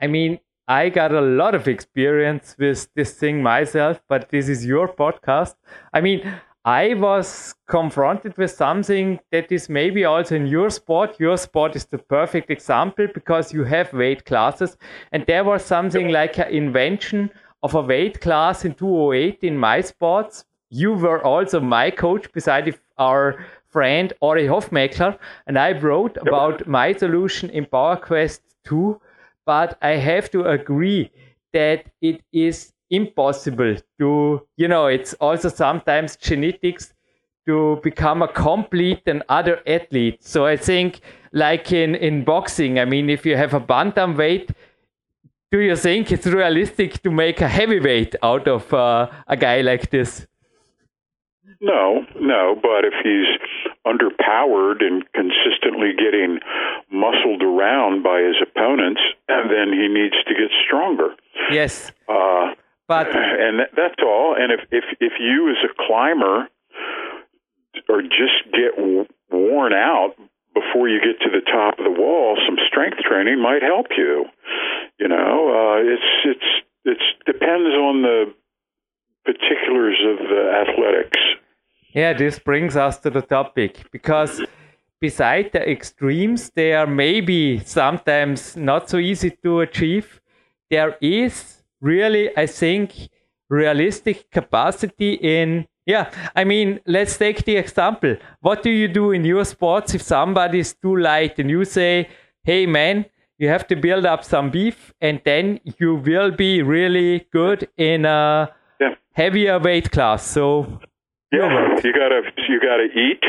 i 0.00 0.06
mean 0.06 0.38
I 0.68 0.88
got 0.88 1.10
a 1.10 1.20
lot 1.20 1.56
of 1.56 1.66
experience 1.66 2.54
with 2.56 2.86
this 2.94 3.12
thing 3.14 3.42
myself, 3.42 4.00
but 4.08 4.28
this 4.28 4.48
is 4.48 4.64
your 4.64 4.86
podcast. 4.86 5.56
I 5.92 6.00
mean, 6.00 6.22
I 6.64 6.92
was 6.92 7.54
confronted 7.68 8.36
with 8.36 8.50
something 8.50 9.18
that 9.32 9.50
is 9.50 9.70
maybe 9.70 10.04
also 10.04 10.36
in 10.36 10.46
your 10.46 10.68
sport. 10.68 11.18
Your 11.18 11.38
sport 11.38 11.74
is 11.74 11.86
the 11.86 11.96
perfect 11.96 12.50
example 12.50 13.06
because 13.14 13.54
you 13.54 13.64
have 13.64 13.94
weight 13.94 14.26
classes, 14.26 14.76
and 15.12 15.24
there 15.26 15.42
was 15.42 15.64
something 15.64 16.08
like 16.08 16.38
an 16.38 16.48
invention 16.48 17.30
of 17.62 17.74
a 17.74 17.80
weight 17.80 18.20
class 18.20 18.66
in 18.66 18.74
208 18.74 19.42
in 19.42 19.56
my 19.56 19.80
sports. 19.80 20.44
You 20.68 20.92
were 20.92 21.24
also 21.24 21.60
my 21.60 21.90
coach 21.90 22.30
beside 22.32 22.78
our 22.98 23.42
friend 23.68 24.12
Ori 24.20 24.46
Hofmeckler, 24.46 25.18
and 25.46 25.58
I 25.58 25.72
wrote 25.72 26.18
about 26.18 26.66
my 26.66 26.92
solution 26.92 27.48
in 27.50 27.64
PowerQuest 27.64 28.40
2. 28.64 29.00
But 29.46 29.78
I 29.80 29.92
have 29.92 30.30
to 30.32 30.44
agree 30.44 31.10
that 31.54 31.86
it 32.02 32.22
is 32.32 32.72
impossible 32.90 33.76
to, 33.98 34.46
you 34.56 34.68
know, 34.68 34.86
it's 34.86 35.14
also 35.14 35.48
sometimes 35.48 36.16
genetics 36.16 36.92
to 37.46 37.80
become 37.82 38.22
a 38.22 38.28
complete 38.28 39.02
and 39.06 39.22
other 39.28 39.60
athlete. 39.66 40.22
So 40.22 40.46
I 40.46 40.56
think, 40.56 41.00
like 41.32 41.72
in, 41.72 41.94
in 41.94 42.24
boxing, 42.24 42.78
I 42.78 42.84
mean, 42.84 43.08
if 43.08 43.24
you 43.24 43.36
have 43.36 43.54
a 43.54 43.60
bantamweight, 43.60 44.50
do 45.50 45.58
you 45.58 45.76
think 45.76 46.12
it's 46.12 46.26
realistic 46.26 47.02
to 47.02 47.10
make 47.10 47.40
a 47.40 47.48
heavyweight 47.48 48.14
out 48.22 48.46
of 48.46 48.72
uh, 48.72 49.10
a 49.26 49.36
guy 49.36 49.62
like 49.62 49.90
this? 49.90 50.26
No, 51.60 52.06
no, 52.18 52.56
but 52.62 52.84
if 52.84 52.94
he's 53.04 53.28
underpowered 53.86 54.82
and 54.82 55.04
consistently 55.12 55.92
getting 55.92 56.38
muscled 56.90 57.42
around 57.42 58.02
by 58.02 58.22
his 58.22 58.36
opponents, 58.40 59.00
then 59.28 59.72
he 59.72 59.88
needs 59.88 60.16
to 60.26 60.34
get 60.34 60.50
stronger. 60.64 61.08
Yes. 61.50 61.92
Uh, 62.08 62.39
but 62.90 63.06
and 63.14 63.60
that's 63.76 64.02
all. 64.02 64.34
And 64.36 64.50
if 64.50 64.60
if 64.72 64.84
if 64.98 65.12
you 65.20 65.48
as 65.48 65.62
a 65.62 65.72
climber 65.86 66.48
or 67.88 68.02
just 68.02 68.42
get 68.50 68.72
worn 69.30 69.72
out 69.72 70.14
before 70.54 70.88
you 70.88 70.98
get 70.98 71.20
to 71.22 71.30
the 71.30 71.44
top 71.46 71.78
of 71.78 71.84
the 71.84 71.96
wall, 72.02 72.36
some 72.44 72.58
strength 72.66 72.98
training 73.08 73.40
might 73.40 73.62
help 73.62 73.86
you. 73.96 74.26
You 74.98 75.06
know, 75.06 75.34
uh, 75.54 75.94
it's 75.94 76.10
it's 76.24 76.50
it's 76.84 77.06
depends 77.26 77.70
on 77.88 78.02
the 78.02 78.34
particulars 79.24 79.98
of 80.10 80.18
the 80.26 80.42
athletics. 80.62 81.20
Yeah, 81.94 82.12
this 82.12 82.40
brings 82.40 82.76
us 82.76 82.98
to 82.98 83.10
the 83.10 83.22
topic 83.22 83.88
because 83.92 84.42
beside 85.00 85.52
the 85.52 85.62
extremes, 85.70 86.50
they 86.50 86.72
are 86.72 86.86
maybe 86.88 87.60
sometimes 87.60 88.56
not 88.56 88.90
so 88.90 88.98
easy 88.98 89.30
to 89.44 89.60
achieve. 89.60 90.20
There 90.70 90.96
is 91.00 91.59
really, 91.80 92.36
I 92.36 92.46
think, 92.46 93.08
realistic 93.48 94.30
capacity 94.30 95.14
in 95.14 95.66
yeah, 95.86 96.10
I 96.36 96.44
mean, 96.44 96.78
let's 96.86 97.16
take 97.16 97.44
the 97.44 97.56
example. 97.56 98.16
What 98.40 98.62
do 98.62 98.70
you 98.70 98.86
do 98.86 99.10
in 99.10 99.24
your 99.24 99.44
sports 99.44 99.92
if 99.94 100.02
somebody 100.02 100.60
is 100.60 100.74
too 100.74 100.96
light 100.96 101.38
and 101.38 101.50
you 101.50 101.64
say, 101.64 102.08
hey 102.44 102.66
man, 102.66 103.06
you 103.38 103.48
have 103.48 103.66
to 103.68 103.76
build 103.76 104.06
up 104.06 104.22
some 104.22 104.50
beef 104.50 104.92
and 105.00 105.20
then 105.24 105.58
you 105.78 105.96
will 105.96 106.30
be 106.30 106.62
really 106.62 107.26
good 107.32 107.68
in 107.76 108.04
a 108.04 108.52
yeah. 108.80 108.94
heavier 109.12 109.58
weight 109.58 109.90
class. 109.90 110.24
So 110.24 110.80
yeah, 111.32 111.76
you 111.82 111.92
gotta 111.92 112.22
you 112.48 112.60
gotta 112.60 112.88
eat 112.94 113.24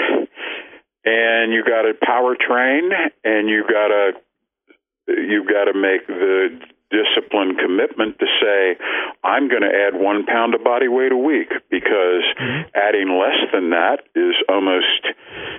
and 1.06 1.54
you 1.54 1.64
gotta 1.64 1.94
power 2.04 2.36
train 2.36 2.92
and 3.24 3.50
you 3.50 3.64
gotta 3.68 4.12
you 5.08 5.46
gotta 5.50 5.74
make 5.74 6.06
the 6.08 6.60
discipline 6.92 7.56
commitment 7.56 8.20
to 8.20 8.28
say, 8.42 8.78
I'm 9.24 9.48
going 9.48 9.64
to 9.64 9.72
add 9.72 10.00
one 10.00 10.26
pound 10.26 10.54
of 10.54 10.64
body 10.64 10.88
weight 10.88 11.12
a 11.12 11.18
week 11.18 11.50
because 11.70 12.24
mm-hmm. 12.38 12.70
adding 12.76 13.18
less 13.18 13.40
than 13.52 13.72
that 13.72 14.04
is 14.16 14.36
almost 14.50 15.08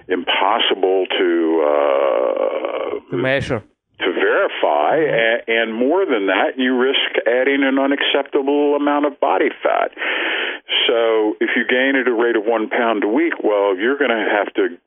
impossible 0.09 1.07
to 1.19 1.31
uh, 1.67 3.11
to 3.11 3.17
measure. 3.17 3.63
To 4.01 4.13
verify, 4.13 4.99
mm-hmm. 4.99 5.51
and, 5.51 5.71
and 5.71 5.75
more 5.75 6.05
than 6.05 6.27
that, 6.27 6.59
you 6.59 6.77
risk 6.77 7.23
adding 7.27 7.63
an 7.63 7.79
unacceptable 7.79 8.75
amount 8.75 9.07
of 9.07 9.21
body 9.21 9.51
fat. 9.63 9.93
So, 10.89 11.35
if 11.41 11.51
you 11.57 11.65
gain 11.69 11.95
at 11.95 12.09
a 12.09 12.15
rate 12.15 12.37
of 12.37 12.45
one 12.45 12.69
pound 12.69 13.05
a 13.05 13.09
week, 13.09 13.35
well, 13.43 13.77
you're 13.77 13.99
going 13.99 14.11
to 14.11 14.27
have 14.27 14.53
to 14.55 14.79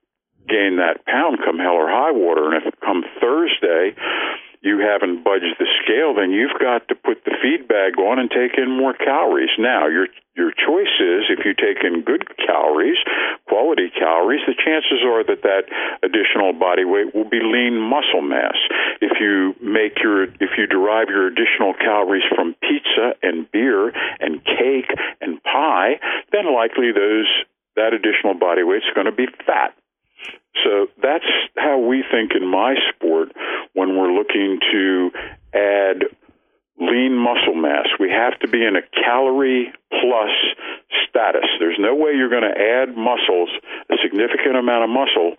gain 0.48 0.78
that 0.78 1.06
pound 1.06 1.40
come 1.44 1.58
hell 1.58 1.74
or 1.74 1.90
high 1.90 2.12
water. 2.12 2.52
And 2.52 2.62
if 2.62 2.74
it 2.74 2.80
come 2.82 3.04
Thursday, 3.20 3.96
you 4.66 4.82
haven't 4.82 5.24
budged 5.24 5.62
the 5.62 5.70
scale, 5.86 6.18
then 6.18 6.34
you've 6.34 6.58
got 6.58 6.90
to 6.90 6.96
put 6.98 7.22
the 7.24 7.38
feed 7.38 7.70
bag 7.70 8.02
on 8.02 8.18
and 8.18 8.34
take 8.34 8.58
in 8.58 8.66
more 8.66 8.98
calories. 8.98 9.54
Now, 9.62 9.86
your 9.86 10.10
your 10.34 10.52
choice 10.52 10.92
is 11.00 11.30
if 11.30 11.46
you 11.46 11.54
take 11.54 11.86
in 11.86 12.02
good 12.02 12.26
calories, 12.36 12.98
quality 13.48 13.94
calories, 13.94 14.42
the 14.50 14.58
chances 14.58 15.06
are 15.06 15.24
that 15.24 15.46
that 15.46 15.70
additional 16.02 16.52
body 16.52 16.84
weight 16.84 17.14
will 17.14 17.30
be 17.30 17.40
lean 17.40 17.78
muscle 17.78 18.26
mass. 18.26 18.58
If 19.06 19.22
you 19.22 19.54
make 19.62 20.02
your 20.02 20.24
if 20.42 20.58
you 20.58 20.66
derive 20.66 21.14
your 21.14 21.28
additional 21.28 21.78
calories 21.78 22.26
from 22.34 22.58
pizza 22.60 23.14
and 23.22 23.46
beer 23.52 23.94
and 24.20 24.44
cake 24.44 24.90
and 25.22 25.42
pie, 25.44 26.02
then 26.34 26.50
likely 26.50 26.90
those 26.90 27.30
that 27.78 27.94
additional 27.94 28.34
body 28.34 28.64
weight 28.64 28.82
is 28.82 28.94
going 28.96 29.06
to 29.06 29.16
be 29.16 29.28
fat. 29.46 29.78
So 30.64 30.88
that's 31.02 31.26
how 31.58 31.80
we 31.80 32.04
think 32.12 32.32
in 32.36 32.48
my 32.48 32.76
sport 32.94 33.30
when 33.74 33.98
we're 33.98 34.14
looking 34.14 34.60
to 34.72 35.12
add 35.54 36.04
lean 36.80 37.16
muscle 37.16 37.56
mass. 37.56 37.88
We 38.00 38.10
have 38.10 38.40
to 38.40 38.48
be 38.48 38.66
in 38.66 38.76
a 38.76 38.82
calorie 39.04 39.72
plus 39.90 40.32
status. 41.08 41.48
There's 41.60 41.80
no 41.80 41.96
way 41.96 42.14
you're 42.16 42.30
going 42.30 42.44
to 42.44 42.60
add 42.60 42.98
muscles, 42.98 43.50
a 43.90 43.96
significant 44.04 44.58
amount 44.58 44.84
of 44.84 44.90
muscle, 44.90 45.36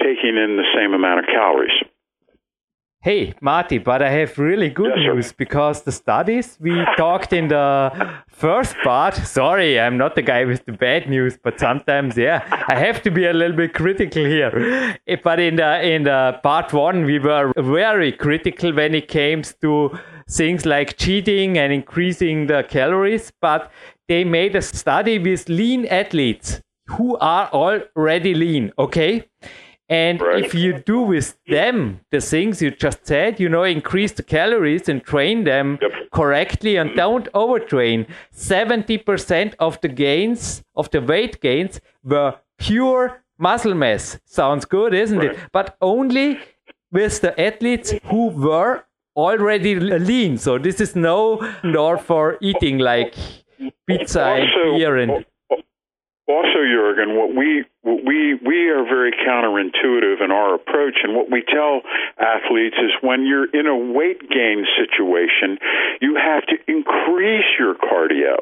taking 0.00 0.36
in 0.36 0.56
the 0.56 0.68
same 0.74 0.94
amount 0.94 1.20
of 1.20 1.26
calories. 1.26 1.76
Hey, 3.00 3.32
Marty, 3.40 3.78
but 3.78 4.02
I 4.02 4.10
have 4.10 4.36
really 4.38 4.70
good 4.70 4.94
yes, 4.96 5.14
news 5.14 5.32
because 5.32 5.82
the 5.82 5.92
studies 5.92 6.58
we 6.60 6.84
talked 6.96 7.32
in 7.32 7.46
the 7.46 7.92
first 8.26 8.74
part. 8.82 9.14
Sorry, 9.14 9.78
I'm 9.78 9.96
not 9.96 10.16
the 10.16 10.22
guy 10.22 10.44
with 10.44 10.64
the 10.64 10.72
bad 10.72 11.08
news, 11.08 11.38
but 11.40 11.60
sometimes, 11.60 12.16
yeah, 12.16 12.42
I 12.66 12.74
have 12.74 13.00
to 13.02 13.12
be 13.12 13.26
a 13.26 13.32
little 13.32 13.56
bit 13.56 13.72
critical 13.72 14.24
here. 14.24 14.96
Eh, 15.06 15.14
but 15.22 15.38
in 15.38 15.54
the 15.54 15.80
in 15.80 16.02
the 16.02 16.40
part 16.42 16.72
one, 16.72 17.04
we 17.04 17.20
were 17.20 17.52
very 17.56 18.10
critical 18.10 18.74
when 18.74 18.96
it 18.96 19.06
came 19.06 19.42
to 19.62 19.96
things 20.28 20.66
like 20.66 20.96
cheating 20.96 21.56
and 21.56 21.72
increasing 21.72 22.48
the 22.48 22.64
calories. 22.64 23.32
But 23.40 23.70
they 24.08 24.24
made 24.24 24.56
a 24.56 24.62
study 24.62 25.20
with 25.20 25.48
lean 25.48 25.86
athletes 25.86 26.60
who 26.88 27.16
are 27.18 27.48
already 27.50 28.34
lean. 28.34 28.72
Okay 28.76 29.28
and 29.88 30.20
right. 30.20 30.44
if 30.44 30.54
you 30.54 30.78
do 30.78 31.00
with 31.00 31.38
them 31.46 32.00
the 32.10 32.20
things 32.20 32.60
you 32.60 32.70
just 32.70 33.06
said, 33.06 33.40
you 33.40 33.48
know, 33.48 33.64
increase 33.64 34.12
the 34.12 34.22
calories 34.22 34.88
and 34.88 35.02
train 35.02 35.44
them 35.44 35.78
yep. 35.80 35.90
correctly 36.12 36.76
and 36.76 36.90
mm-hmm. 36.90 36.98
don't 36.98 37.32
overtrain, 37.32 38.06
70% 38.34 39.54
of 39.58 39.80
the 39.80 39.88
gains, 39.88 40.62
of 40.76 40.90
the 40.90 41.00
weight 41.00 41.40
gains, 41.40 41.80
were 42.04 42.34
pure 42.58 43.22
muscle 43.38 43.74
mass. 43.74 44.18
Sounds 44.26 44.66
good, 44.66 44.92
isn't 44.92 45.18
right. 45.18 45.32
it? 45.32 45.38
But 45.52 45.76
only 45.80 46.38
with 46.92 47.20
the 47.22 47.38
athletes 47.40 47.94
who 48.04 48.28
were 48.28 48.84
already 49.16 49.74
lean. 49.80 50.36
So 50.36 50.58
this 50.58 50.80
is 50.82 50.94
no 50.94 51.38
mm-hmm. 51.38 51.72
nor 51.72 51.96
for 51.96 52.36
eating 52.42 52.78
like 52.78 53.14
pizza 53.86 54.22
also, 54.22 54.42
and 54.42 54.76
beer 54.76 54.96
and 54.98 55.24
also, 56.28 56.60
Jurgen, 56.60 57.16
what 57.16 57.34
we 57.34 57.64
what 57.82 58.04
we 58.04 58.34
we 58.44 58.68
are 58.68 58.84
very 58.84 59.12
counterintuitive 59.12 60.22
in 60.22 60.30
our 60.30 60.54
approach, 60.54 61.00
and 61.02 61.16
what 61.16 61.30
we 61.30 61.42
tell 61.42 61.80
athletes 62.20 62.76
is 62.76 62.92
when 63.00 63.24
you're 63.24 63.48
in 63.48 63.66
a 63.66 63.76
weight 63.76 64.20
gain 64.28 64.66
situation, 64.76 65.56
you 66.02 66.16
have 66.16 66.44
to 66.46 66.56
increase 66.68 67.48
your 67.58 67.74
cardio. 67.74 68.36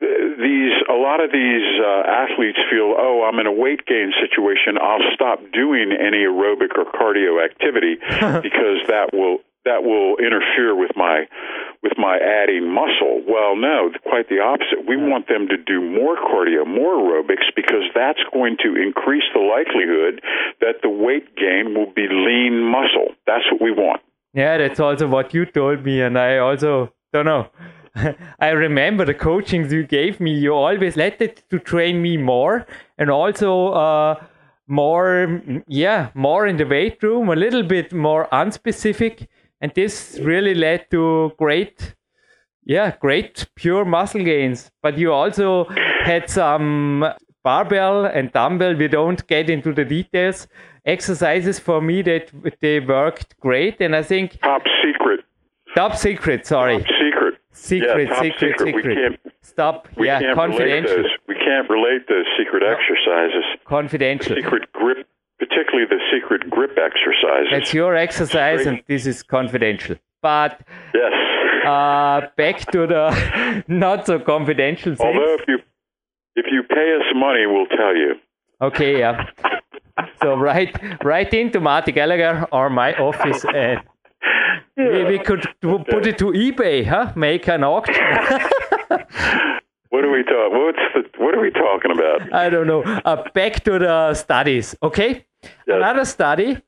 These 0.00 0.74
a 0.90 0.98
lot 0.98 1.22
of 1.22 1.30
these 1.30 1.66
uh, 1.78 2.02
athletes 2.02 2.58
feel, 2.68 2.92
oh, 2.98 3.22
I'm 3.22 3.38
in 3.38 3.46
a 3.46 3.52
weight 3.52 3.86
gain 3.86 4.12
situation, 4.18 4.76
I'll 4.82 5.14
stop 5.14 5.38
doing 5.52 5.92
any 5.94 6.26
aerobic 6.26 6.74
or 6.74 6.84
cardio 6.90 7.38
activity 7.44 7.94
because 8.42 8.82
that 8.90 9.10
will 9.12 9.38
that 9.64 9.82
will 9.82 10.16
interfere 10.16 10.76
with 10.76 10.92
my 10.96 11.24
with 11.82 11.92
my 11.98 12.16
adding 12.16 12.72
muscle. 12.72 13.22
Well, 13.28 13.56
no, 13.56 13.90
quite 14.04 14.28
the 14.28 14.40
opposite. 14.40 14.88
We 14.88 14.96
want 14.96 15.28
them 15.28 15.48
to 15.48 15.56
do 15.56 15.80
more 15.80 16.16
cardio, 16.16 16.66
more 16.66 16.96
aerobics 16.96 17.48
because 17.54 17.84
that's 17.94 18.20
going 18.32 18.56
to 18.64 18.74
increase 18.80 19.24
the 19.34 19.40
likelihood 19.40 20.22
that 20.60 20.80
the 20.82 20.88
weight 20.88 21.36
gain 21.36 21.74
will 21.74 21.92
be 21.92 22.06
lean 22.08 22.64
muscle. 22.64 23.14
That's 23.26 23.44
what 23.52 23.60
we 23.60 23.70
want. 23.70 24.00
Yeah, 24.32 24.58
that's 24.58 24.80
also 24.80 25.06
what 25.08 25.34
you 25.34 25.44
told 25.44 25.84
me 25.84 26.00
and 26.00 26.18
I 26.18 26.38
also 26.38 26.92
don't 27.12 27.26
know. 27.26 27.48
I 28.40 28.48
remember 28.48 29.04
the 29.04 29.14
coachings 29.14 29.72
you 29.72 29.86
gave 29.86 30.20
me. 30.20 30.32
You 30.32 30.52
always 30.54 30.96
let 30.96 31.20
it 31.22 31.44
to 31.50 31.58
train 31.58 32.02
me 32.02 32.16
more 32.16 32.66
and 32.98 33.10
also 33.10 33.68
uh, 33.68 34.24
more, 34.66 35.40
yeah, 35.68 36.08
more 36.14 36.46
in 36.46 36.56
the 36.56 36.66
weight 36.66 37.02
room, 37.02 37.28
a 37.28 37.36
little 37.36 37.62
bit 37.62 37.92
more 37.92 38.26
unspecific 38.32 39.28
and 39.60 39.72
this 39.74 40.18
really 40.22 40.54
led 40.54 40.90
to 40.90 41.32
great 41.38 41.94
yeah 42.64 42.96
great 43.00 43.46
pure 43.54 43.84
muscle 43.84 44.24
gains 44.24 44.70
but 44.82 44.96
you 44.98 45.12
also 45.12 45.66
had 46.04 46.28
some 46.28 47.04
barbell 47.44 48.06
and 48.06 48.32
dumbbell. 48.32 48.74
We 48.74 48.88
don't 48.88 49.24
get 49.28 49.48
into 49.48 49.72
the 49.72 49.84
details. 49.84 50.48
Exercises 50.84 51.58
for 51.60 51.80
me 51.80 52.02
that 52.02 52.30
they 52.60 52.80
worked 52.80 53.38
great, 53.40 53.80
and 53.80 53.94
I 53.94 54.02
think 54.02 54.40
top 54.40 54.62
secret. 54.82 55.20
Top 55.76 55.96
secret. 55.96 56.46
Sorry. 56.46 56.78
Top 56.78 56.86
secret. 56.88 57.34
Secret. 57.52 58.08
yeah, 58.08 58.20
secret. 58.20 58.58
Secret. 58.58 58.86
We 58.86 58.94
can't, 58.94 59.20
Stop. 59.42 59.88
we 59.96 60.06
yeah. 60.06 60.20
can't 60.20 60.34
confidential. 60.34 60.96
Relate 60.96 61.02
those, 61.02 61.10
we 61.28 61.34
can't 61.36 61.70
relate 61.70 62.08
those 62.08 62.26
secret 62.36 62.62
exercises. 62.64 63.44
Confidential. 63.64 64.36
Secret 64.36 64.72
grip, 64.72 65.06
particularly 65.38 65.86
the 65.88 66.00
secret 66.12 66.48
grip 66.50 66.76
exercises. 66.78 67.48
That's 67.50 67.74
your 67.74 67.96
exercise, 67.96 68.66
and 68.66 68.82
this 68.86 69.06
is 69.06 69.22
confidential. 69.22 69.96
But 70.22 70.60
yes. 70.94 71.12
uh, 71.66 72.28
back 72.36 72.70
to 72.72 72.86
the 72.86 73.64
not 73.68 74.06
so 74.06 74.18
confidential 74.18 74.94
things. 74.94 75.00
Although 75.00 75.34
if 75.34 75.48
you 75.48 75.58
if 76.36 76.46
you 76.50 76.62
pay 76.62 76.96
us 76.96 77.06
money, 77.14 77.46
we'll 77.46 77.66
tell 77.66 77.96
you. 77.96 78.14
Okay, 78.60 78.98
yeah. 78.98 79.26
So 80.22 80.34
write 80.36 80.74
write 81.04 81.34
into 81.34 81.60
Marty 81.60 81.92
Gallagher 81.92 82.46
or 82.52 82.70
my 82.70 82.94
office, 82.94 83.44
and 83.54 83.80
we, 84.76 85.04
we 85.04 85.18
could 85.18 85.46
do, 85.60 85.78
put 85.88 86.06
it 86.06 86.18
to 86.18 86.26
eBay, 86.26 86.86
huh? 86.86 87.12
Make 87.16 87.48
an 87.48 87.64
auction. 87.64 88.02
what 89.94 90.04
are 90.04 90.10
we 90.10 90.24
talking? 90.24 90.58
What's 90.58 90.78
the? 90.94 91.24
What 91.24 91.34
are 91.36 91.40
we 91.40 91.52
talking 91.52 91.92
about? 91.92 92.32
I 92.34 92.50
don't 92.50 92.66
know. 92.66 92.82
Uh, 92.82 93.22
back 93.32 93.62
to 93.64 93.78
the 93.78 94.14
studies. 94.14 94.74
Okay. 94.82 95.24
Yes. 95.42 95.76
Another 95.76 96.04
study 96.04 96.60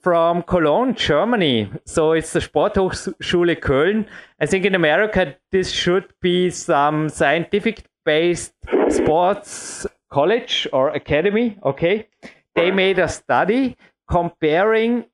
from 0.00 0.42
Cologne, 0.42 0.96
Germany. 0.96 1.70
So 1.84 2.10
it's 2.10 2.32
the 2.32 2.40
Sporthochschule 2.40 3.54
Köln. 3.60 4.06
I 4.40 4.46
think 4.46 4.64
in 4.64 4.74
America 4.74 5.36
this 5.52 5.70
should 5.70 6.12
be 6.20 6.50
some 6.50 7.08
scientific 7.08 7.84
based 8.04 8.52
sports 8.88 9.86
college 10.10 10.66
or 10.72 10.88
academy. 10.88 11.58
Okay. 11.64 12.08
They 12.56 12.72
made 12.72 12.98
a 12.98 13.08
study 13.08 13.76
comparing 14.10 15.04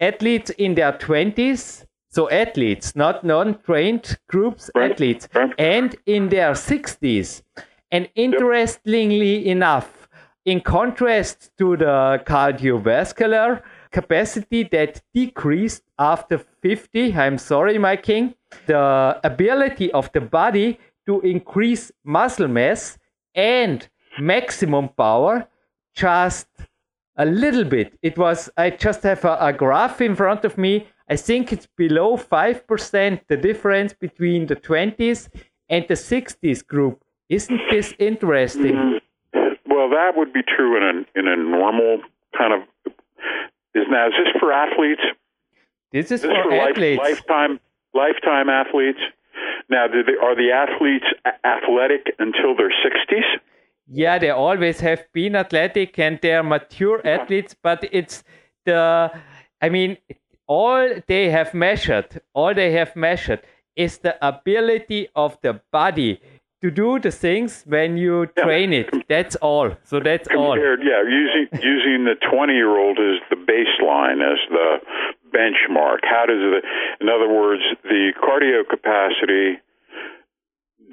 athletes 0.00 0.50
in 0.50 0.76
their 0.76 0.92
20s. 0.92 1.84
So 2.14 2.28
athletes, 2.28 2.94
not 2.94 3.24
non-trained 3.24 4.18
groups, 4.28 4.70
Right. 4.74 4.90
athletes, 4.92 5.28
Right. 5.34 5.54
and 5.58 5.96
in 6.04 6.28
their 6.28 6.54
60s. 6.54 7.42
And 7.90 8.08
interestingly 8.14 9.48
enough, 9.48 10.08
in 10.44 10.60
contrast 10.60 11.50
to 11.58 11.76
the 11.76 12.20
cardiovascular 12.26 13.62
capacity 13.90 14.62
that 14.64 15.00
decreased 15.14 15.84
after 15.98 16.36
50, 16.62 17.14
I'm 17.14 17.38
sorry, 17.38 17.78
my 17.78 17.96
king, 17.96 18.34
the 18.66 19.18
ability 19.24 19.90
of 19.92 20.12
the 20.12 20.20
body 20.20 20.78
to 21.06 21.20
increase 21.22 21.92
muscle 22.04 22.48
mass 22.48 22.98
and 23.34 23.88
maximum 24.20 24.88
power 24.88 25.46
just 25.94 26.48
a 27.16 27.24
little 27.24 27.64
bit. 27.64 27.98
It 28.02 28.18
was, 28.18 28.50
I 28.56 28.70
just 28.70 29.02
have 29.04 29.24
a, 29.24 29.36
a 29.40 29.52
graph 29.52 30.00
in 30.02 30.14
front 30.14 30.44
of 30.44 30.58
me. 30.58 30.86
I 31.12 31.16
think 31.16 31.52
it's 31.52 31.68
below 31.76 32.16
5% 32.16 33.20
the 33.28 33.36
difference 33.36 33.92
between 33.92 34.46
the 34.46 34.56
20s 34.56 35.28
and 35.68 35.84
the 35.86 35.98
60s 36.12 36.66
group. 36.66 37.04
Isn't 37.28 37.60
this 37.70 37.92
interesting? 37.98 38.76
Mm-hmm. 38.76 39.72
Well, 39.72 39.90
that 39.90 40.12
would 40.16 40.32
be 40.32 40.42
true 40.42 40.72
in 40.78 40.82
a 40.90 40.94
in 41.18 41.28
a 41.28 41.36
normal 41.36 42.00
kind 42.38 42.52
of. 42.56 42.60
Is 43.74 43.86
now 43.90 44.06
is 44.06 44.14
this 44.20 44.32
for 44.40 44.52
athletes? 44.64 45.02
This 45.92 46.06
is 46.06 46.12
Is 46.12 46.22
this 46.22 46.30
for 46.30 46.44
for 46.44 46.56
life, 46.56 46.70
athletes. 46.70 47.02
lifetime 47.08 47.60
lifetime 47.92 48.48
athletes? 48.48 49.02
Now, 49.68 49.84
do 49.88 50.02
they, 50.02 50.16
are 50.26 50.36
the 50.44 50.50
athletes 50.64 51.08
athletic 51.56 52.02
until 52.18 52.56
their 52.56 52.72
sixties? 52.84 53.28
Yeah, 53.86 54.18
they 54.18 54.30
always 54.30 54.80
have 54.80 55.02
been 55.12 55.36
athletic 55.36 55.98
and 55.98 56.18
they're 56.22 56.42
mature 56.42 57.06
athletes, 57.06 57.54
but 57.62 57.78
it's 57.92 58.24
the, 58.64 59.10
I 59.60 59.68
mean, 59.68 59.98
all 60.52 60.86
they 61.06 61.24
have 61.30 61.54
measured, 61.54 62.20
all 62.34 62.52
they 62.54 62.72
have 62.72 62.94
measured 62.94 63.40
is 63.74 63.98
the 64.06 64.14
ability 64.32 65.08
of 65.14 65.38
the 65.44 65.54
body 65.78 66.20
to 66.62 66.70
do 66.70 66.98
the 67.06 67.10
things 67.10 67.64
when 67.74 67.96
you 67.96 68.26
train 68.38 68.72
it. 68.72 68.88
That's 69.08 69.36
all. 69.36 69.68
So 69.90 69.98
that's 70.08 70.28
all. 70.28 70.54
Compared, 70.54 70.80
yeah, 70.90 71.02
using 71.22 71.46
using 71.74 72.04
the 72.10 72.16
twenty 72.30 72.54
year 72.62 72.74
old 72.84 72.98
as 72.98 73.18
the 73.32 73.40
baseline 73.52 74.20
as 74.32 74.40
the 74.58 74.68
benchmark. 75.36 76.00
How 76.14 76.24
does 76.26 76.44
it? 76.56 76.64
In 77.00 77.08
other 77.08 77.30
words, 77.40 77.62
the 77.94 78.12
cardio 78.24 78.60
capacity 78.74 79.48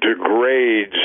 degrades 0.08 1.00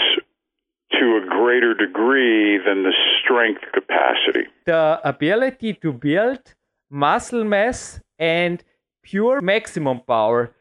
to 0.97 1.05
a 1.19 1.23
greater 1.37 1.73
degree 1.73 2.57
than 2.65 2.83
the 2.83 2.95
strength 3.19 3.63
capacity. 3.73 4.45
The 4.65 5.01
ability 5.03 5.73
to 5.83 5.91
build 5.91 6.43
muscle 6.89 7.43
mass 7.43 7.99
and 8.19 8.63
pure 9.03 9.41
maximum 9.41 10.01
power 10.01 10.53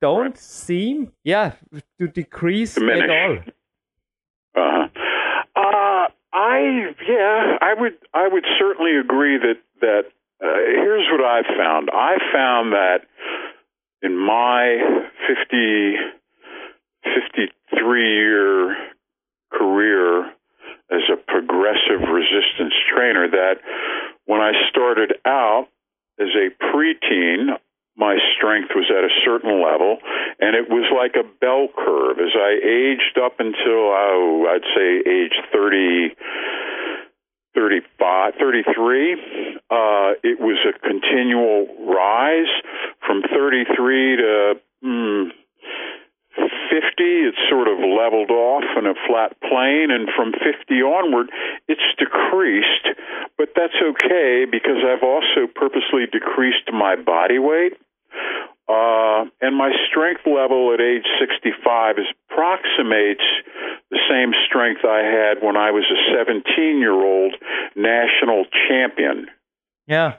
don't 0.00 0.36
seem, 0.36 1.12
yeah, 1.24 1.52
to 1.98 2.08
decrease 2.08 2.76
at 2.76 3.10
all. 3.10 3.38
Uh-huh. 4.56 4.88
Uh 5.54 6.06
I 6.32 6.92
yeah, 7.08 7.56
I 7.62 7.74
would 7.78 7.94
I 8.12 8.28
would 8.28 8.44
certainly 8.58 8.96
agree 8.96 9.38
that 9.38 9.56
that 9.80 10.04
uh, 10.42 10.46
here's 10.66 11.06
what 11.10 11.24
I've 11.24 11.46
found. 11.56 11.88
I 11.92 12.18
found 12.32 12.72
that 12.72 13.06
in 14.02 14.16
my 14.18 14.76
50 15.26 15.96
53 17.02 18.14
year 18.14 18.76
career 19.50 20.26
as 20.90 21.02
a 21.10 21.16
progressive 21.16 22.06
resistance 22.12 22.74
trainer 22.92 23.28
that 23.30 23.56
when 24.26 24.40
I 24.40 24.52
started 24.68 25.14
out 25.24 25.68
as 26.20 26.28
a 26.34 26.50
preteen 26.64 27.58
my 27.96 28.18
strength 28.36 28.70
was 28.76 28.92
at 28.92 29.04
a 29.04 29.12
certain 29.24 29.62
level 29.64 29.98
and 30.38 30.54
it 30.54 30.68
was 30.68 30.84
like 30.92 31.16
a 31.16 31.24
bell 31.40 31.68
curve. 31.72 32.18
As 32.18 32.34
i 32.36 32.60
aged 32.62 33.18
up 33.22 33.40
until 33.40 33.92
oh, 33.92 34.46
i'd 34.52 34.66
say 34.76 35.00
age 35.08 35.36
30 35.52 36.14
35 37.54 38.34
33 38.38 39.12
uh, 39.68 40.14
it 40.22 40.38
was 40.38 40.58
a 40.68 40.78
continual 40.86 41.66
rise 41.88 42.52
from 43.06 43.22
33 43.22 44.16
to 44.16 44.54
mm, 44.84 45.28
50 46.68 47.02
it's 47.26 47.38
sort 47.48 47.68
of 47.68 47.78
leveled 47.78 48.30
off 48.30 48.64
in 48.76 48.86
a 48.86 48.94
flat 49.06 49.38
plane 49.40 49.90
and 49.90 50.08
from 50.14 50.32
50 50.32 50.82
onward 50.82 51.30
it's 51.68 51.84
decreased 51.98 52.88
but 53.38 53.50
that's 53.54 53.78
okay 53.80 54.46
because 54.50 54.82
i've 54.84 55.02
also 55.02 55.46
purposely 55.54 56.06
decreased 56.10 56.70
my 56.72 56.96
body 56.96 57.38
weight 57.38 57.74
uh, 58.68 59.30
and 59.40 59.54
my 59.54 59.70
strength 59.88 60.26
level 60.26 60.74
at 60.74 60.80
age 60.80 61.06
65 61.20 61.98
is 61.98 62.06
approximates 62.36 63.22
the 63.90 63.98
same 64.10 64.32
strength 64.46 64.84
I 64.84 65.02
had 65.02 65.42
when 65.42 65.56
I 65.56 65.70
was 65.70 65.84
a 65.90 66.16
17 66.16 66.78
year 66.78 66.92
old 66.92 67.34
national 67.74 68.44
champion. 68.68 69.28
Yeah. 69.86 70.16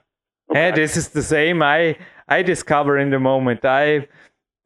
Hey, 0.52 0.72
this 0.72 0.96
is 0.96 1.10
the 1.10 1.24
same 1.24 1.62
I 1.62 1.98
I 2.28 2.42
discover 2.42 2.98
in 2.98 3.10
the 3.10 3.20
moment. 3.20 3.66
I 3.66 4.08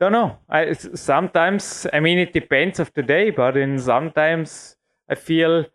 don't 0.01 0.11
know. 0.11 0.37
I 0.49 0.73
sometimes 0.73 1.85
I 1.93 1.99
mean 1.99 2.17
it 2.17 2.33
depends 2.33 2.79
of 2.79 2.91
the 2.93 3.03
day, 3.03 3.29
but 3.29 3.55
in 3.55 3.77
sometimes 3.77 4.75
I 5.07 5.15
feel 5.15 5.65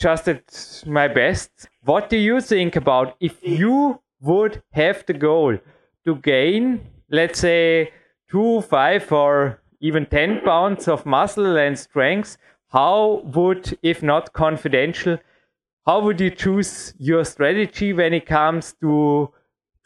just 0.00 0.28
at 0.28 0.82
my 0.86 1.08
best. 1.08 1.68
What 1.84 2.08
do 2.08 2.16
you 2.16 2.40
think 2.40 2.74
about 2.74 3.16
if 3.20 3.36
you 3.42 4.00
would 4.22 4.62
have 4.72 5.04
the 5.06 5.12
goal 5.12 5.58
to 6.06 6.16
gain, 6.16 6.80
let's 7.10 7.40
say, 7.40 7.92
two, 8.30 8.62
five, 8.62 9.12
or 9.12 9.60
even 9.80 10.06
10 10.06 10.40
pounds 10.42 10.88
of 10.88 11.04
muscle 11.04 11.58
and 11.58 11.78
strength? 11.78 12.38
How 12.68 13.20
would, 13.34 13.76
if 13.82 14.02
not 14.02 14.32
confidential, 14.32 15.18
how 15.86 16.00
would 16.00 16.18
you 16.20 16.30
choose 16.30 16.94
your 16.98 17.24
strategy 17.24 17.92
when 17.92 18.14
it 18.14 18.24
comes 18.24 18.72
to 18.80 19.30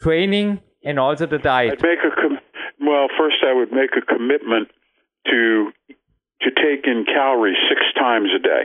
training 0.01 0.61
and 0.83 0.97
also 0.97 1.25
the 1.25 1.39
diet? 1.39 1.73
I'd 1.73 1.83
make 1.83 1.99
a 2.05 2.15
well. 2.85 3.07
First, 3.17 3.37
I 3.45 3.53
would 3.53 3.71
make 3.71 3.91
a 3.97 4.01
commitment 4.01 4.69
to 5.27 5.71
to 6.41 6.51
take 6.51 6.85
in 6.85 7.05
calories 7.05 7.57
six 7.69 7.81
times 7.97 8.29
a 8.35 8.39
day. 8.39 8.63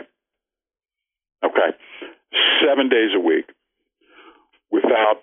Okay, 1.45 1.77
seven 2.65 2.89
days 2.89 3.11
a 3.15 3.21
week, 3.21 3.47
without 4.71 5.23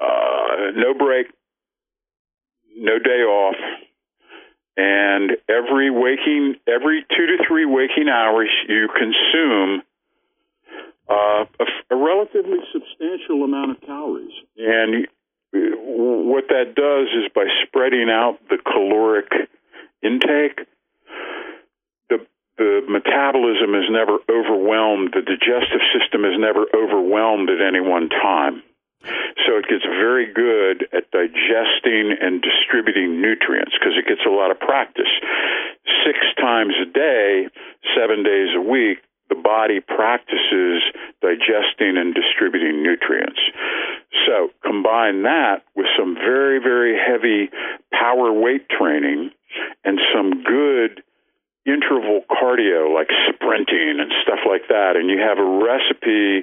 uh, 0.00 0.70
no 0.76 0.94
break, 0.94 1.26
no 2.76 2.98
day 2.98 3.22
off, 3.22 3.56
and 4.76 5.32
every 5.48 5.90
waking, 5.90 6.54
every 6.68 7.04
two 7.16 7.26
to 7.26 7.44
three 7.46 7.66
waking 7.66 8.08
hours, 8.08 8.48
you 8.68 8.88
consume 8.96 9.82
uh, 11.08 11.44
a, 11.60 11.94
a 11.94 11.96
relatively 11.96 12.58
substantial 12.72 13.44
amount 13.44 13.72
of 13.72 13.80
calories, 13.80 14.32
and 14.56 15.08
what 15.52 16.48
that 16.48 16.74
does 16.74 17.08
is 17.12 17.30
by 17.34 17.46
spreading 17.66 18.08
out 18.10 18.38
the 18.48 18.58
caloric 18.58 19.30
intake, 20.02 20.66
the 22.08 22.26
the 22.56 22.82
metabolism 22.88 23.74
is 23.74 23.88
never 23.90 24.18
overwhelmed, 24.28 25.12
the 25.12 25.22
digestive 25.22 25.82
system 25.96 26.24
is 26.24 26.38
never 26.38 26.66
overwhelmed 26.74 27.50
at 27.50 27.60
any 27.60 27.80
one 27.80 28.08
time. 28.08 28.62
So 29.46 29.56
it 29.56 29.64
gets 29.66 29.84
very 29.84 30.30
good 30.30 30.86
at 30.92 31.10
digesting 31.10 32.12
and 32.20 32.44
distributing 32.44 33.20
nutrients 33.22 33.72
because 33.72 33.96
it 33.96 34.06
gets 34.06 34.20
a 34.26 34.30
lot 34.30 34.50
of 34.50 34.60
practice. 34.60 35.08
Six 36.04 36.18
times 36.38 36.74
a 36.80 36.84
day, 36.84 37.48
seven 37.96 38.22
days 38.22 38.52
a 38.54 38.60
week, 38.60 38.98
the 39.30 39.40
body 39.40 39.80
practices 39.80 40.82
digesting 41.22 41.96
and 41.96 42.14
distributing 42.14 42.82
nutrients. 42.82 43.40
So 44.26 44.50
combine 44.66 45.22
that 45.22 45.62
with 45.74 45.86
some 45.96 46.14
very, 46.14 46.58
very 46.58 46.98
heavy 46.98 47.48
power 47.94 48.32
weight 48.32 48.68
training 48.68 49.30
and 49.84 49.98
some 50.12 50.42
good 50.44 51.02
interval 51.66 52.24
cardio 52.30 52.92
like 52.92 53.08
sprinting 53.28 54.00
and 54.00 54.10
stuff 54.24 54.40
like 54.48 54.66
that 54.68 54.96
and 54.96 55.10
you 55.10 55.20
have 55.20 55.36
a 55.36 55.44
recipe 55.44 56.40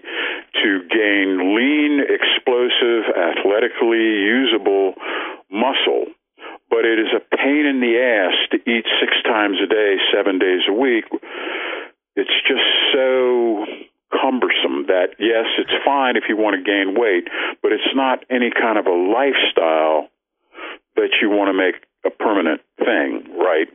to 0.53 0.69
gain 0.93 1.57
lean 1.57 2.05
explosive 2.05 3.09
athletically 3.17 4.29
usable 4.29 4.93
muscle 5.49 6.05
but 6.69 6.85
it 6.85 6.99
is 6.99 7.09
a 7.17 7.35
pain 7.35 7.65
in 7.65 7.81
the 7.81 7.97
ass 7.97 8.37
to 8.51 8.57
eat 8.69 8.85
six 9.01 9.17
times 9.23 9.57
a 9.57 9.65
day 9.65 9.97
seven 10.13 10.37
days 10.37 10.61
a 10.69 10.73
week 10.73 11.05
it's 12.17 12.37
just 12.47 12.65
so 12.91 13.65
cumbersome 14.11 14.87
that 14.87 15.15
yes 15.19 15.45
it's 15.57 15.73
fine 15.85 16.15
if 16.17 16.23
you 16.27 16.35
want 16.35 16.55
to 16.55 16.63
gain 16.63 16.99
weight 16.99 17.27
but 17.61 17.71
it's 17.71 17.93
not 17.93 18.23
any 18.29 18.49
kind 18.49 18.77
of 18.77 18.87
a 18.87 18.93
lifestyle 18.93 20.09
that 20.95 21.09
you 21.21 21.29
want 21.29 21.47
to 21.47 21.53
make 21.53 21.75
a 22.05 22.09
permanent 22.09 22.61
thing 22.79 23.23
right 23.37 23.67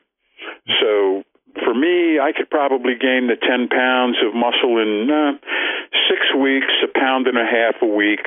so 0.81 1.23
for 1.61 1.75
me, 1.75 2.19
I 2.19 2.33
could 2.33 2.49
probably 2.49 2.95
gain 2.97 3.29
the 3.29 3.37
10 3.37 3.69
pounds 3.69 4.17
of 4.25 4.35
muscle 4.35 4.81
in 4.81 5.11
uh, 5.11 5.37
six 6.09 6.21
weeks, 6.33 6.73
a 6.83 6.89
pound 6.89 7.27
and 7.27 7.37
a 7.37 7.45
half 7.45 7.77
a 7.83 7.87
week. 7.87 8.25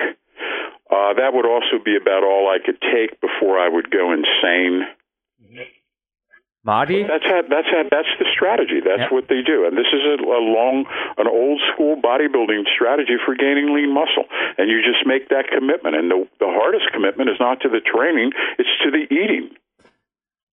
Uh, 0.86 1.14
that 1.18 1.34
would 1.34 1.46
also 1.46 1.82
be 1.84 1.98
about 1.98 2.24
all 2.24 2.48
I 2.48 2.64
could 2.64 2.80
take 2.82 3.20
before 3.22 3.58
I 3.58 3.68
would 3.68 3.90
go 3.90 4.14
insane. 4.14 4.86
Marty? 6.66 7.04
That's 7.04 7.24
how, 7.24 7.42
that's 7.48 7.70
how, 7.70 7.84
that's 7.92 8.10
the 8.18 8.26
strategy. 8.34 8.82
That's 8.82 9.12
what 9.12 9.30
they 9.30 9.46
do, 9.46 9.66
and 9.66 9.78
this 9.78 9.86
is 9.94 10.02
a, 10.02 10.18
a 10.18 10.42
long, 10.42 10.86
an 11.18 11.28
old 11.28 11.62
school 11.72 11.96
bodybuilding 12.02 12.66
strategy 12.74 13.22
for 13.24 13.36
gaining 13.36 13.74
lean 13.74 13.94
muscle. 13.94 14.26
And 14.58 14.70
you 14.70 14.82
just 14.82 15.06
make 15.06 15.30
that 15.30 15.46
commitment. 15.54 15.96
And 15.96 16.10
the 16.10 16.28
the 16.40 16.50
hardest 16.50 16.92
commitment 16.92 17.30
is 17.30 17.38
not 17.40 17.62
to 17.62 17.70
the 17.70 17.82
training; 17.82 18.32
it's 18.58 18.70
to 18.84 18.90
the 18.90 19.06
eating. 19.14 19.52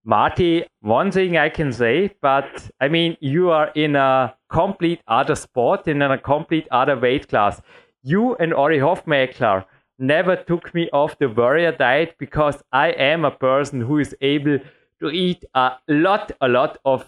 Marty, 0.05 0.66
one 0.81 1.11
thing 1.12 1.38
I 1.38 1.48
can 1.48 1.72
say, 1.72 2.11
but 2.20 2.70
I 2.79 2.88
mean, 2.88 3.16
you 3.20 3.51
are 3.51 3.70
in 3.75 3.96
a 3.96 4.35
complete 4.51 5.01
other 5.09 5.37
sport, 5.37 5.88
in 5.88 6.03
a 6.03 6.18
complete 6.18 6.68
other 6.70 6.98
weight 6.98 7.29
class. 7.29 7.62
You 8.03 8.35
and 8.37 8.53
Ori 8.53 8.79
Hofmeckler 8.79 9.64
never 9.98 10.37
took 10.37 10.75
me 10.75 10.90
off 10.92 11.18
the 11.18 11.29
warrior 11.29 11.72
diet 11.72 12.16
because 12.18 12.62
I 12.72 12.88
am 12.88 13.25
a 13.25 13.31
person 13.31 13.81
who 13.81 13.98
is 13.98 14.14
able 14.20 14.59
to 15.02 15.10
eat 15.10 15.44
a 15.54 15.72
lot, 15.88 16.32
a 16.40 16.48
lot 16.48 16.78
of 16.84 17.04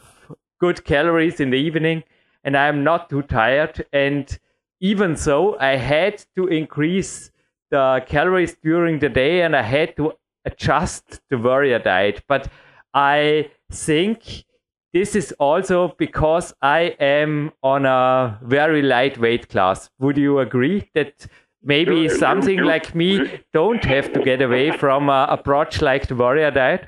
good 0.61 0.85
calories 0.85 1.41
in 1.41 1.51
the 1.51 1.57
evening, 1.57 2.03
and 2.45 2.57
I 2.57 2.67
am 2.67 2.85
not 2.85 3.09
too 3.09 3.23
tired. 3.23 3.87
And 3.93 4.39
even 4.81 5.17
so, 5.17 5.59
I 5.59 5.77
had 5.77 6.25
to 6.37 6.47
increase 6.47 7.31
the 7.71 8.05
calories 8.07 8.57
during 8.63 8.99
the 8.99 9.09
day 9.09 9.43
and 9.43 9.57
I 9.57 9.63
had 9.63 9.97
to 9.97 10.13
adjust 10.45 11.21
the 11.31 11.39
warrior 11.39 11.79
diet. 11.79 12.23
But 12.29 12.49
I 12.93 13.51
think 13.73 14.45
this 14.93 15.17
is 15.17 15.33
also 15.39 15.95
because 15.99 16.55
I 16.63 16.97
am 17.01 17.53
on 17.63 17.87
a 17.87 18.39
very 18.43 18.83
lightweight 18.83 19.49
class. 19.49 19.91
Would 19.99 20.17
you 20.17 20.39
agree 20.39 20.89
that 20.95 21.27
maybe 21.63 22.09
something 22.09 22.61
like 22.61 22.95
me 22.95 23.41
don't 23.53 23.85
have 23.85 24.13
to 24.13 24.23
get 24.23 24.43
away 24.43 24.71
from 24.77 25.09
a 25.09 25.27
approach 25.31 25.83
like 25.83 26.07
the 26.07 26.15
warrior 26.15 26.51
diet? 26.51 26.85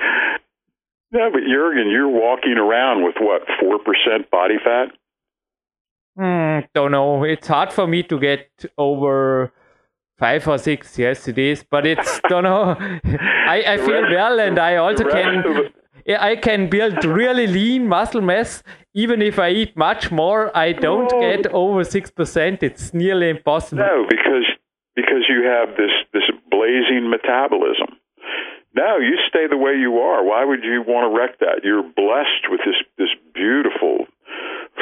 No, 1.13 1.31
but 1.33 1.43
Jurgen, 1.49 1.91
you're 1.91 2.09
walking 2.09 2.57
around 2.59 3.05
with 3.05 3.15
what 3.21 3.43
four 3.61 3.79
percent 3.79 4.31
body 4.31 4.57
fat. 4.63 4.89
Hmm, 6.17 6.67
don't 6.75 6.93
know. 6.93 7.25
It's 7.25 7.47
hard 7.47 7.73
for 7.73 7.87
me 7.87 8.03
to 8.05 8.19
get 8.19 8.49
over 8.79 9.53
five 10.19 10.47
or 10.49 10.59
six. 10.59 10.99
Yes, 10.99 11.29
it 11.29 11.39
is, 11.39 11.65
but 11.71 11.87
it's 11.87 12.21
don't 12.29 12.45
know. 12.45 12.77
I, 12.81 13.63
I 13.67 13.77
feel 13.77 14.03
rest- 14.03 14.15
well, 14.15 14.41
and 14.41 14.59
I 14.59 14.77
also 14.77 15.09
can. 15.09 15.45
Yeah, 16.07 16.25
I 16.25 16.37
can 16.37 16.71
build 16.71 17.05
really 17.05 17.49
lean 17.49 17.89
muscle 17.89 18.21
mass 18.21 18.63
even 18.95 19.21
if 19.21 19.39
I 19.39 19.51
eat 19.51 19.77
much 19.77 20.11
more. 20.11 20.57
I 20.57 20.73
don't 20.73 21.11
get 21.21 21.47
over 21.49 21.85
six 21.85 22.11
percent. 22.11 22.63
It's 22.63 22.95
nearly 22.95 23.29
impossible. 23.29 23.83
No, 23.83 24.07
because 24.09 24.47
because 24.95 25.25
you 25.29 25.45
have 25.45 25.77
this 25.77 25.91
this 26.13 26.25
blazing 26.51 27.11
metabolism. 27.11 27.99
No, 28.77 28.99
you 28.99 29.17
stay 29.27 29.47
the 29.49 29.57
way 29.57 29.73
you 29.73 29.99
are. 29.99 30.23
Why 30.23 30.45
would 30.45 30.63
you 30.63 30.85
want 30.87 31.09
to 31.09 31.17
wreck 31.17 31.39
that? 31.41 31.65
You're 31.65 31.83
blessed 31.83 32.51
with 32.51 32.61
this 32.61 32.77
this 32.99 33.09
beautiful 33.33 34.05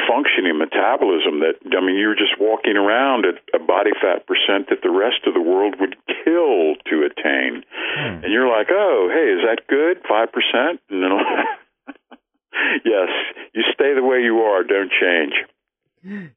functioning 0.03 0.57
metabolism 0.59 1.39
that 1.39 1.55
I 1.71 1.79
mean 1.79 1.95
you're 1.95 2.15
just 2.19 2.35
walking 2.37 2.75
around 2.75 3.25
at 3.25 3.39
a 3.55 3.63
body 3.63 3.91
fat 3.95 4.27
percent 4.27 4.67
that 4.69 4.83
the 4.83 4.91
rest 4.91 5.23
of 5.25 5.33
the 5.33 5.41
world 5.41 5.75
would 5.79 5.95
kill 6.07 6.75
to 6.91 7.07
attain. 7.07 7.63
Hmm. 7.95 8.23
And 8.23 8.33
you're 8.33 8.49
like, 8.51 8.67
"Oh, 8.69 9.07
hey, 9.07 9.31
is 9.31 9.41
that 9.47 9.63
good? 9.71 10.03
5%?" 10.03 10.79
No. 10.89 11.19
yes, 12.83 13.09
you 13.53 13.63
stay 13.73 13.93
the 13.95 14.03
way 14.03 14.19
you 14.21 14.39
are, 14.39 14.63
don't 14.63 14.91
change. 14.91 15.33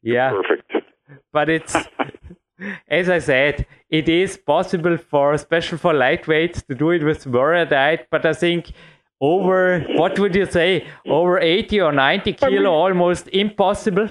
Yeah, 0.00 0.30
Perfect. 0.30 0.72
but 1.32 1.48
it's 1.48 1.74
as 2.88 3.08
I 3.10 3.18
said, 3.18 3.66
it 3.90 4.08
is 4.08 4.36
possible 4.36 4.96
for 4.96 5.32
especially 5.32 5.78
for 5.78 5.92
lightweights 5.92 6.66
to 6.66 6.74
do 6.74 6.90
it 6.90 7.02
with 7.02 7.26
warrior 7.26 7.64
diet. 7.64 8.06
But 8.10 8.26
I 8.26 8.32
think 8.32 8.72
over 9.20 9.80
what 9.96 10.18
would 10.18 10.34
you 10.34 10.46
say 10.46 10.86
over 11.06 11.38
80 11.38 11.80
or 11.80 11.92
90 11.92 12.32
kilo 12.34 12.70
almost 12.70 13.28
impossible. 13.28 14.08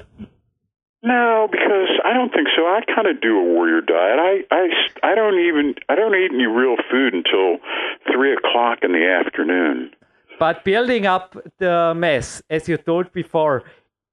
No, 1.03 1.47
because 1.51 1.89
I 2.03 2.13
don't 2.13 2.33
think 2.33 2.47
so. 2.55 2.63
I 2.63 2.81
kind 2.93 3.07
of 3.07 3.21
do 3.21 3.37
a 3.37 3.43
warrior 3.43 3.81
diet. 3.81 4.19
I, 4.19 4.43
I, 4.53 5.11
I 5.11 5.15
don't 5.15 5.39
even 5.39 5.75
I 5.89 5.95
don't 5.95 6.15
eat 6.15 6.31
any 6.33 6.47
real 6.47 6.75
food 6.89 7.13
until 7.13 7.57
three 8.11 8.33
o'clock 8.33 8.79
in 8.81 8.91
the 8.91 9.05
afternoon. 9.07 9.91
But 10.39 10.63
building 10.63 11.05
up 11.05 11.37
the 11.59 11.93
mass, 11.95 12.41
as 12.49 12.67
you 12.67 12.77
told 12.77 13.11
before, 13.13 13.63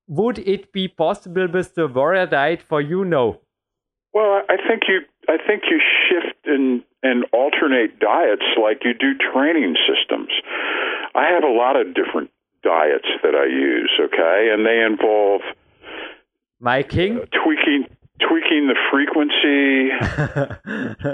would 0.06 0.38
it 0.38 0.72
be 0.72 0.88
possible 0.88 1.48
with 1.48 1.74
the 1.74 1.88
warrior 1.88 2.26
diet 2.26 2.62
for 2.62 2.80
you? 2.80 3.04
No. 3.04 3.40
Well, 4.14 4.42
I 4.48 4.56
think 4.68 4.82
you 4.88 5.00
I 5.28 5.36
think 5.44 5.64
you 5.70 5.80
shift 6.08 6.36
and 6.46 6.82
and 7.02 7.24
alternate 7.32 7.98
diets 7.98 8.46
like 8.62 8.82
you 8.84 8.94
do 8.94 9.12
training 9.32 9.74
systems. 9.88 10.30
I 11.14 11.26
have 11.28 11.44
a 11.44 11.52
lot 11.52 11.76
of 11.76 11.94
different 11.94 12.30
diets 12.62 13.08
that 13.22 13.34
I 13.34 13.44
use, 13.46 13.90
okay, 14.00 14.50
and 14.52 14.64
they 14.64 14.80
involve 14.82 15.42
My 16.60 16.82
king? 16.82 17.18
Uh, 17.18 17.26
tweaking 17.42 17.86
tweaking 18.20 18.68
the 18.68 18.76
frequency, 18.90 19.90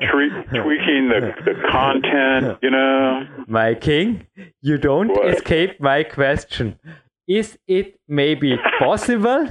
tre- 0.06 0.62
tweaking 0.62 1.08
the, 1.08 1.32
the 1.44 1.54
content, 1.70 2.58
you 2.62 2.70
know. 2.70 3.26
My 3.48 3.74
king, 3.74 4.26
you 4.60 4.76
don't 4.78 5.08
What? 5.08 5.26
escape 5.34 5.80
my 5.80 6.02
question. 6.04 6.78
Is 7.31 7.57
it 7.69 7.95
maybe 8.09 8.59
possible 8.81 9.49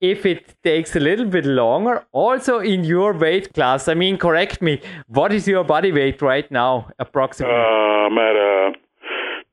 if 0.00 0.26
it 0.26 0.56
takes 0.64 0.96
a 0.96 1.00
little 1.00 1.26
bit 1.26 1.46
longer, 1.46 2.04
also 2.10 2.58
in 2.58 2.82
your 2.82 3.12
weight 3.12 3.54
class? 3.54 3.86
I 3.86 3.94
mean, 3.94 4.18
correct 4.18 4.60
me. 4.60 4.80
What 5.06 5.32
is 5.32 5.46
your 5.46 5.62
body 5.62 5.92
weight 5.92 6.20
right 6.20 6.50
now, 6.50 6.90
approximately? 6.98 7.54
Uh, 7.54 8.08
I'm 8.08 8.18
at 8.18 8.34
a 8.34 8.72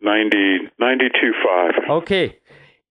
90, 0.02 0.72
92.5. 0.82 1.90
Okay. 1.98 2.40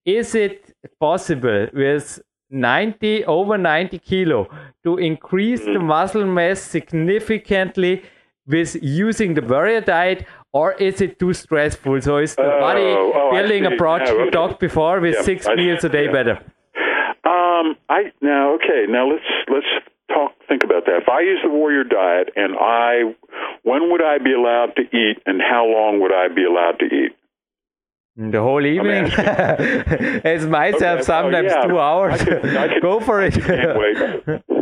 Is 0.05 0.33
it 0.33 0.73
possible 0.97 1.67
with 1.73 2.21
90 2.49 3.25
over 3.25 3.57
90 3.57 3.99
kilo 3.99 4.47
to 4.85 4.97
increase 4.97 5.59
the 5.65 5.79
muscle 5.79 6.25
mass 6.25 6.61
significantly 6.61 8.03
with 8.47 8.77
using 8.81 9.33
the 9.33 9.41
warrior 9.41 9.81
diet 9.81 10.25
or 10.53 10.73
is 10.73 11.01
it 11.01 11.19
too 11.19 11.33
stressful? 11.33 12.01
So 12.01 12.17
is 12.17 12.35
the 12.35 12.43
Oh, 12.43 12.59
body 12.59 12.81
oh, 12.83 13.29
building 13.31 13.65
see. 13.65 13.73
approach 13.73 14.03
Yeah, 14.05 14.13
we 14.13 14.21
okay. 14.23 14.31
talked 14.31 14.59
before 14.59 14.99
with 14.99 15.15
Yeah, 15.15 15.21
six 15.23 15.47
I 15.47 15.55
meals 15.55 15.83
a 15.83 15.89
day 15.89 16.05
Yeah. 16.05 16.11
better? 16.11 16.35
Um, 17.25 17.75
I 17.89 18.11
now 18.21 18.53
okay. 18.55 18.85
Now 18.87 19.07
let's 19.11 19.29
let's 19.49 19.67
talk. 20.07 20.31
Think 20.47 20.63
about 20.63 20.85
that. 20.85 21.01
If 21.03 21.09
I 21.09 21.21
use 21.21 21.39
the 21.43 21.49
warrior 21.49 21.83
diet, 21.83 22.29
and 22.35 22.55
I, 22.59 23.13
when 23.63 23.91
would 23.91 24.01
I 24.01 24.17
be 24.17 24.33
allowed 24.33 24.75
to 24.77 24.81
eat, 24.95 25.17
and 25.27 25.39
how 25.41 25.65
long 25.65 25.99
would 26.01 26.11
I 26.13 26.27
be 26.29 26.43
allowed 26.45 26.79
to 26.79 26.85
eat? 26.85 27.11
The 28.17 28.41
whole 28.41 28.65
evening? 28.65 29.05
As 30.25 30.45
myself, 30.47 30.81
Okay, 30.81 30.99
oh, 31.01 31.03
sometimes 31.03 31.51
yeah. 31.51 31.61
two 31.67 31.79
hours. 31.79 32.19
I 32.21 32.25
could- 32.25 32.57
I 32.57 32.67
could- 32.67 32.81
Go 32.81 32.99
for 32.99 33.21
it. 33.21 33.35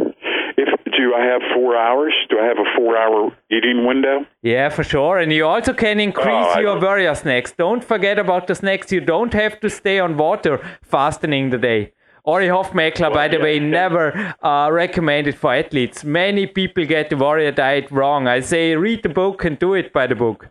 Can't 0.98 1.12
wait. 1.12 1.12
If 1.12 1.12
do 1.12 1.14
I 1.14 1.26
have 1.26 1.42
four 1.54 1.78
hours? 1.78 2.14
Do 2.30 2.40
I 2.40 2.46
have 2.46 2.58
a 2.58 2.78
four-hour 2.78 3.32
eating 3.52 3.86
window? 3.86 4.26
Yeah, 4.42 4.70
for 4.70 4.84
sure. 4.84 5.20
And 5.20 5.32
you 5.32 5.46
also 5.46 5.74
can 5.74 6.00
increase 6.00 6.56
Oh, 6.56 6.60
your 6.60 6.80
warrior 6.80 7.16
snacks. 7.16 7.52
Don't 7.52 7.84
forget 7.84 8.20
about 8.20 8.48
the 8.48 8.56
snacks. 8.56 8.92
You 8.92 9.02
don't 9.02 9.34
have 9.34 9.60
to 9.62 9.70
stay 9.70 10.00
on 10.00 10.18
water 10.18 10.60
fastening 10.82 11.50
the 11.50 11.58
day. 11.58 11.94
Ori 12.24 12.48
Hofmeckler, 12.48 13.14
by 13.14 13.30
the 13.30 13.40
way, 13.40 13.58
never 13.60 14.36
uh, 14.44 14.70
recommended 14.70 15.36
for 15.38 15.54
athletes. 15.54 16.04
Many 16.04 16.46
people 16.46 16.86
get 16.86 17.10
the 17.10 17.16
warrior 17.16 17.52
diet 17.54 17.90
wrong. 17.90 18.28
I 18.28 18.42
say 18.42 18.76
read 18.76 19.04
the 19.04 19.10
book 19.10 19.46
and 19.46 19.58
do 19.58 19.74
it 19.76 19.94
by 19.94 20.08
the 20.08 20.16
book. 20.16 20.50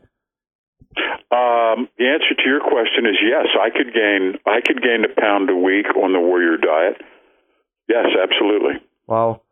Um, 1.30 1.88
the 1.98 2.06
answer 2.08 2.34
to 2.34 2.42
your 2.46 2.60
question 2.60 3.04
is 3.06 3.16
yes. 3.22 3.46
I 3.60 3.68
could 3.70 3.92
gain 3.92 4.38
I 4.46 4.60
could 4.66 4.80
gain 4.82 5.04
a 5.04 5.20
pound 5.20 5.50
a 5.50 5.56
week 5.56 5.94
on 5.96 6.12
the 6.14 6.20
warrior 6.20 6.56
diet. 6.56 7.02
Yes, 7.88 8.06
absolutely. 8.22 8.80
Wow. 9.06 9.42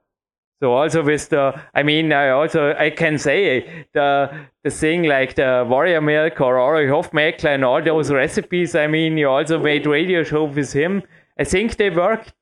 So 0.60 0.72
also 0.72 1.02
with 1.02 1.28
the, 1.28 1.60
I 1.74 1.82
mean, 1.82 2.12
I 2.12 2.30
also 2.30 2.74
I 2.78 2.90
can 2.90 3.18
say 3.18 3.86
the 3.92 4.30
the 4.62 4.70
thing 4.70 5.02
like 5.02 5.34
the 5.34 5.66
warrior 5.68 6.00
milk 6.00 6.40
or 6.40 6.58
Ori 6.58 6.86
Hofmeckler 6.86 7.54
and 7.54 7.64
all 7.64 7.82
those 7.82 8.10
recipes. 8.12 8.74
I 8.74 8.86
mean, 8.86 9.18
you 9.18 9.28
also 9.28 9.58
made 9.58 9.86
radio 9.86 10.22
show 10.22 10.44
with 10.44 10.72
him. 10.72 11.02
I 11.38 11.44
think 11.44 11.76
they 11.76 11.90
work. 11.90 12.32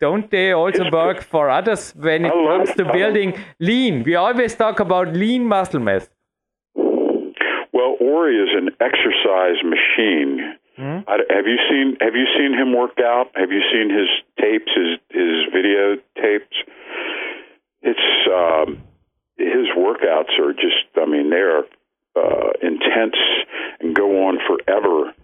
Don't 0.00 0.30
they 0.30 0.52
also 0.52 0.90
work 0.90 1.20
for 1.22 1.50
others 1.50 1.92
when 1.94 2.24
it 2.24 2.32
comes 2.32 2.74
to 2.76 2.84
building 2.90 3.38
lean? 3.58 4.02
We 4.02 4.14
always 4.14 4.54
talk 4.54 4.80
about 4.80 5.12
lean 5.12 5.46
muscle 5.46 5.80
mass. 5.80 6.08
Well, 6.74 7.96
Ori 8.00 8.36
is 8.36 8.48
an 8.56 8.70
exercise 8.80 9.62
machine. 9.62 10.56
Hmm? 10.76 11.00
I, 11.06 11.18
have 11.28 11.46
you 11.46 11.58
seen 11.68 11.96
Have 12.00 12.14
you 12.14 12.26
seen 12.38 12.54
him 12.54 12.74
work 12.74 12.98
out? 12.98 13.26
Have 13.34 13.52
you 13.52 13.60
seen 13.70 13.90
his 13.90 14.08
tapes, 14.40 14.72
his 14.74 14.98
his 15.10 15.52
video 15.52 15.96
tapes? 16.16 16.56
It's 17.82 18.08
um, 18.28 18.82
his 19.36 19.68
workouts 19.76 20.38
are 20.38 20.52
just. 20.52 20.86
I 20.96 21.06
mean, 21.06 21.30
they're 21.30 21.64
uh, 22.16 22.50
intense 22.62 23.16
and 23.80 23.94
go 23.94 24.28
on 24.28 24.38
forever, 24.46 25.14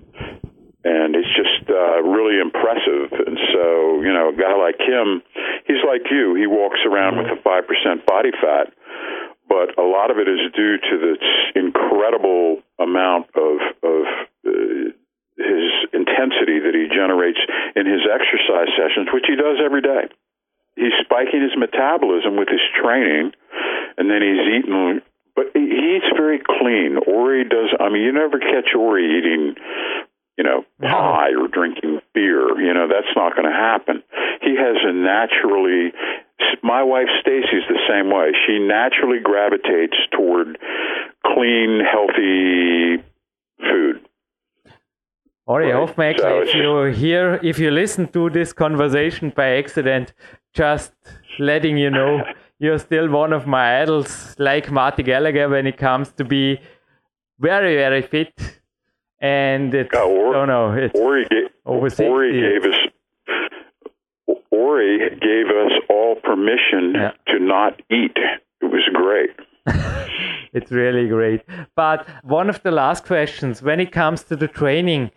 and 0.85 1.15
it's 1.15 1.29
just 1.37 1.69
uh, 1.69 2.03
really 2.03 2.41
impressive. 2.41 3.13
And 3.13 3.39
so, 3.53 4.01
you 4.03 4.13
know, 4.13 4.31
a 4.33 4.37
guy 4.37 4.57
like 4.57 4.81
him, 4.81 5.23
he's 5.67 5.85
like 5.87 6.11
you. 6.11 6.35
He 6.35 6.47
walks 6.47 6.81
around 6.87 7.19
with 7.19 7.27
a 7.27 7.43
five 7.43 7.67
percent 7.67 8.07
body 8.07 8.31
fat 8.41 8.73
but 9.49 9.79
a 9.79 9.87
lot 9.87 10.11
of 10.11 10.19
it 10.19 10.29
is 10.29 10.53
due 10.55 10.77
to 10.79 10.95
this 10.99 11.23
incredible 11.55 12.63
amount 12.79 13.27
of 13.35 13.59
of 13.83 14.03
uh, 14.45 14.91
his 15.37 15.69
intensity 15.93 16.59
that 16.65 16.75
he 16.75 16.89
generates 16.89 17.39
in 17.77 17.87
his 17.87 18.03
exercise 18.09 18.73
sessions, 18.75 19.09
which 19.13 19.25
he 19.29 19.37
does 19.37 19.61
every 19.65 19.83
day. 19.83 20.09
He's 20.77 20.93
spiking 21.05 21.43
his 21.43 21.57
metabolism 21.57 22.37
with 22.37 22.49
his 22.49 22.63
training, 22.77 23.33
and 23.97 24.11
then 24.11 24.21
he's 24.21 24.45
eating. 24.45 25.01
But 25.35 25.47
he 25.55 25.97
eats 25.97 26.09
very 26.17 26.41
clean. 26.41 26.99
Ori 27.07 27.45
does. 27.45 27.75
I 27.81 27.89
mean, 27.89 28.03
you 28.03 28.13
never 28.13 28.39
catch 28.39 28.77
Ori 28.77 29.05
eating, 29.19 29.57
you 30.39 30.45
know, 30.45 30.65
pie 30.81 31.33
or 31.37 31.49
drinking 31.49 32.01
beer. 32.15 32.61
You 32.61 32.73
know, 32.73 32.89
that's 32.89 33.13
not 33.17 33.35
going 33.35 33.49
to 33.49 33.57
happen. 33.57 34.03
He 34.43 34.55
has 34.57 34.77
a 34.85 34.93
naturally 34.93 35.93
my 36.63 36.83
wife 36.83 37.09
Stacy's 37.21 37.67
the 37.69 37.81
same 37.89 38.11
way. 38.11 38.33
She 38.47 38.59
naturally 38.59 39.21
gravitates 39.23 39.97
toward 40.13 40.59
clean, 41.25 41.81
healthy 41.81 43.03
food. 43.59 44.01
Ori 45.47 45.73
Right. 45.73 46.19
So 46.19 46.41
if 46.41 46.55
you 46.55 46.85
hear, 46.87 47.41
if 47.43 47.59
you 47.59 47.71
listen 47.71 48.09
to 48.09 48.31
this 48.31 48.53
conversation 48.53 49.31
by 49.31 49.57
accident, 49.57 50.13
just 50.57 50.93
letting 51.39 51.77
you 51.77 51.91
know, 51.91 52.23
you're 52.59 52.79
still 52.79 53.09
one 53.11 53.33
of 53.33 53.47
my 53.47 53.83
idols, 53.83 54.35
like 54.39 54.71
Marty 54.71 55.03
Gallagher, 55.03 55.49
when 55.49 55.67
it 55.67 55.77
comes 55.77 56.13
to 56.13 56.25
be 56.25 56.59
very, 57.39 57.77
very 57.77 58.03
fit. 58.03 58.33
And 59.21 59.75
it's, 59.75 59.91
Yeah, 59.93 60.03
or- 60.03 60.33
no, 60.33 60.45
no, 60.45 60.73
it's 60.73 60.99
Ori, 60.99 61.27
ga- 61.31 61.49
over 61.65 61.89
60. 61.91 62.05
Ori 62.07 62.33
gave 62.41 62.65
us 62.73 62.79
Ori 64.51 64.99
gave 65.21 65.47
us 65.49 65.73
all 65.89 66.17
permission 66.17 66.95
Yeah. 66.95 67.13
to 67.29 67.39
not 67.39 67.81
eat. 67.91 68.17
It 68.63 68.67
was 68.77 68.89
great. 68.93 69.31
it's 70.53 70.71
really 70.73 71.09
great. 71.09 71.43
But 71.75 72.07
one 72.23 72.49
of 72.49 72.63
the 72.63 72.71
last 72.71 73.05
questions 73.05 73.63
when 73.63 73.81
it 73.81 73.93
comes 73.93 74.23
to 74.25 74.37
the 74.37 74.49
training, 74.49 75.11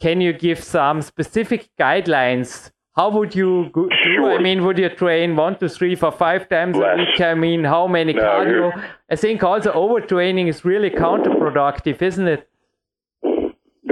can 0.00 0.20
you 0.20 0.32
give 0.32 0.62
some 0.62 1.02
specific 1.02 1.68
guidelines? 1.78 2.70
How 2.96 3.10
would 3.10 3.34
you 3.34 3.68
go, 3.72 3.88
do? 4.04 4.26
I 4.26 4.38
mean, 4.38 4.64
would 4.64 4.78
you 4.78 4.88
train 4.88 5.36
one 5.36 5.58
to 5.58 5.68
three 5.68 5.94
for 5.96 6.10
five 6.10 6.48
times 6.48 6.76
a 6.78 6.80
week? 6.96 7.20
I 7.20 7.34
mean, 7.34 7.62
how 7.64 7.86
many 7.86 8.14
No, 8.14 8.22
cardio? 8.22 8.50
you're- 8.50 8.72
I 9.10 9.16
think 9.16 9.42
also 9.44 9.70
overtraining 9.72 10.48
is 10.48 10.64
really 10.64 10.88
counterproductive, 10.90 12.00
isn't 12.00 12.26
it? 12.26 12.48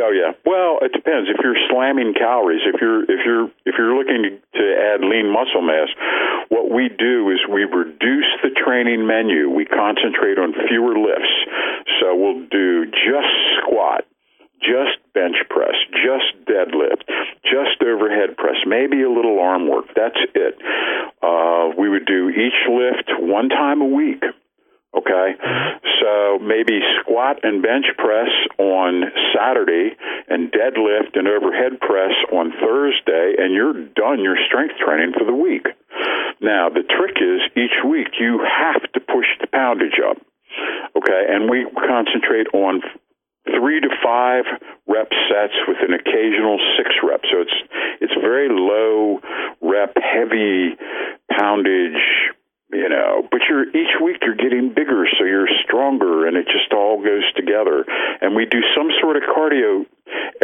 Oh 0.07 0.11
yeah. 0.11 0.32
Well, 0.44 0.78
it 0.82 0.92
depends. 0.92 1.30
If 1.30 1.36
you're 1.42 1.57
slamming 1.70 2.14
calories, 2.14 2.61
if 2.66 2.80
you're 2.80 3.05
if 3.05 3.20
you're 3.24 3.46
if 3.64 3.74
you're 3.78 3.96
looking 3.96 4.22
to, 4.24 4.30
to 4.59 4.64
add 4.90 5.00
lean 5.00 5.30
muscle 5.32 5.62
mass, 5.62 5.88
what 6.48 6.68
we 6.70 6.88
do 6.88 7.30
is 7.30 7.38
we 7.48 7.64
reduce 7.64 8.26
the 8.42 8.50
training 8.50 9.07
menu. 9.07 9.48
We 9.50 9.64
concentrate 9.64 10.36
on 10.38 10.52
fewer 10.68 10.98
lifts. 10.98 11.32
So 12.00 12.14
we'll 12.16 12.44
do 12.50 12.86
just 12.86 13.32
squat, 13.62 14.05
just 14.64 14.96
bench 15.12 15.36
press, 15.48 15.76
just 15.92 16.32
deadlift, 16.48 17.04
just 17.44 17.80
overhead 17.84 18.36
press, 18.36 18.56
maybe 18.66 19.02
a 19.02 19.10
little 19.10 19.38
arm 19.40 19.68
work. 19.68 19.86
That's 19.94 20.18
it. 20.34 20.56
Uh, 21.22 21.76
we 21.78 21.88
would 21.88 22.06
do 22.06 22.30
each 22.30 22.60
lift 22.68 23.12
one 23.20 23.48
time 23.48 23.80
a 23.80 23.86
week. 23.86 24.24
Okay, 24.94 25.34
so 26.00 26.38
maybe 26.38 26.78
squat 27.00 27.42
and 27.42 27.60
bench 27.60 27.86
press 27.98 28.30
on 28.58 29.02
Saturday 29.34 29.90
and 30.28 30.52
deadlift 30.52 31.18
and 31.18 31.26
overhead 31.26 31.80
press 31.80 32.14
on 32.32 32.52
Thursday, 32.62 33.34
and 33.36 33.52
you're 33.52 33.74
done 33.74 34.22
your 34.22 34.36
strength 34.46 34.74
training 34.78 35.12
for 35.18 35.24
the 35.24 35.34
week. 35.34 35.66
Now, 36.40 36.68
the 36.68 36.86
trick 36.86 37.16
is 37.18 37.42
each 37.56 37.74
week 37.84 38.06
you 38.20 38.38
have 38.38 38.82
to 38.92 39.00
push 39.00 39.26
the 39.40 39.48
poundage 39.48 39.98
up. 39.98 40.18
Okay, 40.96 41.22
and 41.28 41.50
we 41.50 41.66
concentrate 41.74 42.46
on 42.54 42.80
three 43.47 43.80
to 43.80 43.88
five 44.03 44.45
rep 44.86 45.11
sets 45.28 45.55
with 45.68 45.78
an 45.86 45.95
occasional 45.95 46.59
six 46.76 46.90
rep. 47.03 47.20
So 47.30 47.42
it's 47.42 47.59
it's 48.01 48.14
very 48.20 48.49
low 48.49 49.20
rep, 49.61 49.95
heavy 49.97 50.76
poundage 51.30 52.01
you 52.72 52.88
know 52.88 53.26
but 53.30 53.40
you're 53.49 53.68
each 53.70 53.95
week 54.03 54.18
you're 54.22 54.34
getting 54.34 54.72
bigger 54.74 55.07
so 55.18 55.24
you're 55.24 55.49
stronger 55.64 56.26
and 56.26 56.36
it 56.36 56.47
just 56.47 56.72
all 56.72 57.03
goes 57.03 57.24
together. 57.36 57.84
And 58.20 58.34
we 58.34 58.47
do 58.47 58.61
some 58.76 58.90
sort 59.01 59.16
of 59.16 59.22
cardio 59.22 59.86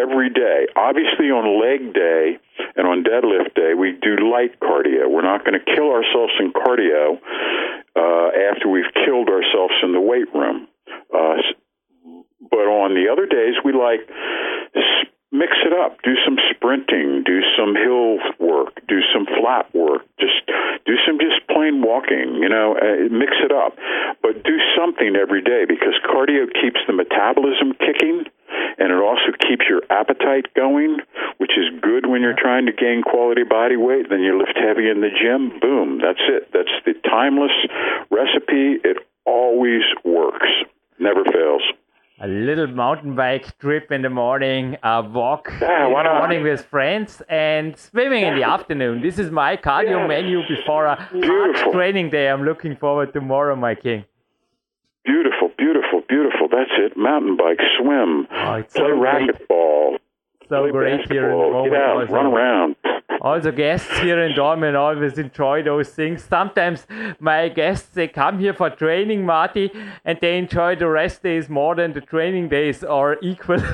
every 0.00 0.30
day. 0.30 0.66
Obviously 0.76 1.30
on 1.30 1.60
leg 1.60 1.92
day 1.94 2.38
and 2.76 2.86
on 2.86 3.02
deadlift 3.02 3.54
day 3.54 3.74
we 3.74 3.98
do 4.00 4.30
light 4.30 4.60
cardio. 4.60 5.10
We're 5.10 5.26
not 5.26 5.44
going 5.44 5.58
to 5.58 5.64
kill 5.74 5.90
ourselves 5.90 6.32
in 6.38 6.52
cardio 6.52 7.18
uh, 7.96 8.28
after 8.52 8.68
we've 8.68 8.92
killed 9.04 9.28
ourselves 9.28 9.74
in 9.82 9.92
the 9.92 10.00
weight 10.00 10.32
room. 10.34 10.68
Uh, 11.12 11.42
but 12.48 12.66
on 12.66 12.94
the 12.94 13.10
other 13.10 13.26
days 13.26 13.54
we 13.64 13.72
like 13.72 14.08
mix 15.32 15.54
it 15.62 15.72
up. 15.72 16.02
Do 16.02 16.14
some 16.26 16.36
sprinting. 16.50 17.22
Do 17.24 17.40
some 17.56 17.74
hill 17.78 18.18
work. 18.42 18.82
Do 18.88 18.98
some 19.14 19.26
flat 19.26 19.70
work. 19.74 20.02
Just 20.18 20.42
do 20.86 20.94
some 21.06 21.18
just 21.18 21.46
plain 21.46 21.82
walking 21.82 22.40
you 22.42 22.48
know 22.48 22.74
uh, 22.74 23.08
mix 23.10 23.32
it 23.44 23.52
up. 23.52 23.76
But 24.22 24.42
do 24.44 24.58
something 24.76 25.14
every 25.16 25.42
day 25.42 25.64
because 25.68 25.94
cardio 26.02 26.50
keeps 26.50 26.80
the 26.86 26.92
metabolism 26.92 27.74
kicking 27.78 28.26
and 28.78 28.90
it 28.90 29.00
also 29.00 29.30
keeps 29.46 29.64
your 29.68 29.82
appetite 29.90 30.52
going 30.54 30.98
which 31.38 31.52
is 31.56 31.80
good 31.80 32.06
when 32.06 32.20
you're 32.20 32.36
trying 32.36 32.66
to 32.66 32.72
gain 32.72 33.02
quality 33.02 33.44
body 33.44 33.76
weight. 33.76 34.10
Then 34.10 34.20
you 34.20 34.36
lift 34.38 34.58
heavy 34.58 34.90
in 34.90 35.00
the 35.00 35.08
gym. 35.08 35.58
Boom. 35.60 36.00
That's 36.02 36.20
it. 36.28 36.50
That's 36.52 36.74
the 36.84 36.94
timeless 37.08 37.54
recipe. 38.10 38.76
It 38.84 38.98
always 39.24 39.82
works 40.04 40.48
never 40.98 41.24
fails 41.24 41.62
A 42.20 42.28
little 42.40 42.66
mountain 42.66 43.14
bike 43.14 43.56
trip 43.58 43.92
in 43.92 44.02
the 44.02 44.10
morning, 44.10 44.76
a 44.82 45.02
walk 45.02 45.48
Yeah, 45.60 45.86
in 45.86 45.92
the 45.92 46.02
morning 46.18 46.42
with 46.42 46.64
friends, 46.64 47.22
and 47.28 47.76
swimming 47.76 48.22
in 48.24 48.34
the 48.36 48.44
afternoon. 48.44 49.00
This 49.02 49.18
is 49.18 49.30
my 49.30 49.56
cardio 49.56 49.98
Yeah. 50.00 50.06
menu 50.06 50.40
before 50.48 50.86
a 50.86 50.96
hard 50.96 51.56
training 51.72 52.10
day. 52.10 52.28
I'm 52.28 52.44
looking 52.44 52.76
forward 52.76 53.12
to 53.12 53.20
tomorrow, 53.20 53.54
my 53.56 53.74
king. 53.74 54.04
Beautiful, 55.04 55.50
beautiful, 55.56 56.02
beautiful. 56.08 56.48
That's 56.48 56.70
it. 56.78 56.96
Mountain 56.96 57.36
bike, 57.36 57.60
swim, 57.78 58.26
Oh, 58.30 58.34
play 58.34 58.64
so 58.68 58.82
racquetball, 59.06 59.98
So 60.48 60.62
play 60.62 60.70
great 60.70 61.10
here 61.10 61.30
in 61.30 61.30
the 61.30 61.36
moment. 61.36 61.72
get 61.72 61.82
out, 61.82 62.10
run 62.10 62.26
around. 62.26 62.76
Also, 63.20 63.52
guests 63.52 63.98
here 63.98 64.22
in 64.22 64.32
Dortmund 64.32 64.78
always 64.78 65.18
enjoy 65.18 65.62
those 65.62 65.90
things. 65.90 66.24
Sometimes 66.24 66.86
my 67.18 67.48
guests 67.48 67.88
they 67.92 68.08
come 68.08 68.38
here 68.38 68.54
for 68.54 68.70
training, 68.70 69.26
Marty, 69.26 69.70
and 70.04 70.18
they 70.20 70.38
enjoy 70.38 70.76
the 70.76 70.88
rest 70.88 71.22
days 71.22 71.48
more 71.48 71.74
than 71.74 71.92
the 71.92 72.00
training 72.00 72.48
days 72.48 72.82
are 72.82 73.18
equal. 73.20 73.58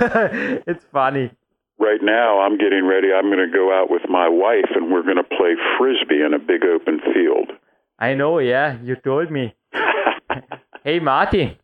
it's 0.67 0.85
funny. 0.93 1.31
Right 1.79 2.01
now, 2.03 2.41
I'm 2.41 2.59
getting 2.59 2.87
ready. 2.87 3.09
I'm 3.13 3.31
going 3.31 3.47
to 3.47 3.53
go 3.53 3.73
out 3.73 3.91
with 3.91 4.03
my 4.09 4.29
wife, 4.29 4.71
and 4.75 4.91
we're 4.91 5.03
going 5.03 5.17
to 5.17 5.37
play 5.37 5.55
frisbee 5.79 6.23
in 6.25 6.35
a 6.35 6.39
big 6.39 6.65
open 6.65 7.01
field. 7.13 7.53
I 7.99 8.15
know, 8.15 8.39
yeah, 8.39 8.79
you 8.83 8.97
told 8.97 9.31
me. 9.31 9.55
hey, 10.85 10.99
Marty, 10.99 11.59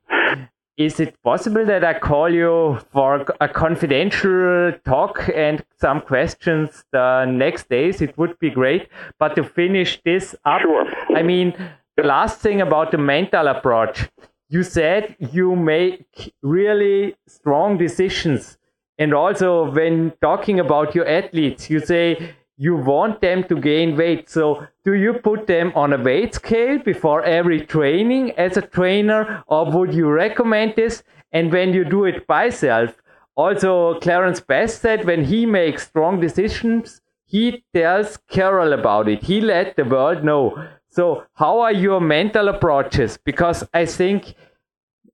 is 0.77 1.01
it 1.01 1.21
possible 1.23 1.65
that 1.67 1.85
I 1.85 1.99
call 1.99 2.33
you 2.33 2.79
for 2.91 3.27
a 3.41 3.49
confidential 3.49 4.73
talk 4.85 5.29
and 5.35 5.63
some 5.79 6.01
questions 6.01 6.85
the 6.93 7.27
next 7.27 7.69
days? 7.69 8.01
It 8.01 8.17
would 8.17 8.39
be 8.39 8.51
great. 8.51 8.89
But 9.19 9.37
to 9.37 9.45
finish 9.45 10.01
this 10.05 10.35
up, 10.45 10.63
Sure. 10.63 10.87
I 11.15 11.23
mean, 11.23 11.55
the 11.97 12.03
last 12.05 12.41
thing 12.41 12.61
about 12.61 12.91
the 12.91 12.99
mental 12.99 13.49
approach, 13.49 14.09
you 14.49 14.63
said 14.63 15.17
you 15.19 15.55
make 15.57 16.35
really 16.43 17.17
strong 17.27 17.77
decisions. 17.77 18.59
And 18.99 19.15
also, 19.15 19.71
when 19.71 20.13
talking 20.23 20.61
about 20.61 20.95
your 20.95 21.07
athletes, 21.07 21.69
you 21.69 21.81
say 21.81 22.35
you 22.63 22.77
want 22.77 23.21
them 23.21 23.43
to 23.43 23.57
gain 23.57 23.97
weight. 23.97 24.31
So, 24.31 24.65
do 24.85 24.93
you 24.95 25.15
put 25.15 25.49
them 25.49 25.73
on 25.75 25.93
a 25.93 26.01
weight 26.01 26.35
scale 26.35 26.79
before 26.79 27.25
every 27.25 27.61
training 27.67 28.31
as 28.33 28.57
a 28.57 28.63
trainer, 28.63 29.43
or 29.49 29.69
would 29.73 29.93
you 29.93 30.09
recommend 30.09 30.77
this? 30.77 31.03
And 31.33 31.53
when 31.53 31.75
you 31.75 31.85
do 31.85 32.05
it 32.05 32.25
by 32.29 32.51
self, 32.51 33.03
also 33.35 33.99
Clarence 33.99 34.39
Best 34.39 34.81
said 34.81 35.05
when 35.05 35.25
he 35.25 35.45
makes 35.45 35.89
strong 35.89 36.21
decisions, 36.21 37.01
he 37.27 37.65
tells 37.75 38.17
Carol 38.29 38.73
about 38.73 39.09
it. 39.09 39.25
He 39.25 39.41
let 39.41 39.75
the 39.75 39.85
world 39.85 40.23
know. 40.23 40.69
So, 40.89 41.25
how 41.35 41.59
are 41.61 41.73
your 41.73 42.01
mental 42.01 42.47
approaches? 42.49 43.19
Because 43.25 43.65
I 43.75 43.87
think 43.87 44.37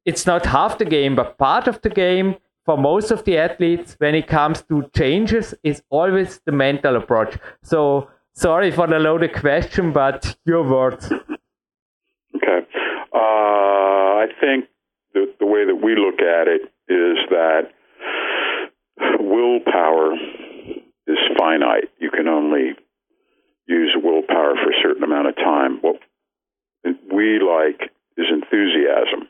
it's 0.04 0.26
not 0.26 0.44
half 0.44 0.76
the 0.76 0.84
game, 0.84 1.16
but 1.16 1.38
part 1.38 1.66
of 1.66 1.80
the 1.80 1.88
game 1.88 2.36
for 2.68 2.76
most 2.76 3.10
of 3.10 3.24
the 3.24 3.38
athletes 3.38 3.94
when 3.96 4.14
it 4.14 4.26
comes 4.26 4.60
to 4.60 4.90
changes 4.94 5.54
is 5.62 5.82
always 5.88 6.38
the 6.44 6.52
mental 6.52 6.96
approach. 6.96 7.38
So, 7.62 8.10
sorry 8.34 8.70
for 8.70 8.86
the 8.86 8.98
loaded 8.98 9.32
question, 9.32 9.90
but 9.90 10.36
your 10.44 10.62
words. 10.68 11.10
Okay. 12.36 12.60
Uh, 13.14 14.20
I 14.22 14.26
think 14.38 14.66
the, 15.14 15.32
the 15.40 15.46
way 15.46 15.64
that 15.64 15.80
we 15.82 15.96
look 15.96 16.20
at 16.20 16.46
it 16.46 16.60
is 16.92 17.16
that 17.30 17.70
willpower 19.18 20.12
is 21.06 21.18
finite. 21.38 21.88
You 21.98 22.10
can 22.10 22.28
only 22.28 22.76
use 23.66 23.96
willpower 23.96 24.56
for 24.62 24.70
a 24.72 24.82
certain 24.82 25.04
amount 25.04 25.28
of 25.28 25.36
time. 25.36 25.78
What 25.80 25.96
we 26.84 27.40
like 27.40 27.90
is 28.18 28.26
enthusiasm. 28.30 29.26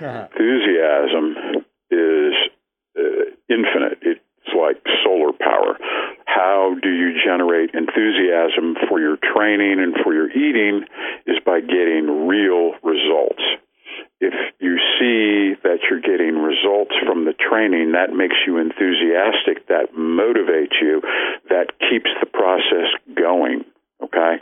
enthusiasm 0.34 1.62
is 1.92 2.34
uh, 2.98 3.24
infinite. 3.48 3.98
It's 4.02 4.20
like 4.56 4.76
solar 5.04 5.32
power. 5.32 5.78
How 6.26 6.76
do 6.82 6.90
you 6.90 7.12
generate 7.24 7.74
enthusiasm 7.92 8.76
for 8.88 9.00
your 9.00 9.16
training 9.16 9.78
and 9.80 9.94
for 10.02 10.14
your 10.14 10.30
eating 10.30 10.84
is 11.26 11.36
by 11.44 11.60
getting 11.60 12.26
real 12.26 12.72
results. 12.82 13.42
If 14.20 14.34
you 14.60 14.78
see 14.98 15.58
that 15.64 15.78
you're 15.90 16.00
getting 16.00 16.38
results 16.38 16.94
from 17.04 17.24
the 17.24 17.34
training, 17.34 17.92
that 17.92 18.14
makes 18.14 18.36
you 18.46 18.58
enthusiastic, 18.58 19.66
that 19.68 19.94
motivates 19.98 20.78
you, 20.80 21.02
that 21.48 21.74
keeps 21.90 22.10
the 22.20 22.26
process 22.26 22.88
going. 23.16 23.64
Okay? 24.02 24.36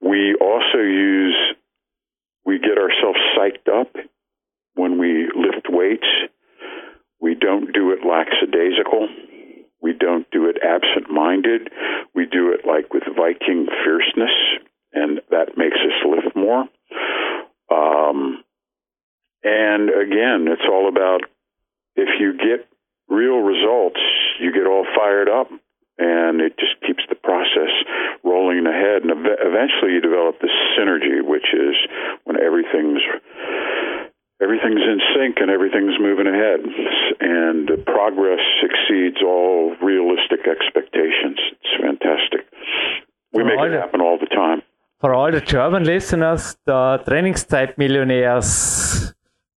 We 0.00 0.36
also 0.40 0.78
use, 0.78 1.36
we 2.44 2.58
get 2.58 2.78
ourselves 2.78 3.18
psyched 3.36 3.68
up 3.68 3.94
when 4.74 4.98
we 4.98 5.28
lift 5.34 5.66
weights. 5.68 6.08
We 7.20 7.34
don't 7.34 7.72
do 7.72 7.90
it 7.90 8.06
lackadaisical. 8.06 9.08
We 9.82 9.92
don't 9.92 10.30
do 10.30 10.46
it 10.46 10.58
absent 10.62 11.10
minded. 11.10 11.70
We 12.14 12.26
do 12.26 12.52
it 12.52 12.66
like 12.66 12.92
with 12.92 13.04
Viking 13.16 13.66
fierceness, 13.84 14.34
and 14.92 15.20
that 15.30 15.56
makes 15.56 15.76
us 15.76 16.04
lift 16.04 16.36
more. 16.36 16.64
Um, 17.72 18.44
and 19.42 19.88
again, 19.88 20.48
it's 20.52 20.68
all 20.68 20.88
about 20.88 21.22
if 21.96 22.08
you 22.20 22.36
get 22.36 22.68
real 23.08 23.38
results, 23.38 24.00
you 24.40 24.52
get 24.52 24.66
all 24.66 24.86
fired 24.94 25.28
up, 25.28 25.48
and 25.98 26.40
it 26.40 26.58
just 26.58 26.76
keeps 26.86 27.04
the 27.08 27.14
process 27.14 27.72
rolling 28.22 28.66
ahead. 28.66 29.02
And 29.02 29.12
ev- 29.12 29.40
eventually, 29.40 29.92
you 29.92 30.00
develop 30.00 30.40
this 30.40 30.52
synergy, 30.76 31.24
which 31.24 31.54
is 31.54 31.76
when 32.24 32.36
everything's 32.36 33.00
everything's 34.42 34.80
in 34.80 35.00
sync 35.14 35.36
and 35.40 35.50
everything's 35.50 36.00
moving 36.00 36.26
ahead, 36.26 36.60
and 37.20 37.68
the 37.68 37.76
progress 37.84 38.40
exceeds 38.64 39.22
all 39.22 39.76
realistic 39.82 40.48
expectations. 40.48 41.38
It's 41.60 41.74
fantastic. 41.80 42.48
We 43.32 43.44
make 43.44 43.60
it 43.60 43.72
happen 43.72 44.00
all 44.00 44.18
the 44.18 44.26
time. 44.26 44.62
For 45.00 45.14
all 45.14 45.30
the 45.30 45.39
German 45.50 45.82
listeners, 45.82 46.56
the 46.64 47.02
Trainingszeitmillionärs 47.08 49.12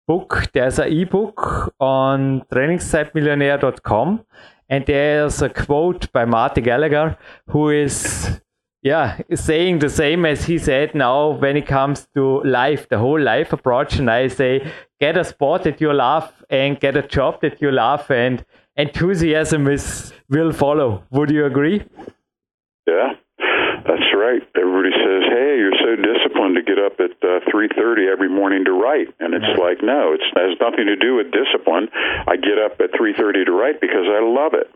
book, 0.09 0.47
there's 0.55 0.79
an 0.79 0.91
ebook 0.91 1.75
on 1.79 2.41
trainingszeitmillionär.com 2.51 4.25
and 4.71 4.87
there's 4.87 5.43
a 5.43 5.51
quote 5.51 6.11
by 6.13 6.25
Marty 6.25 6.63
Gallagher 6.63 7.19
who 7.49 7.69
is 7.69 8.41
yeah 8.83 9.19
saying 9.35 9.81
the 9.81 9.91
same 9.91 10.25
as 10.25 10.47
he 10.47 10.57
said 10.57 10.95
now 10.95 11.33
when 11.33 11.59
it 11.59 11.67
comes 11.67 12.09
to 12.15 12.43
life 12.43 12.89
the 12.89 12.97
whole 12.97 13.21
life 13.21 13.53
approach. 13.53 13.99
And 13.99 14.11
i 14.11 14.29
say 14.29 14.67
get 14.99 15.19
a 15.19 15.25
sport 15.25 15.65
that 15.65 15.79
you 15.83 15.93
love 15.93 16.33
and 16.49 16.81
get 16.81 16.97
a 16.97 17.03
job 17.03 17.43
that 17.43 17.61
you 17.61 17.71
love 17.71 18.11
and 18.11 18.47
enthusiasm 18.77 19.69
is 19.69 20.15
will 20.31 20.55
follow. 20.55 21.05
Would 21.11 21.31
you 21.31 21.45
agree? 21.45 21.85
Yeah, 22.87 23.13
that's 23.87 24.09
right. 24.17 24.41
Everybody 24.57 24.91
says, 25.05 25.23
"Hey, 25.29 25.59
you're 25.59 25.77
so 25.85 25.97
disciplined 25.97 26.52
to 26.63 26.75
get 26.75 26.79
up 26.79 27.01
at 27.01 27.11
uh, 27.23 27.41
3:30 27.51 28.11
every 28.11 28.29
morning 28.29 28.65
to 28.65 28.73
write," 28.73 29.09
and 29.21 29.35
it's 29.35 29.59
like, 29.59 29.83
no, 29.83 30.13
it's, 30.15 30.25
it 30.35 30.39
has 30.39 30.57
nothing 30.61 30.87
to 30.87 30.97
do 30.97 31.17
with 31.17 31.33
discipline. 31.33 31.89
I 32.27 32.37
get 32.37 32.59
up 32.59 32.81
at 32.81 32.93
3:30 32.93 33.45
to 33.47 33.53
write 33.53 33.81
because 33.81 34.07
I 34.07 34.21
love 34.23 34.55
it. 34.55 34.69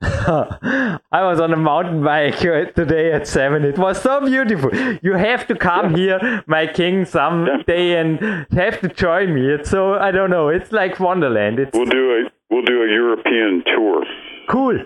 I 0.02 1.22
was 1.22 1.40
on 1.40 1.52
a 1.52 1.56
mountain 1.56 2.04
bike 2.04 2.38
today 2.38 3.12
at 3.12 3.26
seven. 3.26 3.64
It 3.64 3.78
was 3.78 4.00
so 4.00 4.24
beautiful. 4.24 4.70
You 5.02 5.14
have 5.14 5.46
to 5.48 5.56
come 5.56 5.94
here, 5.96 6.44
my 6.46 6.66
king, 6.68 7.04
someday 7.04 7.98
and 7.98 8.20
have 8.52 8.80
to 8.82 8.88
join 8.88 9.34
me. 9.34 9.46
It's 9.48 9.68
so 9.70 9.94
I 9.94 10.12
don't 10.12 10.30
know. 10.30 10.48
It's 10.50 10.70
like 10.70 11.00
Wonderland. 11.00 11.58
It's 11.58 11.76
We'll 11.76 11.86
do 11.86 12.12
a 12.12 12.30
we'll 12.50 12.64
do 12.64 12.82
a 12.82 12.88
European 12.88 13.64
tour. 13.74 14.04
cool. 14.48 14.78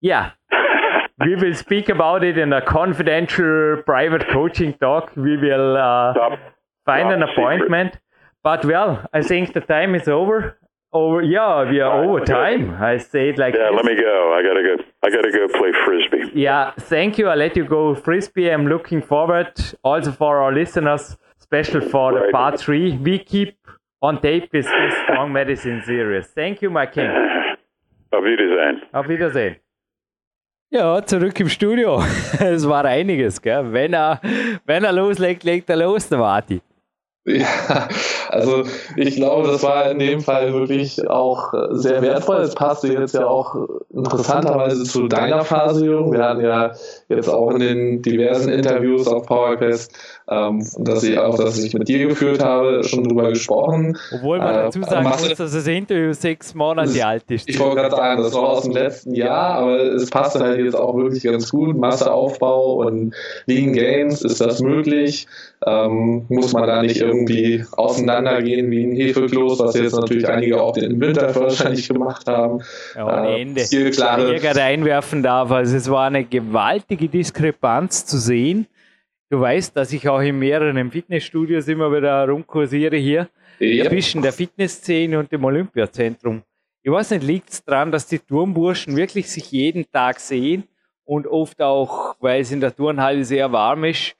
Yeah. 0.00 0.30
we 1.24 1.34
will 1.36 1.54
speak 1.54 1.88
about 1.88 2.22
it 2.24 2.36
in 2.38 2.52
a 2.52 2.60
confidential 2.62 3.82
private 3.84 4.26
coaching 4.28 4.74
talk. 4.74 5.14
We 5.16 5.36
will 5.36 5.76
uh, 5.76 6.14
Top, 6.14 6.38
find 6.84 7.12
an 7.12 7.20
top 7.20 7.28
secret. 7.30 7.42
appointment. 7.44 7.98
But 8.42 8.64
well, 8.64 9.06
I 9.12 9.22
think 9.22 9.52
the 9.54 9.60
time 9.60 9.94
is 9.94 10.08
over. 10.08 10.58
Over, 10.92 11.22
yeah, 11.22 11.68
we 11.68 11.80
are 11.80 12.00
right, 12.00 12.06
over 12.08 12.20
time. 12.24 12.70
I 12.80 12.98
say 12.98 13.30
it 13.30 13.38
like 13.38 13.54
Yeah, 13.54 13.70
this. 13.70 13.76
let 13.76 13.84
me 13.84 13.96
go. 14.00 14.32
I 14.38 14.42
gotta 14.42 14.62
go. 14.62 14.84
I 15.04 15.10
gotta 15.10 15.32
go 15.32 15.48
play 15.58 15.72
frisbee. 15.84 16.40
Yeah, 16.40 16.70
thank 16.78 17.18
you. 17.18 17.26
I'll 17.28 17.36
let 17.38 17.56
you 17.56 17.64
go 17.64 17.94
frisbee. 17.96 18.48
I'm 18.48 18.66
looking 18.68 19.02
forward 19.02 19.52
also 19.82 20.12
for 20.12 20.40
our 20.40 20.52
listeners, 20.54 21.16
special 21.40 21.80
for 21.80 22.12
the 22.12 22.28
part 22.30 22.60
three. 22.60 22.96
We 22.96 23.18
keep 23.18 23.56
on 24.02 24.20
tape 24.20 24.52
with 24.52 24.66
this 24.66 24.94
strong 25.02 25.32
medicine 25.32 25.82
series. 25.84 26.26
Thank 26.28 26.62
you, 26.62 26.70
my 26.70 26.86
king. 26.86 27.10
Auf 28.12 28.22
Wiedersehen. 28.22 28.82
Auf 28.92 29.08
Wiedersehen. 29.08 29.56
Ja, 30.74 31.06
zurück 31.06 31.38
im 31.38 31.48
Studio. 31.48 32.02
Es 32.40 32.68
war 32.68 32.84
einiges, 32.84 33.40
gell? 33.40 33.72
Wenn 33.72 33.92
er, 33.92 34.20
wenn 34.66 34.82
er 34.82 34.90
loslegt, 34.90 35.44
legt 35.44 35.70
er 35.70 35.76
los, 35.76 36.08
der 36.08 36.18
Marti. 36.18 36.60
Ja, 37.24 37.88
also 38.34 38.64
ich 38.96 39.14
glaube, 39.16 39.48
das 39.48 39.62
war 39.62 39.90
in 39.90 39.98
dem 39.98 40.20
Fall 40.20 40.52
wirklich 40.52 41.08
auch 41.08 41.52
äh, 41.54 41.68
sehr 41.72 42.02
wertvoll. 42.02 42.38
Es 42.42 42.54
passte 42.54 42.88
jetzt 42.92 43.14
ja 43.14 43.26
auch 43.26 43.54
interessanterweise 43.92 44.84
zu 44.84 45.08
deiner 45.08 45.44
Phase, 45.44 45.84
Jürgen. 45.86 46.12
Wir 46.12 46.22
hatten 46.24 46.40
ja 46.42 46.72
jetzt 47.08 47.28
auch 47.28 47.50
in 47.50 47.60
den 47.60 48.02
diversen 48.02 48.50
Interviews 48.50 49.06
auf 49.08 49.26
PowerQuest, 49.26 49.92
ähm, 50.28 50.66
dass 50.78 51.02
ich 51.04 51.18
auch, 51.18 51.36
dass 51.36 51.58
ich 51.62 51.74
mit 51.74 51.88
dir 51.88 52.06
geführt 52.08 52.42
habe, 52.42 52.82
schon 52.84 53.04
drüber 53.04 53.28
gesprochen. 53.30 53.96
Obwohl 54.14 54.38
man 54.38 54.48
Äh, 54.54 54.58
dazu 54.64 54.82
sagen 54.82 55.04
du- 55.04 55.08
muss, 55.10 55.28
dass 55.34 55.52
das 55.52 55.66
Interview 55.66 56.12
sechs 56.12 56.54
Monate 56.54 57.04
alt 57.06 57.24
ist. 57.30 57.48
Ich 57.48 57.58
wollte 57.58 57.76
gerade 57.76 57.96
sagen, 57.96 58.22
das 58.22 58.32
noch 58.32 58.42
aus 58.42 58.62
dem 58.62 58.72
letzten 58.72 59.14
Jahr, 59.14 59.54
aber 59.56 59.78
es 59.80 60.10
passt 60.10 60.38
halt 60.38 60.58
jetzt 60.58 60.74
auch 60.76 60.96
wirklich 60.96 61.22
ganz 61.22 61.50
gut. 61.50 61.76
Masseaufbau 61.76 62.74
und 62.86 63.14
Lean 63.46 63.72
Gains, 63.72 64.22
ist 64.22 64.40
das 64.40 64.60
möglich? 64.60 65.26
Ähm, 65.66 66.26
muss 66.28 66.52
man 66.52 66.66
da 66.66 66.82
nicht 66.82 67.00
irgendwie 67.00 67.64
auseinandergehen 68.28 68.70
wie 68.70 68.84
ein 68.84 68.92
Hefekloß, 68.96 69.58
was 69.60 69.74
jetzt 69.74 69.94
natürlich 69.94 70.28
einige 70.28 70.60
auch 70.60 70.76
im 70.76 71.00
Winter 71.00 71.34
wahrscheinlich 71.34 71.88
gemacht 71.88 72.26
haben? 72.26 72.60
Ja, 72.94 73.06
ohne 73.20 73.28
Äh, 73.36 73.42
Ende. 73.42 73.62
zielklare- 73.62 74.26
Wenn 74.26 74.34
ich 74.36 74.40
hier 74.42 74.50
gerade 74.50 74.62
einwerfen 74.62 75.22
darf, 75.22 75.50
also 75.50 75.76
es 75.76 75.90
war 75.90 76.06
eine 76.06 76.24
gewaltige 76.24 77.08
Diskrepanz 77.08 78.06
zu 78.06 78.18
sehen. 78.18 78.66
Du 79.30 79.40
weißt, 79.40 79.76
dass 79.76 79.92
ich 79.92 80.08
auch 80.08 80.20
in 80.20 80.38
mehreren 80.38 80.90
Fitnessstudios 80.90 81.66
immer 81.68 81.90
wieder 81.92 82.28
rumkursiere 82.28 82.96
hier 82.96 83.28
Ja. 83.58 83.88
zwischen 83.88 84.22
der 84.22 84.32
Fitnessszene 84.32 85.18
und 85.18 85.30
dem 85.32 85.44
Olympiazentrum. 85.44 86.42
Ich 86.82 86.90
weiß 86.92 87.10
nicht, 87.12 87.22
liegt 87.24 87.50
es 87.50 87.64
daran, 87.64 87.90
dass 87.90 88.06
die 88.06 88.18
Turmburschen 88.18 88.94
wirklich 88.96 89.30
sich 89.30 89.50
jeden 89.50 89.90
Tag 89.90 90.20
sehen 90.20 90.64
und 91.04 91.26
oft 91.26 91.60
auch, 91.62 92.14
weil 92.20 92.42
es 92.42 92.52
in 92.52 92.60
der 92.60 92.74
Turnhalle 92.76 93.24
sehr 93.24 93.50
warm 93.52 93.84
ist, 93.84 94.14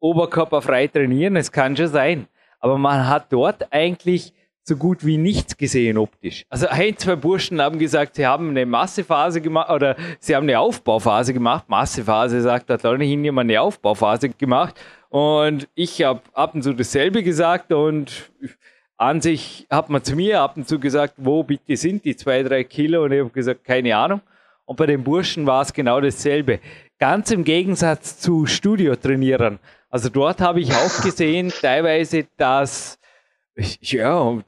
oberkörperfrei 0.00 0.88
trainieren? 0.88 1.36
Es 1.36 1.52
kann 1.52 1.76
schon 1.76 1.86
sein. 1.88 2.26
Aber 2.60 2.78
man 2.78 3.08
hat 3.08 3.32
dort 3.32 3.72
eigentlich 3.72 4.32
so 4.62 4.76
gut 4.76 5.04
wie 5.04 5.16
nichts 5.16 5.56
gesehen 5.56 5.98
optisch. 5.98 6.44
Also 6.48 6.68
ein, 6.68 6.96
zwei 6.96 7.16
Burschen 7.16 7.60
haben 7.60 7.78
gesagt, 7.78 8.14
sie 8.14 8.26
haben 8.26 8.50
eine 8.50 8.66
Massephase 8.66 9.40
gemacht 9.40 9.70
oder 9.70 9.96
sie 10.20 10.36
haben 10.36 10.44
eine 10.44 10.60
Aufbauphase 10.60 11.34
gemacht. 11.34 11.68
Massephase 11.68 12.40
sagt, 12.40 12.70
da 12.70 12.74
hat 12.74 12.84
noch 12.84 12.96
nicht 12.96 13.10
jemand 13.10 13.50
eine 13.50 13.60
Aufbauphase 13.60 14.28
gemacht. 14.28 14.80
Und 15.08 15.66
ich 15.74 16.02
habe 16.02 16.20
ab 16.34 16.54
und 16.54 16.62
zu 16.62 16.72
dasselbe 16.72 17.22
gesagt 17.22 17.72
und 17.72 18.30
an 18.96 19.20
sich 19.20 19.66
hat 19.70 19.88
man 19.88 20.04
zu 20.04 20.14
mir 20.14 20.40
ab 20.40 20.56
und 20.56 20.68
zu 20.68 20.78
gesagt, 20.78 21.14
wo 21.16 21.42
bitte 21.42 21.76
sind 21.76 22.04
die 22.04 22.14
zwei, 22.14 22.42
drei 22.42 22.64
Kilo? 22.64 23.04
Und 23.04 23.12
ich 23.12 23.20
habe 23.20 23.30
gesagt, 23.30 23.64
keine 23.64 23.96
Ahnung. 23.96 24.20
Und 24.66 24.76
bei 24.76 24.86
den 24.86 25.02
Burschen 25.02 25.46
war 25.46 25.62
es 25.62 25.72
genau 25.72 26.00
dasselbe. 26.00 26.60
Ganz 27.00 27.30
im 27.30 27.44
Gegensatz 27.44 28.18
zu 28.18 28.44
Studiotrainierern. 28.44 29.58
Also 29.88 30.10
dort 30.10 30.42
habe 30.42 30.60
ich 30.60 30.70
auch 30.74 31.02
gesehen, 31.02 31.50
teilweise, 31.62 32.26
dass 32.36 32.98
ja, 33.80 34.38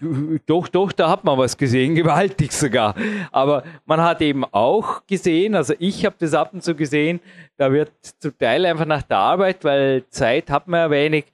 doch, 0.47 0.69
doch, 0.69 0.93
da 0.93 1.11
hat 1.11 1.25
man 1.25 1.39
was 1.39 1.57
gesehen, 1.57 1.95
gewaltig 1.97 2.53
sogar. 2.53 2.95
Aber 3.31 3.65
man 3.87 4.03
hat 4.03 4.21
eben 4.21 4.45
auch 4.45 5.07
gesehen, 5.07 5.55
also 5.55 5.75
ich 5.79 6.05
habe 6.05 6.17
das 6.19 6.35
ab 6.35 6.51
und 6.53 6.63
zu 6.63 6.75
gesehen, 6.75 7.21
da 7.57 7.73
wird 7.73 7.91
zum 8.19 8.37
Teil 8.37 8.67
einfach 8.67 8.87
nach 8.87 9.03
der 9.03 9.17
Arbeit, 9.19 9.65
weil 9.65 10.05
Zeit 10.11 10.51
hat 10.51 10.69
man 10.69 10.81
ja 10.81 10.91
wenig, 10.91 11.25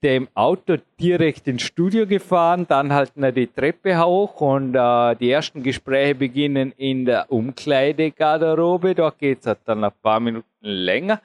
mit 0.00 0.10
dem 0.10 0.28
Auto 0.34 0.76
direkt 0.98 1.46
ins 1.46 1.62
Studio 1.62 2.06
gefahren, 2.06 2.66
dann 2.68 2.92
halt 2.92 3.12
die 3.16 3.46
Treppe 3.46 3.98
hoch 3.98 4.40
und 4.40 4.74
äh, 4.74 5.16
die 5.16 5.30
ersten 5.30 5.62
Gespräche 5.62 6.14
beginnen 6.14 6.72
in 6.76 7.04
der 7.04 7.30
Umkleidegarderobe. 7.30 8.94
Dort 8.94 9.18
geht 9.18 9.40
es 9.40 9.46
halt 9.46 9.58
dann 9.66 9.84
ein 9.84 9.92
paar 10.02 10.20
Minuten 10.20 10.46
länger 10.60 11.20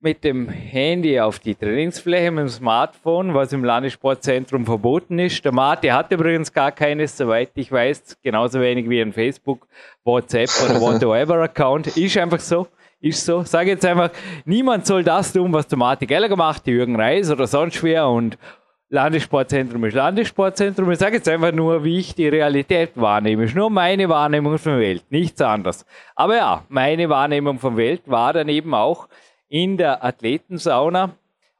mit 0.00 0.24
dem 0.24 0.48
Handy 0.48 1.20
auf 1.20 1.38
die 1.38 1.54
Trainingsfläche, 1.54 2.32
mit 2.32 2.42
dem 2.42 2.48
Smartphone, 2.48 3.34
was 3.34 3.52
im 3.52 3.64
Landessportzentrum 3.64 4.66
verboten 4.66 5.20
ist. 5.20 5.44
Der 5.44 5.52
Mate 5.52 5.92
hat 5.92 6.10
übrigens 6.10 6.52
gar 6.52 6.72
keines, 6.72 7.16
soweit 7.16 7.50
ich 7.54 7.70
weiß, 7.70 8.18
genauso 8.20 8.60
wenig 8.60 8.88
wie 8.90 9.00
ein 9.00 9.12
Facebook, 9.12 9.68
WhatsApp 10.02 10.50
oder 10.64 10.80
whatever-Account. 10.80 11.96
Ist 11.96 12.18
einfach 12.18 12.40
so. 12.40 12.66
Ist 13.02 13.26
so. 13.26 13.42
Sage 13.42 13.70
jetzt 13.70 13.84
einfach, 13.84 14.10
niemand 14.44 14.86
soll 14.86 15.02
das 15.02 15.32
tun, 15.32 15.52
was 15.52 15.66
der 15.66 15.76
Mate 15.76 16.06
Geller 16.06 16.28
gemacht, 16.28 16.62
die 16.64 16.70
Jürgen 16.70 16.96
Reis 16.96 17.30
oder 17.30 17.46
sonst 17.46 17.82
wer 17.82 18.08
und 18.08 18.38
Landessportzentrum 18.90 19.84
ist 19.86 19.94
Landessportzentrum. 19.94 20.90
Ich 20.90 20.98
sage 20.98 21.16
jetzt 21.16 21.28
einfach 21.28 21.50
nur, 21.50 21.82
wie 21.82 21.98
ich 21.98 22.14
die 22.14 22.28
Realität 22.28 22.90
wahrnehme. 22.94 23.44
Ist 23.44 23.56
nur 23.56 23.70
meine 23.70 24.08
Wahrnehmung 24.08 24.58
von 24.58 24.78
Welt, 24.78 25.02
nichts 25.10 25.40
anderes. 25.40 25.84
Aber 26.14 26.36
ja, 26.36 26.64
meine 26.68 27.08
Wahrnehmung 27.08 27.58
von 27.58 27.76
Welt 27.76 28.02
war 28.06 28.34
dann 28.34 28.48
eben 28.48 28.74
auch, 28.74 29.08
in 29.48 29.76
der 29.76 30.02
Athletensauna 30.02 31.10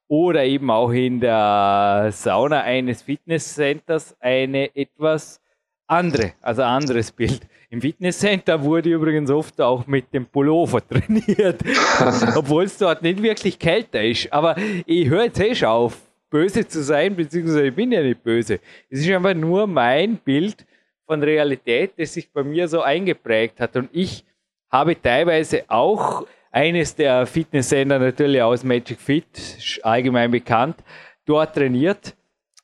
oder 0.09 0.45
eben 0.45 0.71
auch 0.71 0.93
in 0.93 1.21
der 1.21 2.09
Sauna 2.11 2.63
eines 2.63 3.03
Fitnesscenters 3.03 4.17
eine 4.21 4.75
etwas 4.75 5.41
andere, 5.87 6.33
also 6.41 6.63
anderes 6.63 7.13
Bild. 7.13 7.41
Im 7.73 7.81
Fitnesscenter 7.81 8.63
wurde 8.63 8.91
übrigens 8.91 9.31
oft 9.31 9.59
auch 9.59 9.87
mit 9.87 10.13
dem 10.13 10.27
Pullover 10.27 10.87
trainiert, 10.87 11.63
obwohl 12.37 12.65
es 12.65 12.77
dort 12.77 13.01
nicht 13.01 13.23
wirklich 13.23 13.59
kälter 13.59 14.05
ist. 14.05 14.31
Aber 14.31 14.55
ich 14.85 15.09
höre 15.09 15.25
jetzt 15.25 15.41
eh 15.41 15.55
schon 15.55 15.69
auf, 15.69 15.97
böse 16.29 16.69
zu 16.69 16.83
sein, 16.83 17.17
beziehungsweise 17.17 17.69
ich 17.69 17.75
bin 17.75 17.91
ja 17.91 18.03
nicht 18.03 18.23
böse. 18.23 18.61
Es 18.91 19.01
ist 19.01 19.11
einfach 19.11 19.33
nur 19.33 19.67
mein 19.67 20.19
Bild 20.19 20.67
von 21.07 21.23
Realität, 21.23 21.93
das 21.97 22.13
sich 22.13 22.31
bei 22.31 22.43
mir 22.43 22.69
so 22.69 22.83
eingeprägt 22.83 23.59
hat. 23.59 23.75
Und 23.75 23.89
ich 23.95 24.23
habe 24.71 25.01
teilweise 25.01 25.65
auch 25.69 26.27
eines 26.51 26.95
der 26.95 27.25
Fitnesssender 27.25 27.99
natürlich 27.99 28.43
aus 28.43 28.65
Magic 28.65 29.01
Fit, 29.01 29.81
allgemein 29.83 30.31
bekannt, 30.31 30.77
dort 31.25 31.55
trainiert. 31.55 32.15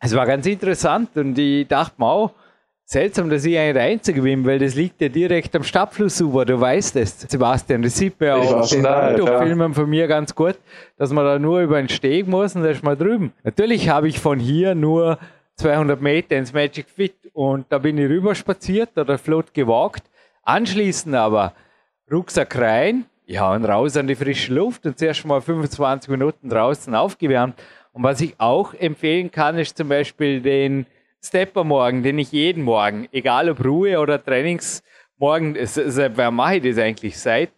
Es 0.00 0.14
war 0.14 0.26
ganz 0.26 0.44
interessant 0.44 1.16
und 1.16 1.38
ich 1.38 1.66
dachte 1.66 1.94
mir 1.96 2.09
auch, 2.09 2.34
seltsam, 2.91 3.28
dass 3.28 3.45
ich 3.45 3.59
eigentlich 3.59 3.74
der 3.74 3.82
Einzige 3.82 4.22
bin, 4.22 4.47
weil 4.47 4.59
das 4.59 4.74
liegt 4.74 4.99
ja 5.03 5.11
direkt 5.11 5.55
am 5.55 5.62
Stadtflussufer, 5.62 6.47
du 6.47 6.59
weißt 6.59 6.97
es, 6.97 7.20
Sebastian, 7.20 7.82
das 7.82 7.99
sieht 7.99 8.18
man 8.18 8.28
ja 8.28 8.36
auch 8.36 8.66
den 8.66 8.82
YouTube-Filmen 8.82 9.74
von 9.74 9.91
mir 9.91 10.09
ganz 10.09 10.34
gut, 10.34 10.59
dass 10.97 11.12
man 11.12 11.26
da 11.26 11.39
nur 11.39 11.61
über 11.61 11.76
einen 11.76 11.91
Steg 11.91 12.26
muss 12.26 12.57
und 12.57 12.62
da 12.62 12.70
ist 12.70 12.82
man 12.82 12.97
drüben. 12.97 13.34
Natürlich 13.45 13.91
habe 13.91 14.09
ich 14.09 14.18
von 14.18 14.39
hier 14.39 14.74
nur 14.74 15.18
200 15.57 16.01
Meter 16.01 16.36
ins 16.36 16.55
Magic 16.55 16.86
Fit 16.89 17.14
und 17.34 17.66
da 17.68 17.76
bin 17.76 17.99
ich 17.99 18.09
rüber 18.09 18.34
spaziert 18.34 18.97
oder 18.97 19.18
flott 19.18 19.53
gewagt. 19.53 20.05
Anschließend 20.45 21.14
aber 21.14 21.53
Rucksack 22.11 22.57
rein, 22.57 23.05
ja, 23.26 23.53
und 23.53 23.66
raus 23.66 23.99
an 23.99 24.07
die 24.07 24.14
frische 24.14 24.55
Luft 24.55 24.86
und 24.86 24.99
zuerst 24.99 25.26
mal 25.26 25.43
25 25.43 26.09
Minuten 26.11 26.49
draußen 26.49 26.95
aufgewärmt. 26.95 27.55
Und 27.93 28.03
was 28.03 28.22
ich 28.22 28.34
auch 28.39 28.72
empfehlen 28.72 29.30
kann, 29.30 29.59
ist 29.59 29.76
zum 29.76 29.91
Beispiel 29.91 30.41
den 30.41 30.86
Stepper 31.25 31.64
Morgen, 31.64 32.03
den 32.03 32.19
ich 32.19 32.31
jeden 32.31 32.62
Morgen, 32.62 33.09
egal 33.11 33.51
ob 33.51 33.64
Ruhe 33.64 33.99
oder 33.99 34.23
Trainingsmorgen, 34.23 35.57
seit 35.64 36.16
wer 36.16 36.31
mache 36.31 36.57
ich 36.57 36.62
das 36.62 36.79
eigentlich? 36.79 37.19
Seit, 37.19 37.51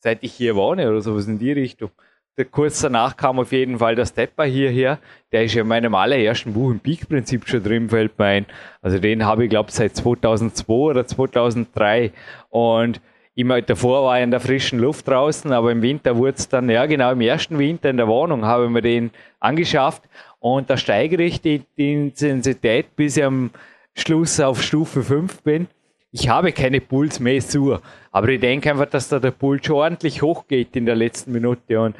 seit 0.00 0.22
ich 0.22 0.34
hier 0.34 0.54
wohne 0.54 0.88
oder 0.88 1.00
sowas 1.00 1.26
in 1.26 1.38
die 1.38 1.52
Richtung. 1.52 1.90
Der 2.36 2.44
kurz 2.44 2.80
danach 2.80 3.16
kam 3.16 3.38
auf 3.38 3.52
jeden 3.52 3.78
Fall 3.78 3.94
der 3.96 4.06
Stepper 4.06 4.44
hierher. 4.44 4.98
Der 5.32 5.44
ist 5.44 5.54
ja 5.54 5.62
in 5.62 5.68
meinem 5.68 5.94
allerersten 5.94 6.52
Buch 6.52 6.70
im 6.70 6.80
Peak-Prinzip 6.80 7.48
schon 7.48 7.62
drin, 7.62 7.88
fällt 7.88 8.18
mir 8.18 8.26
ein. 8.26 8.46
Also 8.82 8.98
den 8.98 9.24
habe 9.24 9.44
ich, 9.44 9.50
glaube 9.50 9.72
seit 9.72 9.96
2002 9.96 10.72
oder 10.72 11.06
2003. 11.06 12.12
Und 12.50 13.00
immer 13.34 13.62
davor 13.62 14.04
war 14.04 14.18
ich 14.18 14.24
in 14.24 14.30
der 14.30 14.40
frischen 14.40 14.78
Luft 14.78 15.08
draußen, 15.08 15.52
aber 15.52 15.72
im 15.72 15.82
Winter 15.82 16.16
wurde 16.16 16.34
es 16.36 16.48
dann, 16.48 16.68
ja 16.68 16.86
genau, 16.86 17.12
im 17.12 17.20
ersten 17.20 17.58
Winter 17.58 17.90
in 17.90 17.96
der 17.96 18.08
Wohnung 18.08 18.44
habe 18.44 18.64
ich 18.64 18.70
mir 18.70 18.82
den 18.82 19.10
angeschafft 19.40 20.02
und 20.40 20.68
da 20.68 20.76
steigere 20.76 21.22
ich 21.22 21.40
die, 21.40 21.62
die 21.76 21.92
Intensität, 21.92 22.96
bis 22.96 23.16
ich 23.16 23.24
am 23.24 23.50
Schluss 23.94 24.40
auf 24.40 24.62
Stufe 24.62 25.02
5 25.02 25.42
bin. 25.42 25.68
Ich 26.10 26.28
habe 26.28 26.52
keine 26.52 26.80
Pulsmessur, 26.80 27.80
aber 28.10 28.28
ich 28.28 28.40
denke 28.40 28.70
einfach, 28.70 28.86
dass 28.86 29.08
da 29.08 29.20
der 29.20 29.30
Puls 29.30 29.64
schon 29.64 29.76
ordentlich 29.76 30.22
hochgeht 30.22 30.74
in 30.74 30.86
der 30.86 30.96
letzten 30.96 31.30
Minute 31.30 31.80
und 31.80 31.94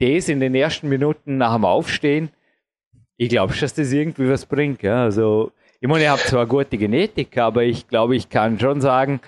das 0.00 0.28
in 0.28 0.40
den 0.40 0.54
ersten 0.54 0.88
Minuten 0.88 1.38
nach 1.38 1.54
dem 1.54 1.64
Aufstehen, 1.64 2.30
ich 3.16 3.30
glaube, 3.30 3.54
dass 3.58 3.74
das 3.74 3.92
irgendwie 3.92 4.28
was 4.28 4.46
bringt. 4.46 4.82
Ja. 4.82 5.02
Also, 5.02 5.52
ich 5.80 5.88
meine, 5.88 6.04
ich 6.04 6.10
habe 6.10 6.20
zwar 6.20 6.46
gute 6.46 6.78
Genetik, 6.78 7.36
aber 7.38 7.64
ich 7.64 7.88
glaube, 7.88 8.16
ich 8.16 8.28
kann 8.28 8.60
schon 8.60 8.80
sagen, 8.80 9.20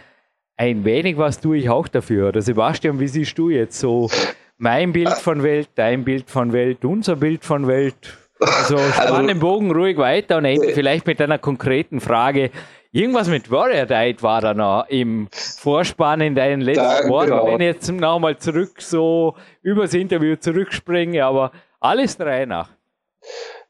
ein 0.56 0.84
wenig 0.84 1.16
was 1.16 1.40
tue 1.40 1.56
ich 1.56 1.70
auch 1.70 1.88
dafür. 1.88 2.28
Oder 2.28 2.42
Sebastian, 2.42 3.00
wie 3.00 3.08
siehst 3.08 3.36
du 3.38 3.50
jetzt 3.50 3.80
so 3.80 4.10
mein 4.58 4.92
Bild 4.92 5.14
von 5.14 5.42
Welt, 5.42 5.70
dein 5.74 6.04
Bild 6.04 6.30
von 6.30 6.52
Welt, 6.52 6.84
unser 6.84 7.16
Bild 7.16 7.44
von 7.44 7.66
Welt? 7.66 8.19
Also, 8.40 8.76
also 8.76 8.92
spann 8.92 9.06
also, 9.08 9.26
den 9.26 9.38
Bogen 9.38 9.70
ruhig 9.70 9.96
weiter 9.98 10.38
und 10.38 10.44
ende 10.44 10.68
vielleicht 10.72 11.06
mit 11.06 11.20
einer 11.20 11.38
konkreten 11.38 12.00
Frage. 12.00 12.50
Irgendwas 12.92 13.28
mit 13.28 13.50
Warrior 13.50 13.86
Diet 13.86 14.22
war 14.22 14.40
da 14.40 14.52
noch 14.52 14.86
im 14.88 15.28
Vorspann 15.30 16.20
in 16.20 16.34
deinen 16.34 16.60
letzten 16.60 17.08
Worten, 17.08 17.30
genau. 17.30 17.46
wenn 17.46 17.60
ich 17.60 17.66
jetzt 17.66 17.92
nochmal 17.92 18.36
zurück 18.38 18.82
so 18.82 19.36
übers 19.62 19.94
Interview 19.94 20.34
zurückspringe, 20.34 21.24
aber 21.24 21.52
alles 21.78 22.16
drei 22.16 22.46
nach. 22.46 22.70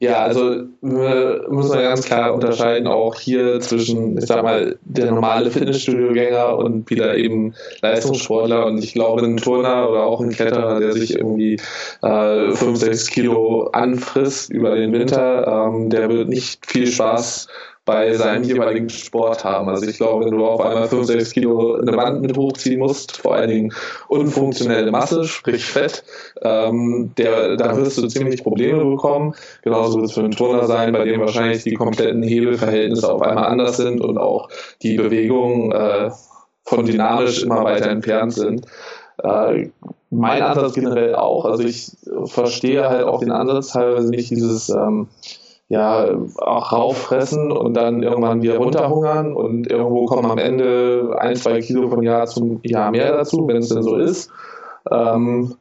Ja, 0.03 0.23
also 0.23 0.63
wir 0.81 1.45
müssen 1.51 1.75
wir 1.75 1.83
ganz 1.83 2.07
klar 2.07 2.33
unterscheiden 2.33 2.87
auch 2.87 3.17
hier 3.17 3.61
zwischen, 3.61 4.17
ich 4.17 4.25
sag 4.25 4.43
mal, 4.43 4.79
der 4.81 5.11
normale 5.13 5.51
Fitnessstudio-Gänger 5.51 6.57
und 6.57 6.89
wieder 6.89 7.19
eben 7.19 7.55
Leistungssportler. 7.83 8.65
Und 8.65 8.79
ich 8.79 8.95
glaube, 8.95 9.21
ein 9.23 9.37
Turner 9.37 9.91
oder 9.91 10.05
auch 10.05 10.23
ein 10.23 10.31
Kletterer, 10.31 10.81
der 10.81 10.95
sich 10.95 11.17
irgendwie 11.17 11.61
äh, 12.01 12.51
5, 12.51 12.79
6 12.79 13.11
Kilo 13.11 13.65
anfrisst 13.73 14.51
über 14.51 14.75
den 14.75 14.95
Winter, 14.95 15.47
ähm, 15.47 15.91
der 15.91 16.09
wird 16.09 16.31
nicht 16.31 16.65
viel 16.65 16.87
Spaß 16.87 17.49
bei 17.91 18.15
seinem 18.15 18.45
jeweiligen 18.45 18.89
Sport 18.89 19.45
haben. 19.45 19.69
Also 19.69 19.85
ich 19.85 19.97
glaube, 19.97 20.25
wenn 20.25 20.37
du 20.37 20.47
auf 20.47 20.61
einmal 20.61 20.87
5, 20.87 21.07
6 21.09 21.33
Kilo 21.33 21.75
eine 21.75 21.97
Wand 21.97 22.23
mit 22.23 22.37
hochziehen 22.37 22.79
musst, 22.79 23.17
vor 23.17 23.35
allen 23.35 23.51
Dingen 23.51 23.73
unfunktionelle 24.07 24.93
Masse, 24.93 25.25
sprich 25.25 25.65
Fett, 25.65 26.05
ähm, 26.43 27.11
der, 27.19 27.57
da 27.57 27.77
wirst 27.77 27.99
du 27.99 28.07
ziemlich 28.07 28.45
Probleme 28.45 28.85
bekommen. 28.85 29.35
Genauso 29.63 29.97
wird 29.97 30.07
es 30.07 30.13
für 30.13 30.21
einen 30.21 30.31
Turner 30.31 30.67
sein, 30.67 30.93
bei 30.93 31.05
dem 31.05 31.21
wahrscheinlich 31.21 31.65
die 31.65 31.75
kompletten 31.75 32.23
Hebelverhältnisse 32.23 33.13
auf 33.13 33.23
einmal 33.23 33.47
anders 33.47 33.79
sind 33.79 34.01
und 34.01 34.19
auch 34.19 34.49
die 34.83 34.97
Bewegungen 34.97 35.73
äh, 35.73 36.11
von 36.63 36.87
dynamisch 36.87 37.43
immer 37.43 37.65
weiter 37.65 37.91
entfernt 37.91 38.35
sind. 38.35 38.67
Äh, 39.25 39.71
mein 40.11 40.43
Ansatz 40.43 40.75
generell 40.75 41.17
auch. 41.17 41.45
Also 41.45 41.65
ich 41.65 41.91
verstehe 42.27 42.89
halt 42.89 43.03
auch 43.03 43.19
den 43.19 43.33
Ansatz 43.33 43.73
teilweise 43.73 44.11
nicht 44.11 44.31
dieses 44.31 44.69
ähm, 44.69 45.09
ja 45.71 46.11
auch 46.39 46.73
rauffressen 46.73 47.53
und 47.53 47.75
dann 47.75 48.03
irgendwann 48.03 48.43
wieder 48.43 48.59
runterhungern 48.59 49.33
und 49.33 49.71
irgendwo 49.71 50.05
kommen 50.07 50.29
am 50.29 50.39
Ende 50.39 51.17
ein, 51.19 51.37
zwei 51.37 51.61
Kilo 51.61 51.89
von 51.89 52.03
Jahr 52.03 52.27
zum 52.27 52.61
Jahr 52.65 52.91
mehr 52.91 53.13
dazu, 53.13 53.47
wenn 53.47 53.59
es 53.59 53.69
denn 53.69 53.85
so 53.85 53.97
ist. 53.97 54.31
Ähm, 54.91 55.55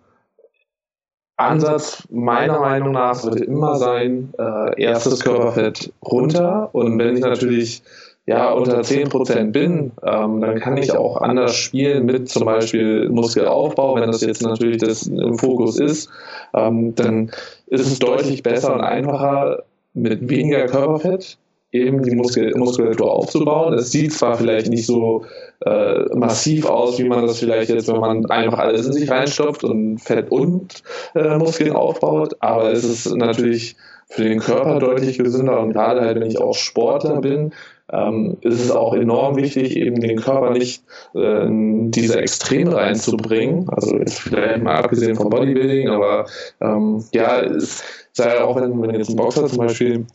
Ansatz 1.38 2.08
meiner 2.10 2.60
Meinung 2.60 2.92
nach 2.92 3.16
sollte 3.16 3.44
immer 3.44 3.76
sein, 3.76 4.34
äh, 4.40 4.82
erstes 4.82 5.20
Körperfett 5.20 5.94
runter 6.04 6.70
und 6.74 6.98
wenn 6.98 7.16
ich 7.16 7.22
natürlich 7.22 7.84
ja 8.26 8.52
unter 8.52 8.80
10% 8.84 9.52
bin, 9.52 9.92
ähm, 10.04 10.42
dann 10.42 10.60
kann 10.60 10.78
ich 10.78 10.92
auch 10.92 11.22
anders 11.22 11.56
spielen 11.56 12.08
mit 12.08 12.30
zum 12.30 12.46
Beispiel 12.46 13.10
Muskelaufbau, 13.10 13.96
wenn 13.96 14.12
das 14.12 14.22
jetzt 14.22 14.42
natürlich 14.42 14.78
das 14.78 15.04
im 15.06 15.38
Fokus 15.38 15.80
ist, 15.80 16.10
ähm, 16.56 16.96
dann 16.96 17.32
ist 17.68 17.86
es 17.86 18.00
deutlich 18.00 18.42
besser 18.42 18.74
und 18.74 18.82
einfacher, 18.82 19.64
mit 19.94 20.30
weniger 20.30 20.66
Körperfett 20.68 21.38
eben 21.72 22.02
die 22.02 22.16
Muskel 22.16 22.56
Muskulatur 22.56 23.12
aufzubauen. 23.12 23.74
Es 23.76 23.92
sieht 23.92 24.14
zwar 24.14 24.36
vielleicht 24.38 24.70
nicht 24.70 24.86
so 24.86 25.26
äh, 25.66 26.04
massiv 26.16 26.66
aus, 26.66 26.98
wie 26.98 27.04
man 27.04 27.26
das 27.26 27.40
vielleicht 27.40 27.70
jetzt, 27.70 27.88
wenn 27.88 28.00
man 28.00 28.26
einfach 28.28 28.60
alles 28.60 28.88
in 28.88 28.94
sich 28.94 29.10
reinstopft 29.10 29.64
und 29.64 30.00
Fett 30.00 30.32
und 30.32 30.84
äh, 31.16 31.38
Muskeln 31.38 31.74
aufbaut, 31.74 32.36
aber 32.40 32.72
es 32.72 32.84
ist 32.84 33.16
natürlich 33.16 33.76
für 34.08 34.24
den 34.24 34.40
Körper 34.40 34.80
deutlich 34.80 35.20
gesünder 35.20 35.60
und 35.60 35.74
gerade 35.74 36.02
halt, 36.02 36.20
wenn 36.20 36.32
ich 36.32 36.42
auch 36.42 36.56
Sportler 36.56 37.22
bin, 37.22 37.54
ähm, 37.92 38.38
ist 38.42 38.60
es 38.60 38.72
auch 38.72 38.94
enorm 38.94 39.36
wichtig, 39.36 39.76
eben 39.76 40.00
den 40.00 40.20
Körper 40.20 40.52
nicht 40.52 40.84
äh, 41.16 41.46
in 41.46 41.92
diese 41.92 42.20
Extreme 42.20 42.76
reinzubringen. 42.76 43.68
Also 43.70 43.98
jetzt 43.98 44.20
vielleicht 44.20 44.64
mal 44.64 44.76
abgesehen 44.76 45.16
vom 45.16 45.30
Bodybuilding, 45.30 45.90
aber 45.90 46.26
ähm, 46.62 47.04
ja, 47.14 47.42
es 47.42 47.84
sei 48.14 48.42
auch, 48.42 48.56
wenn, 48.56 48.82
wenn 48.82 48.96
jetzt 48.96 49.10
ein 49.10 49.16
Boxer 49.16 49.48
zum 49.48 49.60
Beispiel 49.60 50.06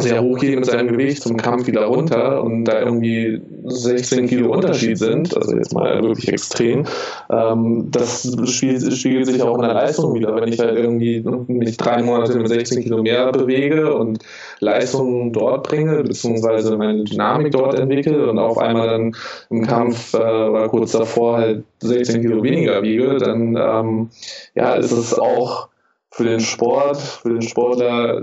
sehr 0.00 0.22
hoch 0.22 0.38
geht 0.38 0.56
mit 0.56 0.66
seinem 0.66 0.88
Gewicht 0.88 1.22
zum 1.22 1.36
Kampf 1.36 1.66
wieder 1.66 1.84
runter 1.84 2.42
und 2.42 2.64
da 2.64 2.80
irgendwie 2.80 3.40
16 3.64 4.26
Kilo 4.26 4.52
Unterschied 4.52 4.98
sind, 4.98 5.36
also 5.36 5.56
jetzt 5.56 5.72
mal 5.72 6.02
wirklich 6.02 6.28
extrem, 6.28 6.84
ähm, 7.30 7.88
das 7.90 8.36
spiegelt, 8.46 9.26
sich 9.26 9.42
auch 9.42 9.54
in 9.56 9.62
der 9.62 9.74
Leistung 9.74 10.14
wieder. 10.14 10.34
Wenn 10.34 10.52
ich 10.52 10.58
halt 10.58 10.76
irgendwie 10.76 11.24
mich 11.46 11.76
drei 11.76 12.02
Monate 12.02 12.36
mit 12.36 12.48
16 12.48 12.82
Kilo 12.82 13.02
mehr 13.02 13.30
bewege 13.32 13.94
und 13.94 14.18
Leistungen 14.60 15.32
dort 15.32 15.68
bringe, 15.68 16.02
beziehungsweise 16.02 16.76
meine 16.76 17.04
Dynamik 17.04 17.52
dort 17.52 17.78
entwickle 17.78 18.28
und 18.28 18.38
auf 18.38 18.58
einmal 18.58 18.88
dann 18.88 19.16
im 19.50 19.66
Kampf 19.66 20.14
äh, 20.14 20.18
oder 20.18 20.68
kurz 20.68 20.92
davor 20.92 21.38
halt 21.38 21.64
16 21.80 22.20
Kilo 22.22 22.42
weniger 22.42 22.82
wiege, 22.82 23.18
dann 23.18 23.56
ähm, 23.56 24.10
ja, 24.54 24.74
ist 24.74 24.92
es 24.92 25.16
auch 25.16 25.68
für 26.10 26.24
den 26.24 26.40
Sport, 26.40 26.96
für 26.96 27.30
den 27.30 27.42
Sportler 27.42 28.20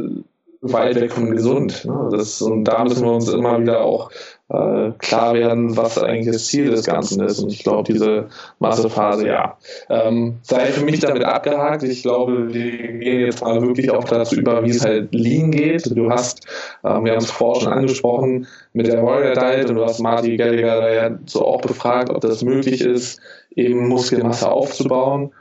weit 0.62 1.00
weg 1.02 1.12
von 1.12 1.32
gesund. 1.32 1.86
Ne? 1.86 2.10
Das, 2.12 2.42
und 2.42 2.66
da 2.66 2.84
müssen 2.84 3.04
wir 3.04 3.12
uns 3.12 3.28
immer 3.30 3.60
wieder 3.60 3.82
auch 3.82 4.12
äh, 4.50 4.92
klar 5.00 5.34
werden, 5.34 5.76
was 5.76 5.98
eigentlich 5.98 6.34
das 6.34 6.46
Ziel 6.46 6.70
des 6.70 6.86
Ganzen 6.86 7.24
ist. 7.24 7.40
Und 7.40 7.52
ich 7.52 7.64
glaube, 7.64 7.92
diese 7.92 8.28
Massephase, 8.60 9.26
ja, 9.26 9.58
ähm, 9.90 10.38
sei 10.44 10.68
für 10.68 10.86
mich 10.86 11.00
damit 11.00 11.24
abgehakt. 11.24 11.84
Ich 11.84 12.04
glaube, 12.04 12.54
wir 12.54 12.72
gehen 13.00 13.22
jetzt 13.22 13.42
mal 13.42 13.62
wirklich 13.62 13.90
auch 13.90 14.04
dazu 14.04 14.36
über, 14.36 14.64
wie 14.64 14.70
es 14.70 14.86
halt 14.86 15.14
Lean 15.14 15.52
geht. 15.52 15.96
Du 15.98 16.12
hast, 16.12 16.46
ähm, 16.84 17.06
wir 17.06 17.14
haben 17.14 17.20
es 17.20 17.32
vorher 17.32 17.64
schon 17.64 17.74
angesprochen, 17.74 18.48
mit 18.74 18.88
der 18.88 19.04
Warrior 19.04 19.34
Diet 19.34 19.70
und 19.70 19.78
du 19.78 19.86
hast 19.86 20.00
Marty 20.00 20.38
Gallagher 20.38 20.82
da 20.82 20.94
ja 20.94 21.20
so 21.26 21.46
auch 21.46 21.62
befragt, 21.62 22.10
ob 22.10 22.22
das 22.22 22.44
möglich 22.44 22.82
ist, 22.82 23.20
eben 23.56 23.88
Muskelmasse 23.88 24.50
aufzubauen. 24.52 25.32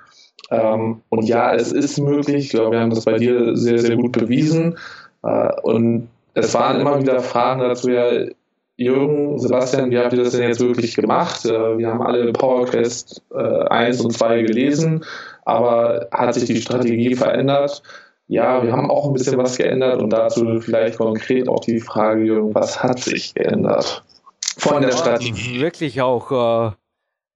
Ähm, 0.50 1.02
und 1.10 1.28
ja, 1.28 1.54
es 1.54 1.72
ist 1.72 1.98
möglich. 1.98 2.46
Ich 2.46 2.50
glaube, 2.50 2.72
wir 2.72 2.80
haben 2.80 2.90
das 2.90 3.04
bei 3.04 3.18
dir 3.18 3.56
sehr, 3.56 3.78
sehr 3.78 3.96
gut 3.96 4.12
bewiesen. 4.12 4.76
Äh, 5.22 5.52
und 5.62 6.08
es 6.34 6.54
waren 6.54 6.80
immer 6.80 7.00
wieder 7.00 7.20
Fragen 7.20 7.60
dazu, 7.60 7.90
ja, 7.90 8.10
Jürgen, 8.76 9.38
Sebastian, 9.38 9.90
wie 9.90 9.98
habt 9.98 10.14
ihr 10.14 10.24
das 10.24 10.32
denn 10.32 10.48
jetzt 10.48 10.60
wirklich 10.60 10.94
gemacht? 10.94 11.44
Äh, 11.44 11.78
wir 11.78 11.88
haben 11.88 12.02
alle 12.02 12.32
PowerQuest 12.32 13.22
1 13.30 14.00
äh, 14.00 14.02
und 14.02 14.12
2 14.12 14.42
gelesen, 14.42 15.04
aber 15.44 16.08
hat 16.12 16.34
sich 16.34 16.44
die 16.46 16.60
Strategie 16.60 17.14
verändert? 17.14 17.82
Ja, 18.26 18.62
wir 18.62 18.72
haben 18.72 18.90
auch 18.90 19.06
ein 19.06 19.12
bisschen 19.12 19.36
was 19.38 19.58
geändert 19.58 20.00
und 20.00 20.10
dazu 20.10 20.60
vielleicht 20.60 20.98
konkret 20.98 21.48
auch 21.48 21.60
die 21.60 21.80
Frage, 21.80 22.22
Jürgen, 22.22 22.54
was 22.54 22.82
hat 22.82 23.00
sich 23.00 23.34
geändert 23.34 24.04
von 24.56 24.80
der 24.80 24.92
Strategie? 24.92 25.60
Wirklich 25.60 26.00
auch 26.00 26.76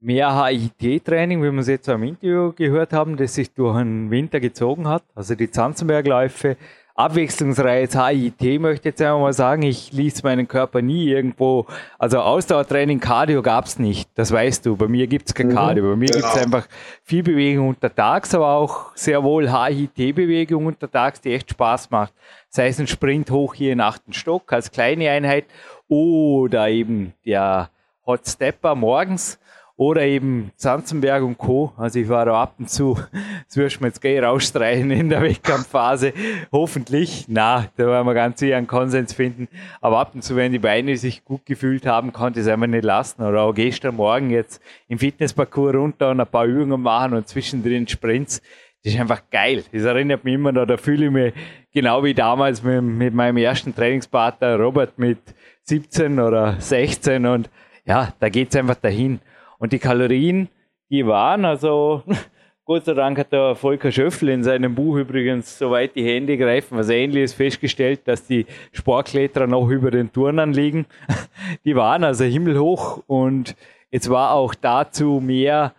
mehr 0.04 0.46
HIT-Training, 0.46 1.42
wie 1.42 1.50
wir 1.50 1.60
es 1.60 1.66
jetzt 1.66 1.88
im 1.88 2.02
Interview 2.02 2.52
gehört 2.52 2.92
haben, 2.92 3.16
das 3.16 3.34
sich 3.34 3.52
durch 3.52 3.76
den 3.78 4.10
Winter 4.10 4.38
gezogen 4.38 4.86
hat. 4.86 5.02
Also 5.14 5.34
die 5.34 5.50
Zanzenbergläufe, 5.50 6.56
abwechslungsreiches 6.94 7.98
HIT 7.98 8.60
möchte 8.60 8.88
ich 8.88 8.92
jetzt 8.92 9.02
einmal 9.02 9.32
sagen. 9.32 9.62
Ich 9.62 9.92
ließ 9.92 10.22
meinen 10.22 10.46
Körper 10.46 10.80
nie 10.80 11.08
irgendwo, 11.08 11.66
also 11.98 12.20
Ausdauertraining, 12.20 13.00
Cardio 13.00 13.42
gab's 13.42 13.78
nicht. 13.78 14.08
Das 14.14 14.30
weißt 14.30 14.64
du. 14.64 14.76
Bei 14.76 14.86
mir 14.86 15.06
gibt's 15.06 15.34
kein 15.34 15.48
mhm. 15.48 15.54
Cardio. 15.54 15.90
Bei 15.90 15.96
mir 15.96 16.06
genau. 16.06 16.18
gibt's 16.18 16.36
einfach 16.36 16.66
viel 17.02 17.22
Bewegung 17.22 17.68
untertags, 17.68 18.34
aber 18.34 18.48
auch 18.48 18.94
sehr 18.94 19.22
wohl 19.22 19.50
HIT-Bewegung 19.50 20.66
untertags, 20.66 21.20
die 21.20 21.34
echt 21.34 21.50
Spaß 21.50 21.90
macht. 21.90 22.12
Sei 22.48 22.68
es 22.68 22.78
ein 22.78 22.86
Sprint 22.86 23.30
hoch 23.30 23.54
hier 23.54 23.72
in 23.72 23.80
achten 23.80 24.12
Stock 24.12 24.52
als 24.52 24.70
kleine 24.70 25.10
Einheit 25.10 25.46
oder 25.88 26.68
eben 26.68 27.14
der 27.26 27.70
Hot 28.06 28.26
Stepper 28.26 28.74
morgens 28.74 29.38
oder 29.76 30.02
eben 30.02 30.52
Zanzenberg 30.56 31.22
und 31.24 31.36
Co. 31.36 31.72
Also 31.76 31.98
ich 31.98 32.08
war 32.08 32.24
da 32.24 32.40
ab 32.40 32.54
und 32.58 32.70
zu, 32.70 32.96
das 33.48 33.56
wirst 33.56 33.76
du 33.76 33.80
mir 33.80 33.88
jetzt 33.88 34.00
gleich 34.00 34.22
rausstreichen 34.22 34.90
in 34.90 35.08
der 35.08 35.22
Wettkampfphase. 35.22 36.12
Hoffentlich. 36.52 37.26
Na, 37.28 37.66
da 37.76 37.86
werden 37.86 38.06
wir 38.06 38.14
ganz 38.14 38.40
sicher 38.40 38.56
einen 38.56 38.66
Konsens 38.66 39.12
finden. 39.12 39.48
Aber 39.80 39.98
ab 39.98 40.12
und 40.14 40.22
zu, 40.22 40.36
wenn 40.36 40.52
die 40.52 40.58
Beine 40.58 40.96
sich 40.96 41.24
gut 41.24 41.44
gefühlt 41.44 41.86
haben, 41.86 42.12
konnte 42.12 42.40
ich 42.40 42.46
es 42.46 42.52
einfach 42.52 42.68
nicht 42.68 42.84
lassen. 42.84 43.22
Oder 43.22 43.42
auch 43.42 43.54
gestern 43.54 43.96
Morgen 43.96 44.30
jetzt 44.30 44.62
im 44.88 44.98
Fitnessparcours 44.98 45.74
runter 45.74 46.10
und 46.10 46.20
ein 46.20 46.26
paar 46.26 46.46
Übungen 46.46 46.80
machen 46.80 47.14
und 47.14 47.26
zwischendrin 47.26 47.88
Sprints. 47.88 48.42
Das 48.84 48.92
ist 48.92 49.00
einfach 49.00 49.22
geil. 49.30 49.64
Das 49.72 49.82
erinnert 49.82 50.24
mich 50.24 50.34
immer 50.34 50.52
noch, 50.52 50.66
da 50.66 50.76
fühle 50.76 51.06
ich 51.06 51.10
mich 51.10 51.34
genau 51.72 52.04
wie 52.04 52.14
damals 52.14 52.62
mit, 52.62 52.82
mit 52.82 53.14
meinem 53.14 53.38
ersten 53.38 53.74
Trainingspartner 53.74 54.56
Robert 54.56 54.98
mit 54.98 55.18
17 55.62 56.20
oder 56.20 56.60
16 56.60 57.24
und 57.26 57.50
ja, 57.86 58.12
da 58.20 58.28
geht's 58.28 58.54
einfach 58.56 58.76
dahin. 58.76 59.20
Und 59.64 59.72
die 59.72 59.78
Kalorien, 59.78 60.50
die 60.90 61.06
waren, 61.06 61.46
also 61.46 62.02
Gott 62.66 62.84
sei 62.84 62.92
Dank 62.92 63.18
hat 63.18 63.32
der 63.32 63.54
Volker 63.54 63.90
Schöffel 63.90 64.28
in 64.28 64.44
seinem 64.44 64.74
Buch 64.74 64.96
übrigens, 64.96 65.56
soweit 65.56 65.96
die 65.96 66.04
Hände 66.04 66.36
greifen, 66.36 66.76
was 66.76 66.90
ähnliches 66.90 67.32
festgestellt, 67.32 68.02
dass 68.04 68.26
die 68.26 68.44
Sportkletterer 68.72 69.46
noch 69.46 69.70
über 69.70 69.90
den 69.90 70.12
Turnern 70.12 70.52
liegen. 70.52 70.84
Die 71.64 71.74
waren 71.74 72.04
also 72.04 72.24
himmelhoch 72.24 73.02
und 73.06 73.56
jetzt 73.90 74.10
war 74.10 74.32
auch 74.32 74.54
dazu 74.54 75.22
mehr 75.24 75.72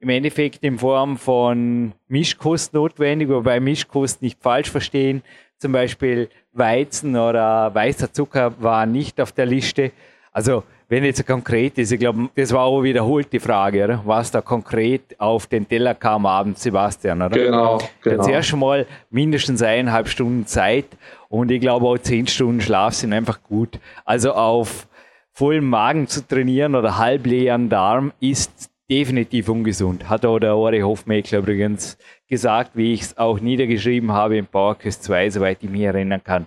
im 0.00 0.08
Endeffekt 0.08 0.64
in 0.64 0.76
Form 0.76 1.16
von 1.16 1.92
Mischkost 2.08 2.74
notwendig, 2.74 3.28
wobei 3.28 3.60
Mischkost 3.60 4.20
nicht 4.20 4.42
falsch 4.42 4.68
verstehen. 4.68 5.22
Zum 5.58 5.70
Beispiel 5.70 6.28
Weizen 6.52 7.14
oder 7.14 7.72
weißer 7.72 8.12
Zucker 8.12 8.60
war 8.60 8.84
nicht 8.84 9.20
auf 9.20 9.30
der 9.30 9.46
Liste. 9.46 9.92
Also 10.32 10.64
wenn 10.88 11.04
jetzt 11.04 11.26
konkret 11.26 11.76
ist, 11.76 11.92
ich 11.92 12.00
glaube, 12.00 12.30
das 12.34 12.52
war 12.52 12.64
auch 12.64 12.82
wiederholt 12.82 13.30
die 13.32 13.40
Frage, 13.40 13.84
oder? 13.84 14.02
was 14.04 14.30
da 14.30 14.40
konkret 14.40 15.18
auf 15.20 15.46
den 15.46 15.68
Teller 15.68 15.94
kam 15.94 16.24
abends, 16.24 16.62
Sebastian, 16.62 17.20
oder? 17.20 17.38
Genau, 17.38 17.78
genau. 18.02 18.22
Zuerst 18.22 18.56
mal 18.56 18.86
mindestens 19.10 19.62
eineinhalb 19.62 20.08
Stunden 20.08 20.46
Zeit 20.46 20.86
und 21.28 21.50
ich 21.50 21.60
glaube 21.60 21.86
auch 21.86 21.98
zehn 21.98 22.26
Stunden 22.26 22.62
Schlaf 22.62 22.94
sind 22.94 23.12
einfach 23.12 23.42
gut. 23.42 23.78
Also 24.06 24.32
auf 24.32 24.88
vollem 25.32 25.68
Magen 25.68 26.08
zu 26.08 26.26
trainieren 26.26 26.74
oder 26.74 26.96
halbleeren 26.96 27.68
Darm 27.68 28.12
ist 28.18 28.70
definitiv 28.90 29.50
ungesund. 29.50 30.08
Hat 30.08 30.24
auch 30.24 30.38
der 30.38 30.56
Ori 30.56 30.80
Hofmeckler 30.80 31.40
übrigens 31.40 31.98
gesagt, 32.28 32.70
wie 32.74 32.94
ich 32.94 33.02
es 33.02 33.18
auch 33.18 33.38
niedergeschrieben 33.40 34.12
habe 34.12 34.38
in 34.38 34.46
PowerQuest 34.46 35.04
2, 35.04 35.30
soweit 35.30 35.58
ich 35.62 35.68
mich 35.68 35.82
erinnern 35.82 36.24
kann. 36.24 36.46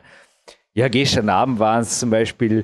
Ja, 0.74 0.88
gestern 0.88 1.30
Abend 1.30 1.60
waren 1.60 1.82
es 1.82 2.00
zum 2.00 2.10
Beispiel 2.10 2.64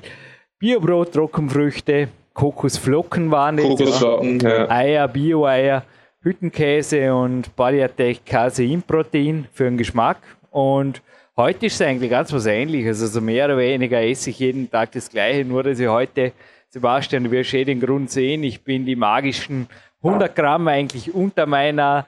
Biobrot, 0.60 1.12
Trockenfrüchte, 1.12 2.08
Kokosflocken 2.34 3.30
waren 3.30 3.58
jetzt. 3.58 3.78
Kokosflocken, 3.78 4.40
ja. 4.40 4.68
Eier, 4.68 5.06
Bio-Eier, 5.06 5.84
Hüttenkkäse 6.20 7.14
und 7.14 7.54
Badiatec 7.54 8.26
Casein-Protein 8.26 9.46
für 9.52 9.64
den 9.64 9.76
Geschmack. 9.76 10.18
Und 10.50 11.00
heute 11.36 11.66
ist 11.66 11.74
es 11.74 11.82
eigentlich 11.82 12.10
ganz 12.10 12.32
was 12.32 12.46
ähnliches. 12.46 13.00
Also 13.00 13.20
mehr 13.20 13.44
oder 13.44 13.56
weniger 13.56 14.02
esse 14.02 14.30
ich 14.30 14.40
jeden 14.40 14.68
Tag 14.68 14.90
das 14.90 15.08
Gleiche, 15.08 15.44
nur 15.44 15.62
dass 15.62 15.78
ich 15.78 15.86
heute, 15.86 16.32
Sebastian, 16.70 17.22
du 17.22 17.30
wirst 17.30 17.54
eh 17.54 17.64
den 17.64 17.78
Grund 17.78 18.10
sehen, 18.10 18.42
ich 18.42 18.64
bin 18.64 18.84
die 18.84 18.96
magischen 18.96 19.68
100 20.02 20.34
Gramm 20.34 20.66
eigentlich 20.66 21.14
unter 21.14 21.46
meiner 21.46 22.04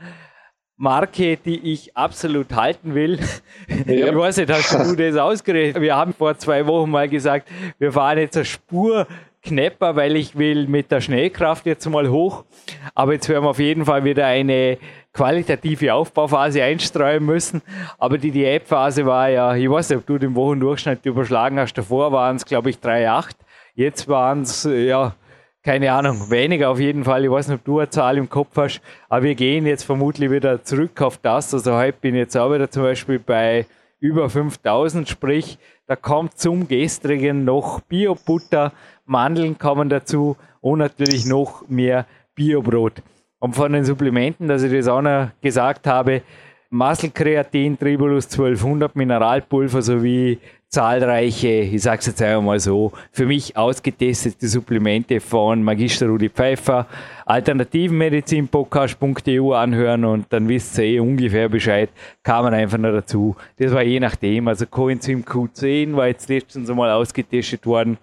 Marke, 0.80 1.36
die 1.36 1.72
ich 1.72 1.94
absolut 1.94 2.54
halten 2.54 2.94
will. 2.94 3.18
Ja. 3.86 4.06
Ich 4.08 4.16
weiß 4.16 4.38
nicht, 4.38 4.50
hast 4.50 4.72
du 4.72 4.96
das 4.96 5.14
ausgerechnet? 5.14 5.82
Wir 5.82 5.94
haben 5.94 6.14
vor 6.14 6.38
zwei 6.38 6.66
Wochen 6.66 6.90
mal 6.90 7.06
gesagt, 7.06 7.48
wir 7.78 7.92
fahren 7.92 8.16
jetzt 8.16 8.36
eine 8.38 8.46
Spur 8.46 9.06
knapper, 9.42 9.94
weil 9.94 10.16
ich 10.16 10.38
will 10.38 10.66
mit 10.68 10.90
der 10.90 11.02
Schnellkraft 11.02 11.66
jetzt 11.66 11.86
mal 11.86 12.08
hoch. 12.08 12.44
Aber 12.94 13.12
jetzt 13.12 13.28
werden 13.28 13.44
wir 13.44 13.50
auf 13.50 13.58
jeden 13.58 13.84
Fall 13.84 14.04
wieder 14.04 14.24
eine 14.24 14.78
qualitative 15.12 15.92
Aufbauphase 15.92 16.62
einstreuen 16.62 17.26
müssen. 17.26 17.60
Aber 17.98 18.16
die 18.16 18.30
Diätphase 18.30 19.04
war 19.04 19.28
ja, 19.28 19.54
ich 19.54 19.68
weiß 19.68 19.90
nicht, 19.90 19.98
ob 19.98 20.06
du 20.06 20.16
den 20.16 20.34
Wochendurchschnitt 20.34 21.04
überschlagen 21.04 21.58
hast. 21.58 21.74
Davor 21.74 22.10
waren 22.10 22.36
es, 22.36 22.46
glaube 22.46 22.70
ich, 22.70 22.76
3,8. 22.76 23.32
Jetzt 23.74 24.08
waren 24.08 24.42
es, 24.42 24.64
ja, 24.64 25.14
keine 25.62 25.92
Ahnung, 25.92 26.30
weniger 26.30 26.70
auf 26.70 26.80
jeden 26.80 27.04
Fall. 27.04 27.24
Ich 27.24 27.30
weiß 27.30 27.48
nicht, 27.48 27.58
ob 27.58 27.64
du 27.64 27.78
eine 27.80 27.90
Zahl 27.90 28.16
im 28.16 28.30
Kopf 28.30 28.56
hast, 28.56 28.80
aber 29.08 29.24
wir 29.24 29.34
gehen 29.34 29.66
jetzt 29.66 29.84
vermutlich 29.84 30.30
wieder 30.30 30.64
zurück 30.64 31.00
auf 31.02 31.18
das. 31.18 31.52
Also 31.52 31.74
heute 31.74 31.98
bin 32.00 32.14
ich 32.14 32.20
jetzt 32.20 32.36
auch 32.36 32.52
wieder 32.52 32.70
zum 32.70 32.84
Beispiel 32.84 33.18
bei 33.18 33.66
über 34.00 34.30
5000, 34.30 35.08
sprich, 35.08 35.58
da 35.86 35.96
kommt 35.96 36.38
zum 36.38 36.66
gestrigen 36.66 37.44
noch 37.44 37.80
Biobutter, 37.80 38.72
Mandeln 39.04 39.58
kommen 39.58 39.90
dazu 39.90 40.36
und 40.62 40.78
natürlich 40.78 41.26
noch 41.26 41.68
mehr 41.68 42.06
Biobrot. 42.34 43.02
Und 43.38 43.54
von 43.54 43.72
den 43.72 43.84
Supplementen, 43.84 44.48
dass 44.48 44.62
ich 44.62 44.72
das 44.72 44.88
auch 44.88 45.02
noch 45.02 45.30
gesagt 45.42 45.86
habe, 45.86 46.22
Muskelkreatin, 46.70 47.78
Tribulus 47.78 48.26
1200, 48.26 48.94
Mineralpulver 48.94 49.82
sowie 49.82 50.38
zahlreiche, 50.70 51.48
ich 51.48 51.82
sage 51.82 51.98
es 51.98 52.06
jetzt 52.06 52.22
einmal 52.22 52.60
so, 52.60 52.92
für 53.10 53.26
mich 53.26 53.56
ausgetestete 53.56 54.46
Supplemente 54.46 55.18
von 55.18 55.64
Magister 55.64 56.06
Rudi 56.06 56.28
Pfeiffer, 56.28 56.86
alternativenmedizinpodcast.eu 57.26 59.52
anhören 59.52 60.04
und 60.04 60.32
dann 60.32 60.48
wisst 60.48 60.78
ihr 60.78 60.84
eh 60.84 61.00
ungefähr 61.00 61.48
Bescheid, 61.48 61.90
kam 62.22 62.44
man 62.44 62.54
einfach 62.54 62.78
noch 62.78 62.92
dazu. 62.92 63.34
Das 63.58 63.72
war 63.72 63.82
je 63.82 63.98
nachdem, 63.98 64.46
also 64.46 64.64
Coenzym 64.64 65.24
Q10 65.24 65.96
war 65.96 66.06
jetzt 66.06 66.28
letztens 66.28 66.70
einmal 66.70 66.92
ausgetestet 66.92 67.66
worden, 67.66 67.98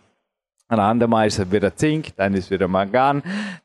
ein 0.70 0.80
andermal 0.80 1.28
ist 1.28 1.40
es 1.40 1.52
wieder 1.52 1.76
Zink, 1.76 2.16
dann 2.16 2.34
ist 2.34 2.52
wieder 2.52 2.68
Mangan, 2.68 3.24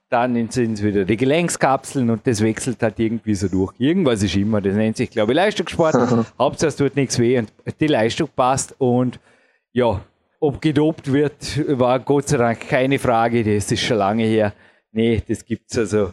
dann 0.09 0.35
sind 0.51 0.75
es 0.75 0.83
wieder 0.83 1.05
die 1.05 1.17
Gelenkskapseln 1.17 2.11
und 2.11 2.27
das 2.27 2.43
wechselt 2.43 2.83
halt 2.83 2.99
irgendwie 2.99 3.35
so 3.35 3.49
durch. 3.49 3.73
Irgendwas 3.79 4.23
ist 4.23 4.37
immer, 4.37 4.61
das 4.61 4.75
nennt 4.75 4.97
sich, 4.97 5.11
glaube 5.11 5.33
ich, 5.33 5.37
Leistungssport. 5.37 5.95
Hauptsache 6.39 6.69
es 6.69 6.77
tut 6.77 6.95
nichts 6.97 7.19
weh 7.19 7.39
und 7.39 7.53
die 7.81 7.87
Leistung 7.87 8.29
passt 8.35 8.75
und 8.79 9.19
ja, 9.73 10.01
ob 10.39 10.61
gedopt 10.61 11.13
wird, 11.13 11.79
war 11.79 11.99
Gott 12.01 12.29
sei 12.29 12.37
Dank 12.37 12.69
keine 12.69 12.99
Frage, 12.99 13.43
das 13.43 13.71
ist 13.71 13.81
schon 13.81 13.99
lange 13.99 14.25
her. 14.25 14.53
Nee, 14.93 15.23
das 15.27 15.45
gibt 15.45 15.71
es 15.71 15.79
also 15.79 16.13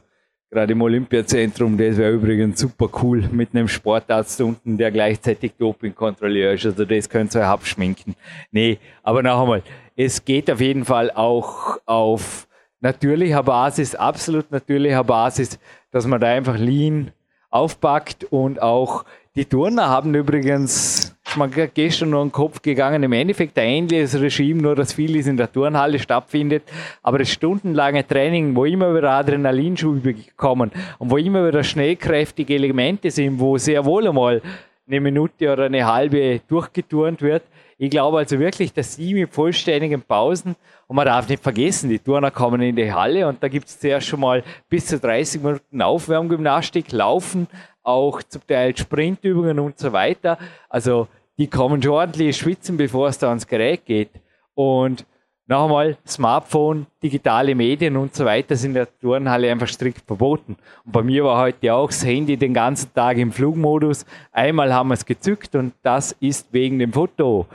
gerade 0.49 0.73
im 0.73 0.81
Olympiazentrum, 0.81 1.77
das 1.77 1.97
wäre 1.97 2.13
übrigens 2.13 2.59
super 2.59 2.89
cool 3.03 3.27
mit 3.31 3.53
einem 3.53 3.67
Sportarzt 3.67 4.39
unten, 4.41 4.77
der 4.77 4.91
gleichzeitig 4.91 5.53
Doping-Kontrolleur 5.57 6.53
ist. 6.53 6.65
Also 6.65 6.85
das 6.85 7.09
könnt 7.09 7.35
ihr 7.35 7.41
euch 7.41 7.47
abschminken. 7.47 8.15
Nee, 8.51 8.79
aber 9.03 9.21
noch 9.21 9.41
einmal, 9.41 9.63
es 9.99 10.23
geht 10.23 10.49
auf 10.49 10.61
jeden 10.61 10.85
Fall 10.85 11.11
auch 11.11 11.77
auf 11.85 12.47
natürlicher 12.79 13.43
Basis, 13.43 13.95
absolut 13.95 14.49
natürlicher 14.49 15.03
Basis, 15.03 15.59
dass 15.91 16.07
man 16.07 16.21
da 16.21 16.27
einfach 16.27 16.57
lean 16.57 17.11
aufpackt 17.49 18.23
und 18.23 18.61
auch 18.61 19.03
die 19.35 19.43
Turner 19.43 19.89
haben 19.89 20.15
übrigens, 20.15 21.17
man 21.35 21.51
gestern 21.73 22.11
nur 22.11 22.23
den 22.23 22.31
Kopf 22.31 22.61
gegangen, 22.61 23.03
im 23.03 23.11
Endeffekt 23.11 23.59
ein 23.59 23.67
ähnliches 23.67 24.17
Regime, 24.21 24.61
nur 24.61 24.73
dass 24.73 24.93
vieles 24.93 25.27
in 25.27 25.35
der 25.35 25.51
Turnhalle 25.51 25.99
stattfindet, 25.99 26.63
aber 27.03 27.17
das 27.17 27.29
stundenlange 27.29 28.07
Training, 28.07 28.55
wo 28.55 28.63
immer 28.63 28.95
wieder 28.95 29.11
Adrenalinschübe 29.11 30.15
kommen 30.37 30.71
und 30.99 31.11
wo 31.11 31.17
immer 31.17 31.45
wieder 31.45 31.61
schnellkräftige 31.61 32.55
Elemente 32.55 33.11
sind, 33.11 33.37
wo 33.37 33.57
sehr 33.57 33.83
wohl 33.83 34.07
einmal 34.07 34.41
eine 34.87 35.01
Minute 35.01 35.51
oder 35.51 35.65
eine 35.65 35.85
halbe 35.85 36.39
durchgeturnt 36.47 37.21
wird, 37.21 37.43
ich 37.81 37.89
glaube 37.89 38.17
also 38.17 38.37
wirklich, 38.37 38.73
dass 38.73 38.95
sie 38.95 39.13
mit 39.13 39.33
vollständigen 39.33 40.01
Pausen, 40.01 40.57
und 40.87 40.95
man 40.95 41.05
darf 41.05 41.29
nicht 41.29 41.41
vergessen, 41.41 41.89
die 41.89 41.99
Turner 41.99 42.29
kommen 42.29 42.61
in 42.61 42.75
die 42.75 42.91
Halle 42.91 43.27
und 43.27 43.41
da 43.41 43.47
gibt 43.47 43.67
es 43.67 43.79
zuerst 43.79 44.07
schon 44.07 44.19
mal 44.19 44.43
bis 44.67 44.87
zu 44.87 44.99
30 44.99 45.41
Minuten 45.41 45.81
Aufwärmgymnastik, 45.81 46.91
Laufen, 46.91 47.47
auch 47.81 48.21
zum 48.21 48.45
Teil 48.45 48.75
Sprintübungen 48.75 49.59
und 49.59 49.79
so 49.79 49.93
weiter. 49.93 50.37
Also 50.67 51.07
die 51.37 51.47
kommen 51.47 51.81
schon 51.81 51.93
ordentlich 51.93 52.35
schwitzen, 52.35 52.75
bevor 52.75 53.07
es 53.07 53.17
da 53.17 53.29
ans 53.29 53.47
Gerät 53.47 53.85
geht. 53.85 54.09
Und 54.55 55.05
noch 55.49 55.63
einmal, 55.63 55.97
Smartphone, 56.07 56.85
digitale 57.01 57.55
Medien 57.55 57.97
und 57.97 58.13
so 58.13 58.23
weiter 58.23 58.55
sind 58.55 58.71
in 58.71 58.75
der 58.75 58.99
Turnhalle 58.99 59.51
einfach 59.51 59.67
strikt 59.67 60.05
verboten. 60.05 60.55
Und 60.85 60.91
bei 60.91 61.01
mir 61.01 61.23
war 61.23 61.41
heute 61.41 61.73
auch 61.73 61.87
das 61.87 62.05
Handy 62.05 62.37
den 62.37 62.53
ganzen 62.53 62.93
Tag 62.93 63.17
im 63.17 63.31
Flugmodus. 63.31 64.05
Einmal 64.31 64.71
haben 64.71 64.89
wir 64.89 64.93
es 64.93 65.05
gezückt 65.05 65.55
und 65.55 65.73
das 65.81 66.15
ist 66.19 66.53
wegen 66.53 66.77
dem 66.77 66.93
Foto, 66.93 67.47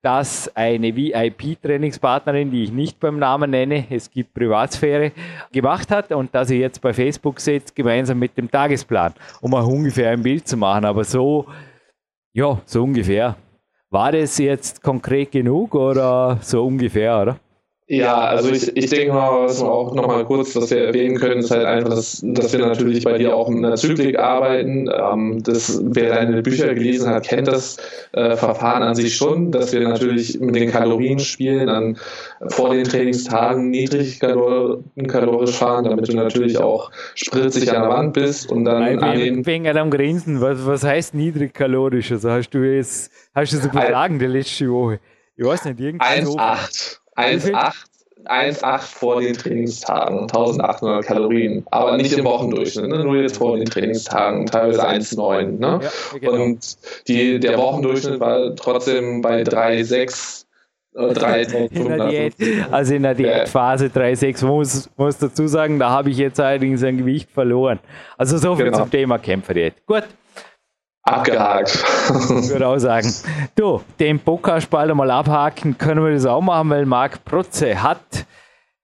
dass 0.00 0.50
eine 0.56 0.96
VIP-Trainingspartnerin, 0.96 2.50
die 2.50 2.64
ich 2.64 2.72
nicht 2.72 2.98
beim 2.98 3.18
Namen 3.18 3.50
nenne, 3.50 3.84
es 3.90 4.10
gibt 4.10 4.32
Privatsphäre, 4.32 5.12
gemacht 5.52 5.90
hat 5.90 6.10
und 6.10 6.34
dass 6.34 6.48
sie 6.48 6.58
jetzt 6.58 6.80
bei 6.80 6.94
Facebook 6.94 7.38
setzt, 7.38 7.76
gemeinsam 7.76 8.18
mit 8.18 8.36
dem 8.38 8.50
Tagesplan, 8.50 9.12
um 9.42 9.52
auch 9.54 9.66
ungefähr 9.66 10.10
ein 10.10 10.22
Bild 10.22 10.48
zu 10.48 10.56
machen. 10.56 10.86
Aber 10.86 11.04
so, 11.04 11.46
ja, 12.32 12.58
so 12.64 12.82
ungefähr. 12.82 13.36
War 13.92 14.10
das 14.10 14.38
jetzt 14.38 14.82
konkret 14.82 15.32
genug 15.32 15.74
oder 15.74 16.38
so 16.40 16.64
ungefähr, 16.64 17.20
oder? 17.20 17.36
Ja, 17.92 18.20
also 18.20 18.50
ich, 18.50 18.74
ich 18.74 18.88
denke 18.88 19.12
mal, 19.12 19.44
was 19.44 19.60
wir 19.60 19.70
auch 19.70 19.94
nochmal 19.94 20.24
kurz, 20.24 20.56
was 20.56 20.70
wir 20.70 20.82
erwähnen 20.82 21.18
können, 21.18 21.40
ist 21.40 21.50
halt 21.50 21.66
einfach, 21.66 21.90
dass, 21.90 22.22
dass 22.24 22.50
wir 22.54 22.60
natürlich 22.66 23.04
bei 23.04 23.18
dir 23.18 23.36
auch 23.36 23.50
mit 23.50 23.62
einer 23.62 23.76
Zyklik 23.76 24.18
arbeiten. 24.18 24.88
Ähm, 24.90 25.42
das, 25.42 25.78
wer 25.84 26.14
deine 26.14 26.40
Bücher 26.40 26.72
gelesen 26.72 27.10
hat, 27.10 27.28
kennt 27.28 27.48
das 27.48 27.76
äh, 28.12 28.34
Verfahren 28.34 28.82
an 28.82 28.94
sich 28.94 29.14
schon, 29.14 29.52
dass 29.52 29.74
wir 29.74 29.86
natürlich 29.86 30.40
mit 30.40 30.54
den 30.54 30.70
Kalorien 30.70 31.18
spielen, 31.18 31.66
dann 31.66 31.98
vor 32.48 32.72
den 32.72 32.84
Trainingstagen 32.84 33.68
niedrig 33.68 34.20
kalorisch 34.20 35.54
fahren, 35.54 35.84
damit 35.84 36.08
du 36.08 36.16
natürlich 36.16 36.56
auch 36.56 36.90
spritzig 37.14 37.74
an 37.74 37.82
der 37.82 37.90
Wand 37.90 38.14
bist 38.14 38.50
und 38.50 38.64
dann 38.64 38.84
Nein, 38.84 39.02
an 39.02 39.18
den... 39.18 39.44
Wegen 39.44 39.68
am 39.68 39.90
Grinsen, 39.90 40.40
was, 40.40 40.64
was 40.64 40.82
heißt 40.82 41.12
niedrig 41.12 41.52
kalorisch? 41.52 42.10
Also 42.10 42.30
hast 42.30 42.48
du 42.52 42.60
jetzt, 42.60 43.12
hast 43.34 43.52
du 43.52 43.58
so 43.58 43.68
übertragen 43.68 44.18
die 44.18 44.24
letzte 44.24 44.70
Woche? 44.70 44.98
Ich 45.36 45.44
weiß 45.44 45.66
nicht, 45.66 45.78
irgendwie 45.78 46.06
1,8. 46.06 47.01
1,8 47.16 48.78
vor 48.80 49.20
den 49.20 49.34
Trainingstagen, 49.34 50.20
1800 50.20 51.04
Kalorien, 51.04 51.66
aber 51.70 51.96
nicht 51.96 52.12
im 52.12 52.24
Wochendurchschnitt, 52.24 52.88
ne? 52.88 53.04
nur 53.04 53.16
jetzt 53.16 53.36
vor 53.36 53.56
den 53.56 53.66
Trainingstagen, 53.66 54.46
teilweise 54.46 54.86
1,9. 54.86 55.58
Ne? 55.58 55.80
Ja, 55.82 56.18
genau. 56.18 56.42
Und 56.44 56.76
die, 57.08 57.40
der 57.40 57.58
Wochendurchschnitt 57.58 58.20
war 58.20 58.54
trotzdem 58.56 59.20
bei 59.22 59.42
3,6. 59.42 60.44
3, 60.94 61.42
äh, 61.42 62.64
also 62.70 62.94
in 62.94 63.02
der 63.02 63.14
Diätphase 63.14 63.86
3,6 63.86 64.44
muss, 64.44 64.90
muss 64.98 65.16
dazu 65.16 65.46
sagen, 65.46 65.78
da 65.78 65.88
habe 65.88 66.10
ich 66.10 66.18
jetzt 66.18 66.38
allerdings 66.38 66.82
ein 66.82 66.98
Gewicht 66.98 67.30
verloren. 67.30 67.78
Also 68.18 68.36
so 68.36 68.54
viel 68.56 68.66
genau. 68.66 68.80
zum 68.80 68.90
Thema 68.90 69.18
Kämpferdiät. 69.18 69.72
Gut, 69.86 70.04
Abgehakt. 71.02 71.70
Ich 71.70 72.50
würde 72.50 72.68
auch 72.68 72.78
sagen. 72.78 73.12
Du, 73.56 73.82
den 73.98 74.20
Pokaspalt 74.20 74.90
einmal 74.90 75.10
abhaken, 75.10 75.76
können 75.76 76.04
wir 76.04 76.12
das 76.12 76.26
auch 76.26 76.40
machen, 76.40 76.70
weil 76.70 76.86
Marc 76.86 77.24
Protze 77.24 77.82
hat 77.82 78.26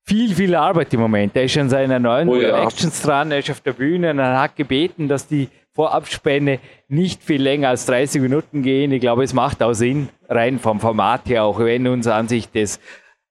viel, 0.05 0.35
viel 0.35 0.55
Arbeit 0.55 0.93
im 0.95 1.01
Moment. 1.01 1.37
Er 1.37 1.45
ist 1.45 1.57
an 1.59 1.69
seiner 1.69 1.99
neuen 1.99 2.29
oh 2.29 2.37
ja. 2.37 2.62
Actions 2.64 3.03
dran, 3.03 3.31
er 3.31 3.39
ist 3.39 3.51
auf 3.51 3.61
der 3.61 3.75
Bühne 3.75 4.11
und 4.11 4.19
er 4.19 4.41
hat 4.41 4.57
gebeten, 4.57 5.07
dass 5.07 5.29
die 5.29 5.49
Vorabspänne 5.75 6.59
nicht 6.89 7.23
viel 7.23 7.41
länger 7.41 7.69
als 7.69 7.87
30 7.87 8.21
Minuten 8.23 8.62
gehen. 8.62 8.91
Ich 8.91 9.01
glaube, 9.01 9.23
es 9.23 9.33
macht 9.33 9.62
auch 9.62 9.75
Sinn, 9.75 10.09
rein 10.29 10.59
vom 10.59 10.81
Format 10.81 11.29
her, 11.29 11.45
auch 11.45 11.61
wenn 11.61 11.87
uns 11.87 12.09
an 12.09 12.27
sich 12.27 12.51
das 12.51 12.81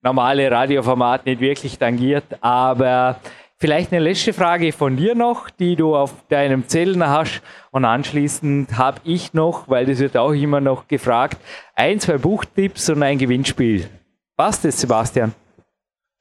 normale 0.02 0.50
Radioformat 0.50 1.26
nicht 1.26 1.42
wirklich 1.42 1.78
tangiert. 1.78 2.38
Aber 2.40 3.20
Vielleicht 3.60 3.92
eine 3.92 4.04
letzte 4.04 4.34
Frage 4.34 4.72
von 4.72 4.98
dir 4.98 5.16
noch, 5.16 5.50
die 5.50 5.76
du 5.76 5.96
auf 5.96 6.14
deinem 6.30 6.68
Zellen 6.68 7.04
hast. 7.08 7.42
Und 7.72 7.86
anschließend 7.86 8.78
habe 8.78 9.02
ich 9.04 9.34
noch, 9.34 9.68
weil 9.68 9.88
das 9.88 9.98
wird 9.98 10.16
auch 10.16 10.34
immer 10.34 10.62
noch 10.62 10.88
gefragt, 10.88 11.38
ein, 11.74 12.00
zwei 12.00 12.20
Buchtipps 12.20 12.88
und 12.92 13.02
ein 13.02 13.18
Gewinnspiel. 13.18 13.90
Passt 14.36 14.64
das, 14.64 14.80
Sebastian? 14.80 15.34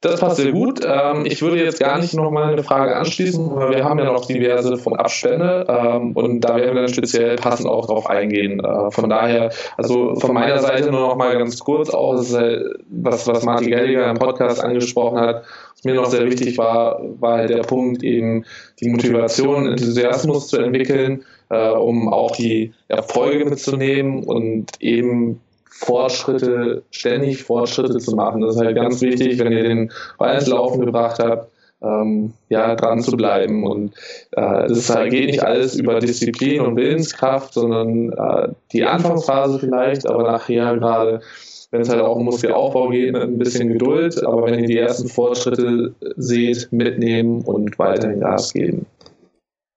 Das 0.01 0.19
passt 0.19 0.37
sehr 0.37 0.51
gut. 0.51 0.79
Ähm, 0.85 1.25
ich 1.25 1.41
würde 1.41 1.63
jetzt 1.63 1.79
gar 1.79 1.97
nicht 1.97 2.13
nochmal 2.13 2.53
eine 2.53 2.61
Frage 2.61 2.95
anschließen, 2.95 3.49
weil 3.55 3.71
wir 3.71 3.83
haben 3.83 3.97
ja 3.97 4.05
noch 4.05 4.25
diverse 4.25 4.77
von 4.77 4.95
Abstände 4.95 5.65
ähm, 5.67 6.11
und 6.11 6.41
da 6.41 6.57
werden 6.57 6.75
wir 6.75 6.83
dann 6.83 6.93
speziell 6.93 7.35
passend 7.37 7.67
auch 7.67 7.87
drauf 7.87 8.07
eingehen. 8.07 8.59
Äh, 8.59 8.91
von 8.91 9.09
daher, 9.09 9.51
also 9.75 10.13
von 10.15 10.35
meiner 10.35 10.59
Seite 10.59 10.91
nur 10.91 10.99
noch 10.99 11.15
mal 11.15 11.35
ganz 11.35 11.57
kurz 11.57 11.89
auch, 11.89 12.15
halt, 12.31 12.77
was, 12.89 13.25
was 13.25 13.43
Martin 13.43 13.69
Gelliger 13.69 14.07
im 14.07 14.19
Podcast 14.19 14.63
angesprochen 14.63 15.19
hat, 15.19 15.45
was 15.73 15.83
mir 15.83 15.95
noch 15.95 16.05
sehr 16.05 16.29
wichtig 16.29 16.59
war, 16.59 17.01
war 17.19 17.37
halt 17.39 17.49
der 17.49 17.63
Punkt 17.63 18.03
eben 18.03 18.45
die 18.79 18.89
Motivation, 18.89 19.67
Enthusiasmus 19.67 20.49
zu 20.49 20.59
entwickeln, 20.59 21.23
äh, 21.49 21.69
um 21.69 22.13
auch 22.13 22.35
die 22.35 22.71
Erfolge 22.87 23.45
mitzunehmen 23.45 24.23
und 24.23 24.79
eben 24.79 25.41
Fortschritte, 25.79 26.83
ständig 26.89 27.43
Fortschritte 27.43 27.99
zu 27.99 28.15
machen. 28.15 28.41
Das 28.41 28.55
ist 28.55 28.61
halt 28.61 28.75
ganz 28.75 29.01
wichtig, 29.01 29.37
wenn 29.39 29.51
ihr 29.51 29.63
den 29.63 29.91
Ball 30.17 30.35
ins 30.35 30.47
Laufen 30.47 30.81
gebracht 30.81 31.19
habt, 31.19 31.51
ähm, 31.83 32.33
ja, 32.49 32.75
dran 32.75 33.01
zu 33.01 33.15
bleiben. 33.15 33.63
Und 33.63 33.93
äh, 34.31 34.67
das 34.67 34.89
halt, 34.89 35.11
geht 35.11 35.27
nicht 35.27 35.43
alles 35.43 35.75
über 35.75 35.99
Disziplin 35.99 36.61
und 36.61 36.75
Willenskraft, 36.75 37.53
sondern 37.53 38.11
äh, 38.11 38.49
die 38.73 38.83
Anfangsphase 38.83 39.59
vielleicht, 39.59 40.07
aber 40.07 40.23
nachher 40.23 40.75
gerade, 40.77 41.21
wenn 41.69 41.81
es 41.81 41.89
halt 41.89 42.01
auch 42.01 42.15
um 42.15 42.25
Muskelaufbau 42.25 42.89
geht, 42.89 43.13
mit 43.13 43.21
ein 43.21 43.37
bisschen 43.37 43.69
Geduld, 43.69 44.23
aber 44.25 44.47
wenn 44.47 44.59
ihr 44.59 44.67
die 44.67 44.79
ersten 44.79 45.07
Fortschritte 45.07 45.93
seht, 46.15 46.71
mitnehmen 46.71 47.41
und 47.43 47.77
weiterhin 47.77 48.21
Gas 48.21 48.51
geben. 48.51 48.87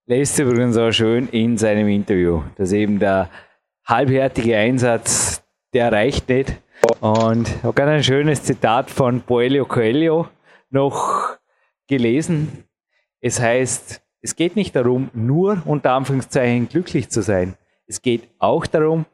Lässt 0.06 0.38
übrigens 0.38 0.78
auch 0.78 0.92
schön 0.92 1.28
in 1.30 1.58
seinem 1.58 1.88
Interview, 1.88 2.40
dass 2.56 2.72
eben 2.72 2.98
der 2.98 3.28
halbhertige 3.86 4.56
Einsatz 4.56 5.42
der 5.72 5.92
reicht 5.92 6.28
nicht. 6.28 6.60
Und 7.00 7.48
ich 7.48 7.62
habe 7.62 7.74
gerade 7.74 7.92
ein 7.92 8.04
schönes 8.04 8.42
Zitat 8.42 8.90
von 8.90 9.20
Boelio 9.20 9.64
Coelho 9.64 10.28
noch 10.70 11.36
gelesen. 11.86 12.64
Es 13.20 13.40
heißt, 13.40 14.02
es 14.22 14.36
geht 14.36 14.56
nicht 14.56 14.74
darum, 14.76 15.10
nur 15.12 15.62
unter 15.64 15.92
Anführungszeichen 15.92 16.68
glücklich 16.68 17.08
zu 17.10 17.22
sein. 17.22 17.56
Es 17.86 18.02
geht 18.02 18.28
auch 18.38 18.66
darum 18.66 19.04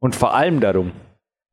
und 0.00 0.14
vor 0.14 0.34
allem 0.34 0.60
darum, 0.60 0.92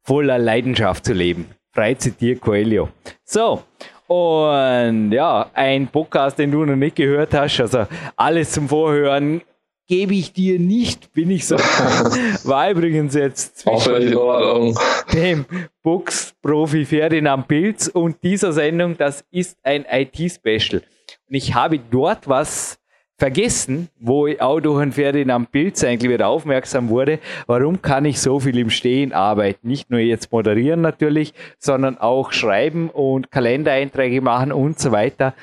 voller 0.03 0.38
Leidenschaft 0.38 1.05
zu 1.05 1.13
leben. 1.13 1.49
Frei 1.71 1.95
zitiert 1.95 2.41
Coelho. 2.41 2.89
So, 3.23 3.63
und 4.07 5.11
ja, 5.11 5.49
ein 5.53 5.88
Podcast, 5.88 6.38
den 6.38 6.51
du 6.51 6.63
noch 6.63 6.76
nicht 6.76 6.95
gehört 6.95 7.34
hast, 7.34 7.59
also 7.59 7.88
alles 8.15 8.51
zum 8.51 8.69
Vorhören 8.69 9.41
gebe 9.88 10.13
ich 10.13 10.33
dir 10.33 10.59
nicht, 10.59 11.13
bin 11.13 11.29
ich 11.29 11.47
so. 11.47 11.57
War 12.43 12.71
übrigens 12.71 13.13
jetzt 13.13 13.59
zwischen 13.59 14.75
dem 15.13 15.45
Boxprofi 15.83 16.86
Ferdinand 16.86 17.47
Pilz 17.47 17.88
und 17.88 18.21
dieser 18.23 18.51
Sendung, 18.51 18.97
das 18.97 19.23
ist 19.31 19.57
ein 19.63 19.86
IT-Special. 19.89 20.81
Und 21.27 21.36
ich 21.36 21.53
habe 21.53 21.79
dort 21.79 22.27
was 22.27 22.79
vergessen, 23.17 23.89
wo 23.97 24.27
ich 24.27 24.41
auch 24.41 24.59
durch 24.59 24.81
einen 24.81 24.91
Ferdinand 24.91 25.51
Pilz 25.51 25.83
eigentlich 25.83 26.11
wieder 26.11 26.27
aufmerksam 26.27 26.89
wurde, 26.89 27.19
warum 27.47 27.81
kann 27.81 28.05
ich 28.05 28.19
so 28.19 28.39
viel 28.39 28.57
im 28.57 28.69
Stehen 28.69 29.13
arbeiten? 29.13 29.67
Nicht 29.67 29.89
nur 29.89 30.01
jetzt 30.01 30.31
moderieren 30.31 30.81
natürlich, 30.81 31.33
sondern 31.57 31.97
auch 31.97 32.33
schreiben 32.33 32.89
und 32.89 33.31
Kalendereinträge 33.31 34.21
machen 34.21 34.51
und 34.51 34.79
so 34.79 34.91
weiter. 34.91 35.33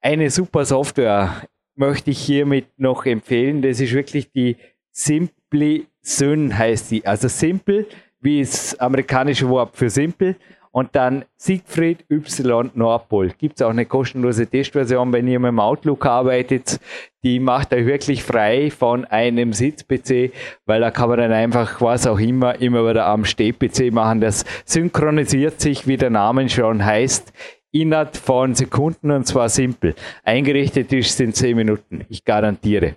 Eine 0.00 0.30
super 0.30 0.64
Software 0.64 1.42
möchte 1.80 2.10
ich 2.10 2.20
hiermit 2.20 2.66
noch 2.76 3.06
empfehlen. 3.06 3.62
Das 3.62 3.80
ist 3.80 3.94
wirklich 3.94 4.30
die 4.30 4.56
Simply 4.92 5.86
Syn 6.02 6.56
heißt 6.56 6.90
die. 6.90 7.06
Also 7.06 7.28
Simple, 7.28 7.86
wie 8.20 8.40
das 8.40 8.78
amerikanische 8.78 9.48
Wort 9.48 9.76
für 9.76 9.88
Simple 9.88 10.36
und 10.72 10.94
dann 10.94 11.24
Siegfried 11.36 12.04
Y 12.10 12.70
Nordpol. 12.74 13.30
Gibt 13.38 13.56
es 13.56 13.62
auch 13.62 13.70
eine 13.70 13.86
kostenlose 13.86 14.46
Testversion, 14.46 15.12
wenn 15.12 15.26
ihr 15.26 15.40
mit 15.40 15.48
dem 15.48 15.58
Outlook 15.58 16.04
arbeitet. 16.04 16.78
Die 17.24 17.40
macht 17.40 17.72
euch 17.72 17.86
wirklich 17.86 18.22
frei 18.22 18.70
von 18.70 19.06
einem 19.06 19.54
Sitz-PC, 19.54 20.32
weil 20.66 20.80
da 20.80 20.90
kann 20.90 21.08
man 21.08 21.18
dann 21.18 21.32
einfach 21.32 21.80
was 21.80 22.06
auch 22.06 22.20
immer 22.20 22.60
immer 22.60 22.88
wieder 22.88 23.06
am 23.06 23.24
Steh-PC 23.24 23.90
machen. 23.90 24.20
Das 24.20 24.44
synchronisiert 24.66 25.60
sich, 25.60 25.86
wie 25.86 25.96
der 25.96 26.10
Name 26.10 26.48
schon 26.50 26.84
heißt, 26.84 27.32
innerhalb 27.72 28.16
von 28.16 28.54
Sekunden 28.54 29.10
und 29.10 29.26
zwar 29.26 29.48
simpel. 29.48 29.94
Eingerichtet 30.24 30.92
ist 30.92 31.10
es 31.10 31.20
in 31.20 31.32
10 31.32 31.56
Minuten. 31.56 32.04
Ich 32.08 32.24
garantiere. 32.24 32.96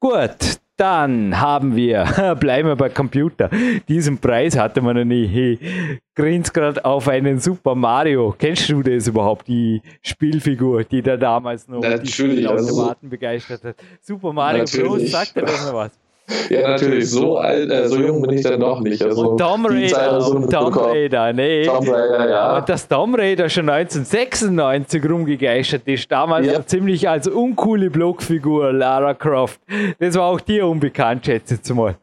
Gut, 0.00 0.58
dann 0.76 1.40
haben 1.40 1.74
wir, 1.74 2.36
bleiben 2.40 2.68
wir 2.68 2.76
bei 2.76 2.90
Computer. 2.90 3.50
Diesen 3.88 4.18
Preis 4.18 4.56
hatte 4.58 4.82
man 4.82 4.96
noch 4.96 5.04
nie. 5.04 5.26
Hey, 5.26 5.58
grins 6.14 6.52
gerade 6.52 6.84
auf 6.84 7.08
einen 7.08 7.40
Super 7.40 7.74
Mario. 7.74 8.34
Kennst 8.38 8.68
du 8.68 8.82
das 8.82 9.08
überhaupt, 9.08 9.48
die 9.48 9.80
Spielfigur, 10.02 10.84
die 10.84 11.00
da 11.00 11.16
damals 11.16 11.66
noch 11.66 11.80
Natürlich, 11.80 12.40
die 12.40 12.46
Automaten 12.46 13.06
also, 13.06 13.08
begeistert 13.08 13.64
hat? 13.64 13.76
Super 14.02 14.32
Mario 14.32 14.64
Bros. 14.64 15.10
Sagt 15.10 15.36
er 15.36 15.44
das 15.44 15.66
noch 15.66 15.74
was? 15.74 15.92
Ja, 16.50 16.70
natürlich. 16.70 17.10
So 17.10 17.38
alt, 17.38 17.70
äh, 17.70 17.88
so 17.88 18.00
jung 18.00 18.20
bin 18.22 18.32
ich 18.32 18.42
dann 18.42 18.60
noch 18.60 18.80
nicht. 18.80 19.02
Also 19.02 19.30
und 19.30 19.38
Tom 19.38 19.66
Raider, 19.66 20.20
so 20.20 20.36
und 20.36 20.50
Tom 20.50 20.72
Raider, 20.72 21.32
nee. 21.32 21.64
Tom 21.64 21.88
Raider, 21.88 22.28
ja. 22.28 22.56
Und 22.58 22.68
dass 22.68 22.88
Tom 22.88 23.14
Raider 23.14 23.48
schon 23.48 23.68
1996 23.68 25.08
rumgegeistert 25.08 25.86
ist, 25.86 26.10
damals 26.10 26.46
ja. 26.46 26.66
ziemlich 26.66 27.08
als 27.08 27.28
uncoole 27.28 27.90
Blockfigur 27.90 28.72
Lara 28.72 29.14
Croft. 29.14 29.60
Das 29.98 30.16
war 30.16 30.24
auch 30.24 30.40
dir 30.40 30.66
unbekannt, 30.66 31.26
schätze 31.26 31.58
ich 31.62 31.74
mal. 31.74 31.96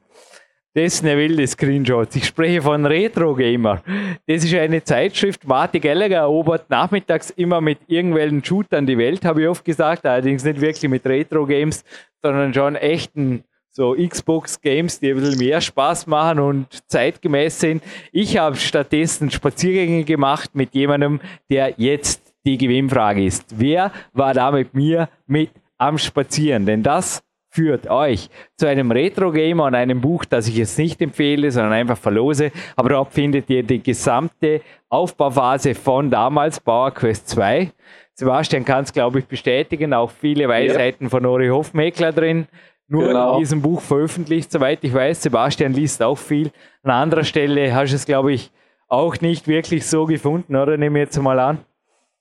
Das 0.75 0.95
ist 0.95 1.03
eine 1.03 1.15
wilde 1.17 1.45
Screenshot. 1.45 2.15
Ich 2.15 2.25
spreche 2.25 2.59
von 2.59 2.83
Retro 2.87 3.35
Gamer. 3.35 3.83
Das 4.25 4.43
ist 4.43 4.55
eine 4.55 4.83
Zeitschrift. 4.83 5.47
Marty 5.47 5.79
Gallagher 5.79 6.21
erobert 6.21 6.67
nachmittags 6.67 7.29
immer 7.29 7.61
mit 7.61 7.77
irgendwelchen 7.85 8.43
Shootern 8.43 8.87
die 8.87 8.97
Welt, 8.97 9.23
habe 9.23 9.43
ich 9.43 9.47
oft 9.47 9.63
gesagt. 9.63 10.03
Allerdings 10.03 10.43
nicht 10.43 10.59
wirklich 10.59 10.89
mit 10.89 11.05
Retro 11.05 11.45
Games, 11.45 11.83
sondern 12.23 12.55
schon 12.55 12.75
echten 12.75 13.43
so 13.75 13.95
Xbox-Games, 13.95 14.99
die 14.99 15.09
ein 15.09 15.19
bisschen 15.19 15.39
mehr 15.39 15.59
Spaß 15.59 16.05
machen 16.05 16.39
und 16.39 16.67
zeitgemäß 16.87 17.59
sind. 17.59 17.83
Ich 18.11 18.37
habe 18.37 18.55
stattdessen 18.55 19.31
Spaziergänge 19.31 20.03
gemacht 20.03 20.51
mit 20.53 20.75
jemandem, 20.75 21.19
der 21.49 21.73
jetzt 21.77 22.21
die 22.45 22.57
Gewinnfrage 22.57 23.25
ist. 23.25 23.45
Wer 23.57 23.91
war 24.13 24.35
da 24.35 24.51
mit 24.51 24.75
mir 24.75 25.09
mit 25.25 25.49
am 25.79 25.97
Spazieren? 25.97 26.67
Denn 26.67 26.83
das 26.83 27.23
führt 27.49 27.89
euch 27.89 28.29
zu 28.57 28.67
einem 28.67 28.91
Retro-Gamer 28.91 29.65
und 29.65 29.75
einem 29.75 30.01
Buch, 30.01 30.25
das 30.25 30.47
ich 30.47 30.57
jetzt 30.57 30.77
nicht 30.77 31.01
empfehle, 31.01 31.49
sondern 31.51 31.73
einfach 31.73 31.97
verlose. 31.97 32.51
Aber 32.75 32.89
dort 32.89 33.13
findet 33.13 33.49
ihr 33.49 33.63
die 33.63 33.81
gesamte 33.81 34.61
Aufbauphase 34.89 35.73
von 35.73 36.11
damals, 36.11 36.59
Power 36.59 36.91
Quest 36.91 37.29
2. 37.29 37.71
Sebastian 38.13 38.65
kann 38.65 38.83
es, 38.83 38.93
glaube 38.93 39.17
ich, 39.17 39.25
bestätigen, 39.25 39.95
auch 39.95 40.11
viele 40.11 40.47
Weisheiten 40.47 41.05
ja. 41.05 41.09
von 41.09 41.25
Ori 41.25 41.47
Hofmeckler 41.47 42.11
drin 42.11 42.47
nur 42.93 43.07
genau. 43.07 43.33
in 43.33 43.39
diesem 43.39 43.61
Buch 43.61 43.81
veröffentlicht, 43.81 44.51
soweit 44.51 44.83
ich 44.83 44.93
weiß. 44.93 45.23
Sebastian 45.23 45.73
liest 45.73 46.01
auch 46.03 46.17
viel. 46.17 46.51
An 46.83 46.91
anderer 46.91 47.23
Stelle 47.23 47.73
hast 47.73 47.89
du 47.89 47.95
es, 47.95 48.05
glaube 48.05 48.33
ich, 48.33 48.51
auch 48.87 49.19
nicht 49.19 49.47
wirklich 49.47 49.87
so 49.87 50.05
gefunden, 50.05 50.55
oder? 50.55 50.77
Nehme 50.77 50.99
ich 50.99 51.05
jetzt 51.05 51.19
mal 51.19 51.39
an. 51.39 51.57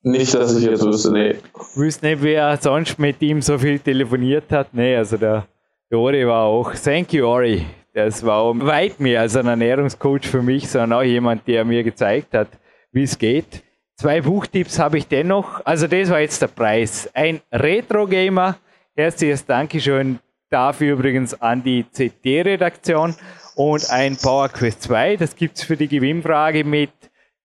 Nicht, 0.02 0.34
dass 0.34 0.56
ich 0.56 0.64
jetzt 0.64 0.82
wüsste, 0.84 1.12
nee. 1.12 1.36
Wüsste 1.74 2.06
nicht, 2.06 2.22
wer 2.22 2.56
sonst 2.56 2.98
mit 2.98 3.20
ihm 3.20 3.42
so 3.42 3.58
viel 3.58 3.78
telefoniert 3.78 4.50
hat. 4.50 4.72
Nee, 4.72 4.96
also 4.96 5.18
der, 5.18 5.46
der 5.90 5.98
Ori 5.98 6.26
war 6.26 6.44
auch. 6.44 6.72
Thank 6.74 7.12
you, 7.12 7.26
Ori. 7.26 7.66
Das 7.92 8.24
war 8.24 8.58
weit 8.66 8.98
mehr 8.98 9.20
als 9.20 9.36
ein 9.36 9.46
Ernährungscoach 9.46 10.22
für 10.22 10.40
mich, 10.40 10.70
sondern 10.70 10.94
auch 10.94 11.02
jemand, 11.02 11.46
der 11.46 11.66
mir 11.66 11.84
gezeigt 11.84 12.32
hat, 12.32 12.48
wie 12.92 13.02
es 13.02 13.18
geht. 13.18 13.62
Zwei 13.96 14.22
Buchtipps 14.22 14.78
habe 14.78 14.96
ich 14.96 15.06
dennoch. 15.06 15.60
Also, 15.66 15.86
das 15.86 16.08
war 16.08 16.20
jetzt 16.20 16.40
der 16.40 16.46
Preis. 16.46 17.10
Ein 17.12 17.42
Retro-Gamer. 17.52 18.56
Herzliches 18.96 19.44
Dankeschön 19.44 20.18
Dafür 20.52 20.92
übrigens 20.92 21.32
an 21.40 21.62
die 21.62 21.86
CD-Redaktion 21.90 23.14
und 23.54 23.88
ein 23.88 24.18
Power 24.18 24.50
Quest 24.50 24.82
2. 24.82 25.16
Das 25.16 25.34
gibt 25.34 25.56
es 25.56 25.64
für 25.64 25.78
die 25.78 25.88
Gewinnfrage 25.88 26.62
mit 26.62 26.90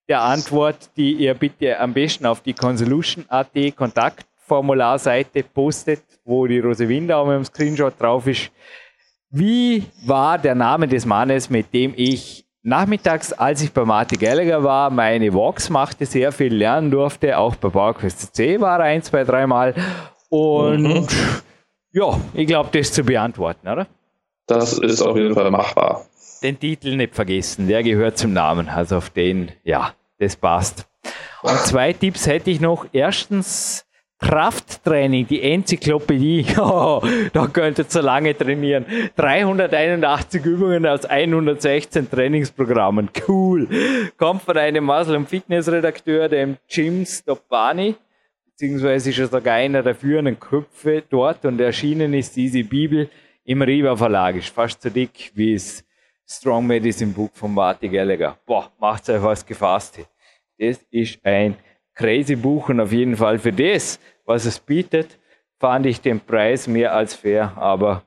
der 0.10 0.24
Antwort, 0.24 0.90
die 0.98 1.14
ihr 1.14 1.34
bitte 1.34 1.80
am 1.80 1.94
besten 1.94 2.26
auf 2.26 2.42
die 2.42 2.54
Consolution.at 2.54 3.54
Kontaktformularseite 3.78 5.44
postet, 5.44 6.04
wo 6.26 6.48
die 6.48 6.60
Rose 6.60 6.90
Windau 6.90 7.26
mit 7.26 7.36
dem 7.36 7.46
Screenshot 7.46 7.94
drauf 7.98 8.28
ist. 8.28 8.52
Wie 9.30 9.86
war 10.06 10.38
der 10.38 10.56
Name 10.56 10.86
des 10.90 11.06
Mannes, 11.06 11.50
mit 11.50 11.74
dem 11.74 11.94
ich 11.96 12.46
nachmittags, 12.62 13.32
als 13.32 13.62
ich 13.62 13.72
bei 13.72 13.86
Marty 13.86 14.18
Gallagher 14.18 14.66
war, 14.66 14.90
meine 14.90 15.34
Walks 15.34 15.70
machte, 15.70 16.06
sehr 16.06 16.34
viel 16.34 16.54
lernen 16.54 16.92
durfte. 16.92 17.38
Auch 17.38 17.56
bei 17.56 17.70
PowerQuest 17.70 18.36
C 18.36 18.60
war 18.60 18.80
er 18.80 18.86
ein, 18.88 19.02
zwei, 19.02 19.24
dreimal. 19.24 19.74
Und 20.28 20.82
mhm. 20.82 21.08
Ja, 21.92 22.20
ich 22.34 22.48
glaube, 22.48 22.70
das 22.78 22.92
zu 22.92 23.04
beantworten, 23.04 23.68
oder? 23.68 23.88
Das 24.48 24.78
ist 24.78 25.02
auf 25.02 25.18
jeden 25.18 25.34
Fall 25.34 25.52
machbar. 25.52 26.06
Den 26.44 26.60
Titel 26.60 26.96
nicht 26.96 27.16
vergessen, 27.16 27.68
der 27.68 27.84
gehört 27.84 28.18
zum 28.18 28.34
Namen. 28.34 28.70
Also 28.70 28.98
auf 28.98 29.10
den, 29.10 29.52
ja, 29.64 29.94
das 30.20 30.36
passt. 30.36 30.88
Und 31.42 31.58
zwei 31.60 31.94
Tipps 31.94 32.28
hätte 32.28 32.52
ich 32.52 32.60
noch. 32.62 32.86
Erstens, 32.92 33.86
Krafttraining, 34.20 35.28
die 35.28 35.42
Enzyklopädie. 35.42 36.46
Oh, 36.58 37.02
da 37.34 37.48
könnt 37.48 37.78
ihr 37.78 37.88
zu 37.88 38.02
lange 38.02 38.36
trainieren. 38.36 38.86
381 39.16 40.44
Übungen 40.44 40.86
aus 40.86 41.06
116 41.06 42.10
Trainingsprogrammen. 42.10 43.10
Cool. 43.28 43.68
Kommt 44.18 44.44
von 44.44 44.58
einem 44.58 44.86
Muscle- 44.86 45.18
und 45.18 45.30
Fitnessredakteur, 45.30 46.30
dem 46.30 46.58
Jim 46.68 47.06
Stoppani 47.06 47.96
beziehungsweise 48.58 49.12
ist 49.12 49.20
er 49.20 49.28
sogar 49.28 49.54
einer 49.54 49.84
der 49.84 49.94
führenden 49.94 50.40
Köpfe 50.40 51.04
dort 51.08 51.46
und 51.46 51.62
erschienen 51.62 52.16
ist 52.16 52.36
diese 52.36 52.64
Bibel 52.64 53.08
im 53.44 53.62
Riva 53.62 53.96
Verlag. 53.96 54.36
Ist 54.36 54.50
fast 54.50 54.82
so 54.82 54.90
dick 54.90 55.32
wie 55.36 55.54
das 55.54 55.86
Strong 56.28 56.66
Medicine 56.66 57.14
Book 57.14 57.36
von 57.36 57.54
Marty 57.54 57.88
Gallagher. 57.88 58.36
Boah, 58.48 58.72
macht's 58.80 59.10
euch 59.10 59.22
was 59.22 59.46
gefasst. 59.46 60.00
Das 60.58 60.80
ist 60.90 61.24
ein 61.24 61.56
crazy 61.94 62.36
Buch 62.36 62.70
und 62.70 62.80
auf 62.80 62.92
jeden 62.92 63.16
Fall 63.16 63.38
für 63.38 63.54
das, 63.54 64.00
was 64.26 64.46
es 64.46 64.60
bietet, 64.60 65.20
fand 65.60 65.86
ich 65.86 66.02
den 66.02 66.20
Preis 66.20 66.68
mehr 66.68 66.96
als 66.96 67.14
fair. 67.14 67.54
Aber 67.58 68.02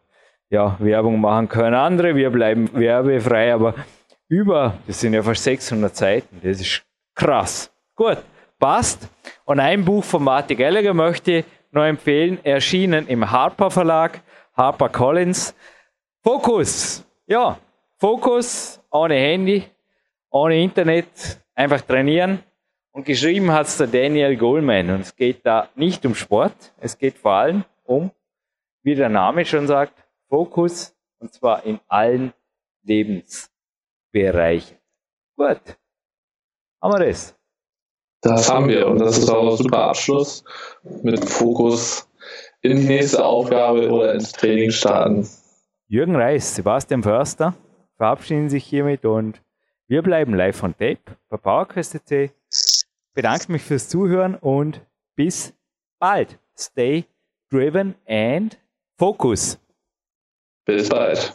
ja, 0.50 0.76
Werbung 0.80 1.20
machen 1.20 1.48
können 1.48 1.74
andere, 1.74 2.16
wir 2.16 2.30
bleiben 2.30 2.68
werbefrei, 2.72 3.54
aber 3.54 3.76
über, 4.28 4.76
das 4.88 5.00
sind 5.00 5.14
ja 5.14 5.22
fast 5.22 5.44
600 5.44 5.94
Seiten, 5.96 6.40
das 6.42 6.60
ist 6.60 6.82
krass. 7.14 7.72
Gut 7.94 8.18
passt. 8.60 9.08
Und 9.44 9.58
ein 9.58 9.84
Buch 9.84 10.04
von 10.04 10.22
Martin 10.22 10.56
Gallagher 10.56 10.94
möchte 10.94 11.32
ich 11.32 11.44
noch 11.72 11.82
empfehlen, 11.84 12.38
erschienen 12.44 13.08
im 13.08 13.28
Harper 13.28 13.70
Verlag, 13.70 14.20
Harper 14.54 14.88
Collins. 14.88 15.54
Fokus, 16.22 17.04
ja, 17.26 17.58
Fokus, 17.96 18.80
ohne 18.90 19.14
Handy, 19.14 19.64
ohne 20.30 20.62
Internet, 20.62 21.08
einfach 21.54 21.80
trainieren. 21.80 22.42
Und 22.92 23.06
geschrieben 23.06 23.50
hat 23.50 23.66
es 23.66 23.78
der 23.78 23.86
Daniel 23.86 24.36
Goldman. 24.36 24.90
Und 24.90 25.00
es 25.00 25.16
geht 25.16 25.46
da 25.46 25.68
nicht 25.74 26.04
um 26.04 26.14
Sport, 26.14 26.72
es 26.78 26.98
geht 26.98 27.16
vor 27.16 27.32
allem 27.32 27.64
um, 27.84 28.10
wie 28.82 28.94
der 28.94 29.08
Name 29.08 29.44
schon 29.44 29.66
sagt, 29.66 30.04
Fokus, 30.28 30.94
und 31.18 31.32
zwar 31.32 31.64
in 31.64 31.80
allen 31.88 32.32
Lebensbereichen. 32.82 34.76
Gut, 35.36 35.60
haben 36.82 36.92
wir 36.92 37.06
das. 37.06 37.39
Das 38.22 38.50
haben 38.50 38.68
wir 38.68 38.86
und 38.86 38.98
das 38.98 39.16
ist 39.18 39.30
auch 39.30 39.50
ein 39.50 39.56
super 39.56 39.84
Abschluss 39.84 40.44
mit 41.02 41.24
Fokus 41.28 42.06
in 42.60 42.76
die 42.76 42.86
nächste 42.86 43.24
Aufgabe 43.24 43.90
oder 43.90 44.14
ins 44.14 44.32
Training 44.32 44.70
starten. 44.70 45.26
Jürgen 45.88 46.16
Reis, 46.16 46.54
Sebastian 46.54 47.02
Förster 47.02 47.54
verabschieden 47.96 48.50
sich 48.50 48.64
hiermit 48.64 49.04
und 49.04 49.40
wir 49.88 50.02
bleiben 50.02 50.34
live 50.34 50.56
von 50.56 50.72
Tape 50.72 51.00
bei 51.28 51.36
PowerQuest.c. 51.36 52.30
Bedanke 53.14 53.52
mich 53.52 53.62
fürs 53.62 53.88
Zuhören 53.88 54.36
und 54.36 54.82
bis 55.16 55.52
bald. 55.98 56.38
Stay 56.56 57.06
driven 57.50 57.94
and 58.06 58.58
focus. 58.98 59.58
Bis 60.66 60.88
bald. 60.88 61.34